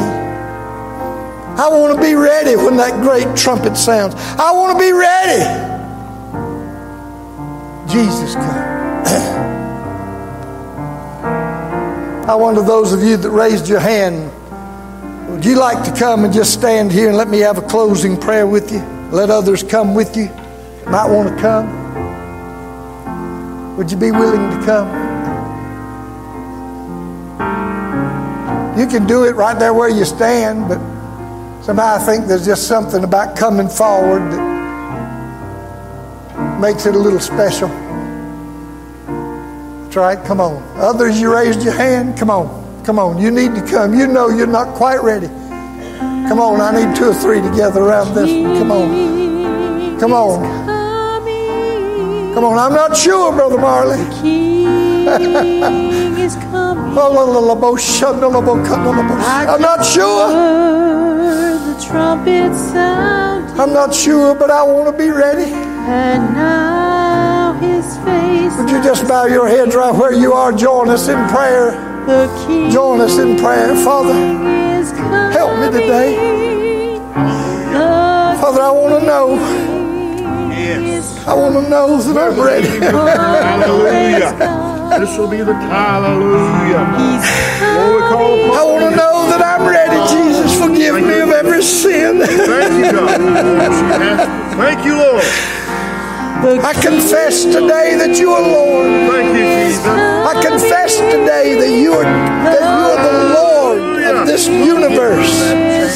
I 1.61 1.67
want 1.67 1.93
to 1.93 2.01
be 2.01 2.13
ready 2.15 2.55
when 2.55 2.77
that 2.77 3.01
great 3.01 3.35
trumpet 3.35 3.75
sounds. 3.75 4.13
I 4.15 4.53
want 4.53 4.71
to 4.71 4.79
be 4.79 4.93
ready. 4.93 5.43
Jesus 7.91 8.35
come. 8.35 8.45
I 12.29 12.35
wonder 12.35 12.61
those 12.61 12.93
of 12.93 13.03
you 13.03 13.17
that 13.17 13.29
raised 13.29 13.67
your 13.67 13.81
hand, 13.81 14.31
would 15.29 15.43
you 15.43 15.57
like 15.57 15.83
to 15.83 15.91
come 15.99 16.23
and 16.23 16.33
just 16.33 16.53
stand 16.53 16.93
here 16.93 17.09
and 17.09 17.17
let 17.17 17.27
me 17.27 17.39
have 17.39 17.57
a 17.57 17.63
closing 17.63 18.17
prayer 18.17 18.47
with 18.47 18.71
you? 18.71 18.79
Let 19.11 19.29
others 19.29 19.63
come 19.63 19.95
with 19.95 20.15
you. 20.15 20.31
Might 20.87 21.07
want 21.09 21.29
to 21.29 21.35
come. 21.41 21.67
Would 23.77 23.89
you 23.91 23.97
be 23.97 24.11
willing 24.11 24.49
to 24.51 24.65
come? 24.65 24.87
You 28.77 28.87
can 28.87 29.05
do 29.07 29.25
it 29.25 29.35
right 29.35 29.57
there 29.57 29.73
where 29.73 29.89
you 29.89 30.03
stand, 30.03 30.67
but 30.67 30.79
somehow 31.63 31.95
I 31.95 31.99
think 31.99 32.25
there's 32.25 32.45
just 32.45 32.67
something 32.67 33.03
about 33.03 33.35
coming 33.37 33.69
forward 33.69 34.31
that 34.31 34.53
makes 36.59 36.85
it 36.85 36.95
a 36.95 36.99
little 36.99 37.19
special. 37.19 37.69
That's 39.83 39.95
right. 39.95 40.25
Come 40.25 40.41
on. 40.41 40.63
Others, 40.77 41.21
you 41.21 41.31
raised 41.31 41.61
your 41.63 41.73
hand. 41.73 42.17
Come 42.17 42.31
on. 42.31 42.83
Come 42.83 42.97
on. 42.97 43.19
You 43.19 43.29
need 43.29 43.53
to 43.53 43.61
come. 43.61 43.93
You 43.93 44.07
know 44.07 44.29
you're 44.29 44.47
not 44.47 44.75
quite 44.75 45.03
ready. 45.03 45.27
Come 45.27 46.39
on. 46.39 46.61
I 46.61 46.71
need 46.83 46.95
two 46.95 47.09
or 47.09 47.13
three 47.13 47.41
together 47.41 47.81
around 47.83 48.15
this. 48.15 48.31
Come 48.59 48.71
on. 48.71 49.99
Come 49.99 50.13
on. 50.13 50.72
Come 52.33 52.45
on. 52.45 52.57
I'm 52.57 52.73
not 52.73 52.97
sure, 52.97 53.31
Brother 53.31 53.59
Marley. 53.59 53.97
King 54.19 55.07
is 56.17 56.35
coming. 56.35 56.97
I'm 56.97 57.13
not 59.61 59.85
sure. 59.85 60.27
The 61.59 61.75
trumpet 61.85 62.55
sound. 62.55 63.59
I'm 63.59 63.71
not 63.71 63.93
sure, 63.93 64.33
but 64.33 64.49
I 64.49 64.63
want 64.63 64.87
to 64.91 64.97
be 64.97 65.09
ready. 65.11 65.51
And 65.53 66.33
now 66.33 67.53
his 67.61 67.97
face. 67.99 68.57
Would 68.57 68.69
you 68.69 68.81
just 68.81 69.07
bow 69.07 69.25
your 69.25 69.47
heads 69.47 69.75
right 69.75 69.93
where 69.93 70.13
you 70.13 70.33
are? 70.33 70.51
Join 70.51 70.89
us 70.89 71.07
in 71.09 71.27
prayer. 71.29 71.71
The 72.07 72.27
Join 72.71 72.99
us 72.99 73.19
in 73.19 73.37
prayer. 73.37 73.75
Father, 73.75 74.13
help 75.31 75.59
me 75.59 75.69
today. 75.79 76.97
Father, 78.41 78.61
I 78.61 78.71
want 78.71 78.99
to 78.99 79.05
know. 79.05 79.72
Yes. 80.53 81.25
I 81.27 81.33
want 81.33 81.55
to 81.55 81.69
know 81.69 81.97
that 82.01 82.17
I'm 82.17 82.39
ready. 82.39 82.67
Hallelujah. 82.79 84.31
This 84.99 85.17
will 85.17 85.27
be 85.27 85.41
the 85.41 85.55
hallelujah. 85.55 86.85
Lord, 87.75 87.95
we 87.95 88.01
call 88.09 88.45
upon 88.45 88.53
I 88.53 88.63
want 88.63 88.83
to 88.83 88.91
know 88.95 89.27
that 89.33 89.41
I'm 89.41 89.65
ready. 89.67 89.97
Jesus, 90.13 90.59
forgive 90.61 90.95
me 90.95 91.19
of 91.21 91.29
every 91.29 91.63
sin. 91.63 92.19
Thank 92.19 92.85
you, 92.85 92.91
God. 92.91 93.19
Thank 94.57 94.85
you, 94.85 94.97
Lord. 94.97 95.23
I 96.63 96.73
confess 96.73 97.45
today 97.45 97.95
that 97.95 98.19
you 98.19 98.29
are 98.31 98.41
Lord. 98.41 99.09
Thank 99.09 99.35
you, 99.35 99.45
Jesus. 99.65 99.83
I 99.87 100.39
confess 100.45 100.97
today 100.97 101.55
that 101.55 101.71
you 101.71 101.93
are 101.93 102.03
that 102.03 102.61
you 102.61 102.85
are 102.93 103.01
the 103.01 103.33
Lord 103.33 103.52
of 104.05 104.27
this 104.27 104.47
universe. 104.47 105.31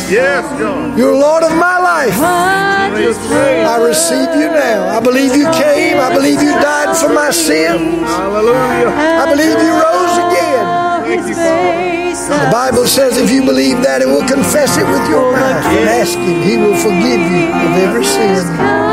Yes, 0.09 0.47
God. 0.59 0.97
You're 0.97 1.15
Lord 1.15 1.43
of 1.43 1.51
my 1.51 1.79
life. 1.79 2.15
I 2.19 3.77
receive 3.81 4.31
you 4.35 4.47
now. 4.49 4.87
I 4.89 4.99
believe 4.99 5.35
you 5.35 5.45
came. 5.51 5.97
I 5.99 6.13
believe 6.13 6.41
you 6.41 6.51
died 6.51 6.95
for 6.97 7.11
my 7.13 7.31
sins. 7.31 8.07
Hallelujah. 8.07 8.89
I 8.89 9.25
believe 9.29 9.57
you 9.59 9.73
rose 9.75 10.15
again. 10.27 10.63
Thank 11.03 11.27
you, 11.27 11.35
Father. 11.35 11.97
The 12.27 12.51
Bible 12.51 12.85
says 12.87 13.17
if 13.17 13.31
you 13.31 13.45
believe 13.45 13.81
that 13.83 14.01
and 14.01 14.11
will 14.11 14.27
confess 14.27 14.77
it 14.77 14.83
with 14.83 15.07
your 15.07 15.31
mouth 15.31 15.63
and 15.63 15.87
ask 15.87 16.17
Him, 16.17 16.43
He 16.43 16.57
will 16.57 16.75
forgive 16.75 17.23
you 17.23 17.47
of 17.47 17.71
every 17.79 18.03
sin. 18.03 18.86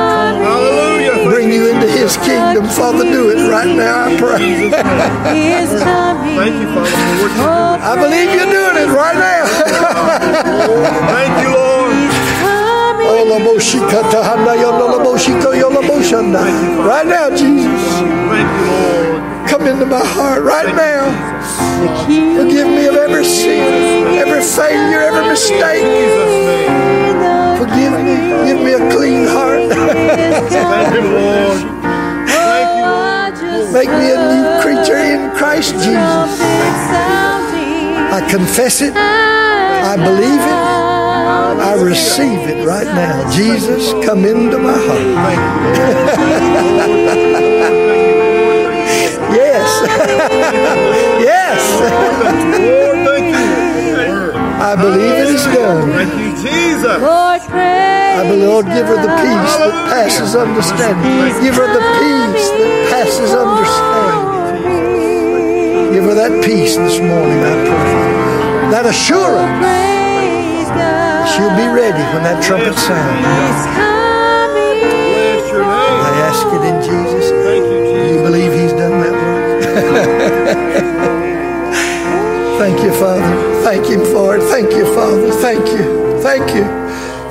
You 1.55 1.71
into 1.71 1.87
His 1.87 2.17
kingdom. 2.17 2.67
Father, 2.67 3.05
do 3.05 3.31
it 3.31 3.49
right 3.49 3.71
now, 3.71 4.11
I 4.11 4.17
pray. 4.19 4.43
He 4.43 5.53
is 5.53 5.71
coming. 5.85 6.35
Thank 6.35 6.61
you, 6.61 6.67
Father, 6.75 6.91
for 6.91 7.15
what 7.23 7.31
you're 7.39 7.79
I 7.79 7.95
believe 7.95 8.35
you're 8.35 8.51
doing 8.51 8.77
it 8.83 8.91
right 8.91 9.15
now. 9.15 9.47
Thank 11.15 11.33
you, 11.43 11.55
Lord. 11.55 11.95
Coming. 12.43 13.07
Laboshikatahanda, 13.31 14.53
Yondolaboshiko, 14.63 15.55
Yolaboshanda. 15.55 16.43
Right 16.85 17.07
now, 17.07 17.31
Jesus. 17.31 18.01
Thank 18.01 18.51
you, 18.59 18.67
Lord. 18.67 19.49
Come 19.49 19.69
into 19.69 19.87
my 19.87 20.05
heart 20.05 20.43
right 20.43 20.75
now. 20.75 21.07
Forgive 22.37 22.67
me 22.67 22.87
of 22.87 22.97
every 22.97 23.25
sin, 23.25 24.19
every 24.19 24.43
failure, 24.43 25.03
every 25.03 25.29
mistake. 25.29 26.94
Jesus' 27.65 27.75
Forgive 27.75 27.97
me. 28.05 28.17
Give 28.47 28.61
me 28.61 28.73
a 28.73 28.91
clean 28.91 29.27
heart. 29.27 29.71
Thank 29.71 30.95
you, 30.95 31.01
Lord. 31.03 31.59
Thank 32.29 32.69
you, 32.77 32.85
Lord. 32.85 33.73
Make 33.73 33.89
me 33.89 34.11
a 34.13 34.19
new 34.33 34.45
creature 34.61 34.99
in 34.99 35.31
Christ 35.37 35.73
Jesus. 35.75 36.41
I 38.13 38.21
confess 38.31 38.81
it. 38.83 38.95
I 38.95 39.97
believe 39.97 40.41
it. 40.41 40.75
I 41.65 41.75
receive 41.81 42.49
it 42.49 42.67
right 42.67 42.87
now. 42.87 43.31
Jesus, 43.31 43.93
come 44.05 44.25
into 44.25 44.59
my 44.59 44.77
heart. 44.77 45.15
Yes. 49.35 49.69
yes. 51.25 53.04
Lord, 54.65 54.81
thank 54.81 54.89
you. 54.89 54.95
I 54.95 54.97
believe 54.97 55.13
it 55.13 55.29
is 55.35 55.45
done. 55.45 55.93
Thank 55.93 56.15
you, 56.17 56.33
Jesus. 56.41 57.01
Lord, 57.03 57.41
praise 57.53 58.17
I 58.17 58.23
believe, 58.25 58.49
Lord, 58.49 58.67
give 58.67 58.87
her 58.87 58.97
the 58.97 59.13
peace 59.21 59.55
that 59.61 59.75
passes 59.93 60.35
understanding. 60.35 61.05
Give 61.45 61.55
her 61.55 61.69
the 61.69 61.85
peace 62.01 62.49
that 62.49 62.89
passes 62.89 63.31
understanding. 63.35 64.33
Give 65.93 66.05
her 66.05 66.15
that 66.15 66.45
peace 66.45 66.77
this 66.77 66.99
morning, 66.99 67.41
I 67.45 67.55
pray. 67.69 68.73
That 68.73 68.87
assurance. 68.87 69.61
Praise 69.61 70.25
She'll 71.35 71.57
be 71.59 71.67
ready 71.69 72.01
when 72.15 72.23
that 72.25 72.43
trumpet 72.43 72.79
sounds. 72.79 73.21
He's 73.21 73.67
coming. 73.77 74.81
Bless 74.81 75.51
your 75.53 75.61
name. 75.61 76.09
I 76.09 76.13
ask 76.25 76.47
it 76.47 76.63
in 76.65 76.81
Jesus' 76.81 77.31
name. 77.31 77.45
Thank 77.45 77.69
you, 77.69 77.81
Do 77.85 78.01
you 78.15 78.23
believe 78.23 78.53
He's 78.53 78.73
done 78.73 78.97
that 79.03 79.13
work? 79.13 79.61
Thank 82.59 82.83
you, 82.83 82.93
Father. 82.93 83.54
Thank 83.65 83.87
Him 83.87 84.05
for 84.13 84.37
it. 84.37 84.43
Thank 84.43 84.73
you, 84.73 84.85
Father. 84.95 85.33
Thank 85.33 85.67
you. 85.69 86.21
Thank 86.23 86.55
you 86.55 86.65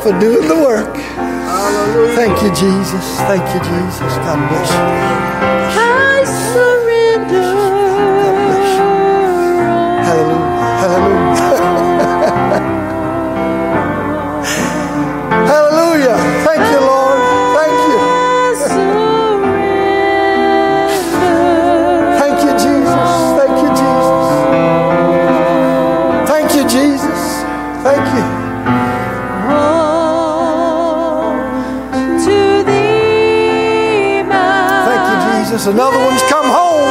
for 0.02 0.12
doing 0.20 0.48
the 0.48 0.56
work. 0.56 0.96
Hallelujah. 0.98 2.16
Thank 2.16 2.42
you, 2.42 2.50
Jesus. 2.50 3.06
Thank 3.30 3.46
you, 3.54 3.62
Jesus. 3.62 4.14
God 4.26 4.50
bless 4.50 4.70
you. 4.72 5.63
Jesus. 35.64 35.74
Another 35.74 36.00
one's 36.00 36.22
come 36.24 36.46
home. 36.46 36.90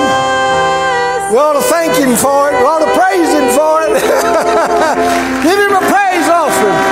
We 1.30 1.36
ought 1.38 1.54
to 1.54 1.60
thank 1.62 1.94
Him 1.96 2.16
for 2.16 2.50
it. 2.50 2.54
We 2.58 2.64
ought 2.64 2.80
to 2.80 2.92
praise 2.98 3.32
Him 3.32 3.48
for 3.50 3.82
it. 3.82 3.92
Give 5.42 5.58
Him 5.58 5.74
a 5.76 5.80
praise 5.80 6.28
offering. 6.28 6.72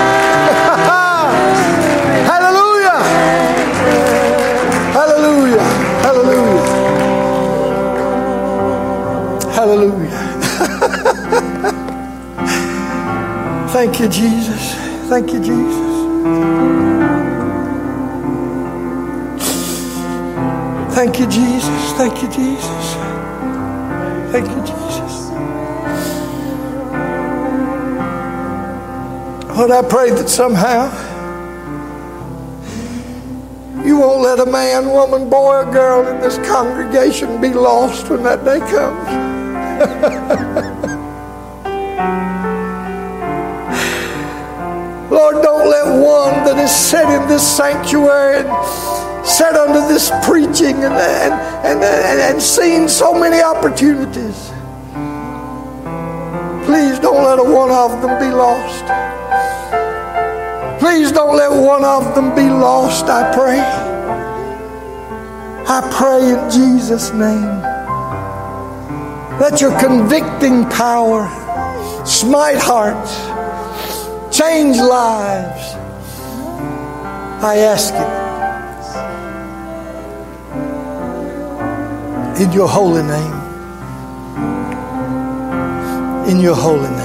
Hallelujah. 2.31 3.03
Hallelujah. 4.93 5.63
Hallelujah. 6.03 6.91
Hallelujah. 9.53 10.19
Thank 13.73 14.01
you, 14.01 14.09
Jesus. 14.09 14.75
Thank 15.09 15.33
you, 15.33 15.41
Jesus. 15.41 16.90
Thank 21.01 21.19
you, 21.19 21.27
Jesus. 21.29 21.93
Thank 21.93 22.23
you, 22.23 22.29
Jesus. 22.29 22.95
Thank 24.33 24.47
you, 24.47 24.61
Jesus. 24.67 25.31
Lord, 29.57 29.71
I 29.71 29.81
pray 29.89 30.11
that 30.11 30.29
somehow 30.29 30.91
you 33.83 33.97
won't 33.97 34.21
let 34.21 34.41
a 34.41 34.47
man, 34.51 34.91
woman, 34.91 35.31
boy, 35.31 35.61
or 35.61 35.65
girl 35.73 36.07
in 36.07 36.21
this 36.21 36.37
congregation 36.47 37.41
be 37.41 37.49
lost 37.49 38.11
when 38.11 38.23
that 38.25 38.45
day 38.45 38.59
comes. 38.59 39.09
Lord, 45.11 45.43
don't 45.43 45.71
let 45.71 45.87
one 45.87 46.45
that 46.45 46.59
is 46.63 46.71
set 46.71 47.09
in 47.09 47.27
this 47.27 47.57
sanctuary 47.57 48.43
set 49.41 49.57
under 49.57 49.81
this 49.89 50.11
preaching 50.23 50.77
and, 50.85 50.93
and, 50.93 51.33
and, 51.65 51.83
and, 51.83 52.21
and 52.21 52.43
seen 52.43 52.87
so 52.87 53.19
many 53.19 53.41
opportunities. 53.41 54.39
Please 56.67 56.99
don't 56.99 57.25
let 57.25 57.39
a 57.39 57.43
one 57.43 57.71
of 57.71 58.03
them 58.03 58.21
be 58.21 58.31
lost. 58.31 58.85
Please 60.79 61.11
don't 61.11 61.39
let 61.39 61.51
one 61.51 61.83
of 61.83 62.15
them 62.15 62.35
be 62.35 62.51
lost, 62.51 63.07
I 63.07 63.33
pray. 63.33 63.61
I 65.67 65.81
pray 65.91 66.23
in 66.35 66.51
Jesus' 66.51 67.11
name. 67.15 67.61
Let 69.41 69.63
your 69.63 69.73
convicting 69.81 70.69
power 70.69 71.25
smite 72.05 72.59
hearts, 72.59 73.13
change 74.37 74.77
lives. 74.77 75.77
I 77.43 77.57
ask 77.57 77.95
it 77.95 78.20
in 82.41 82.51
your 82.53 82.67
holy 82.67 83.03
name. 83.03 83.35
In 86.27 86.41
your 86.41 86.57
holy 86.57 86.89
name. 86.89 87.00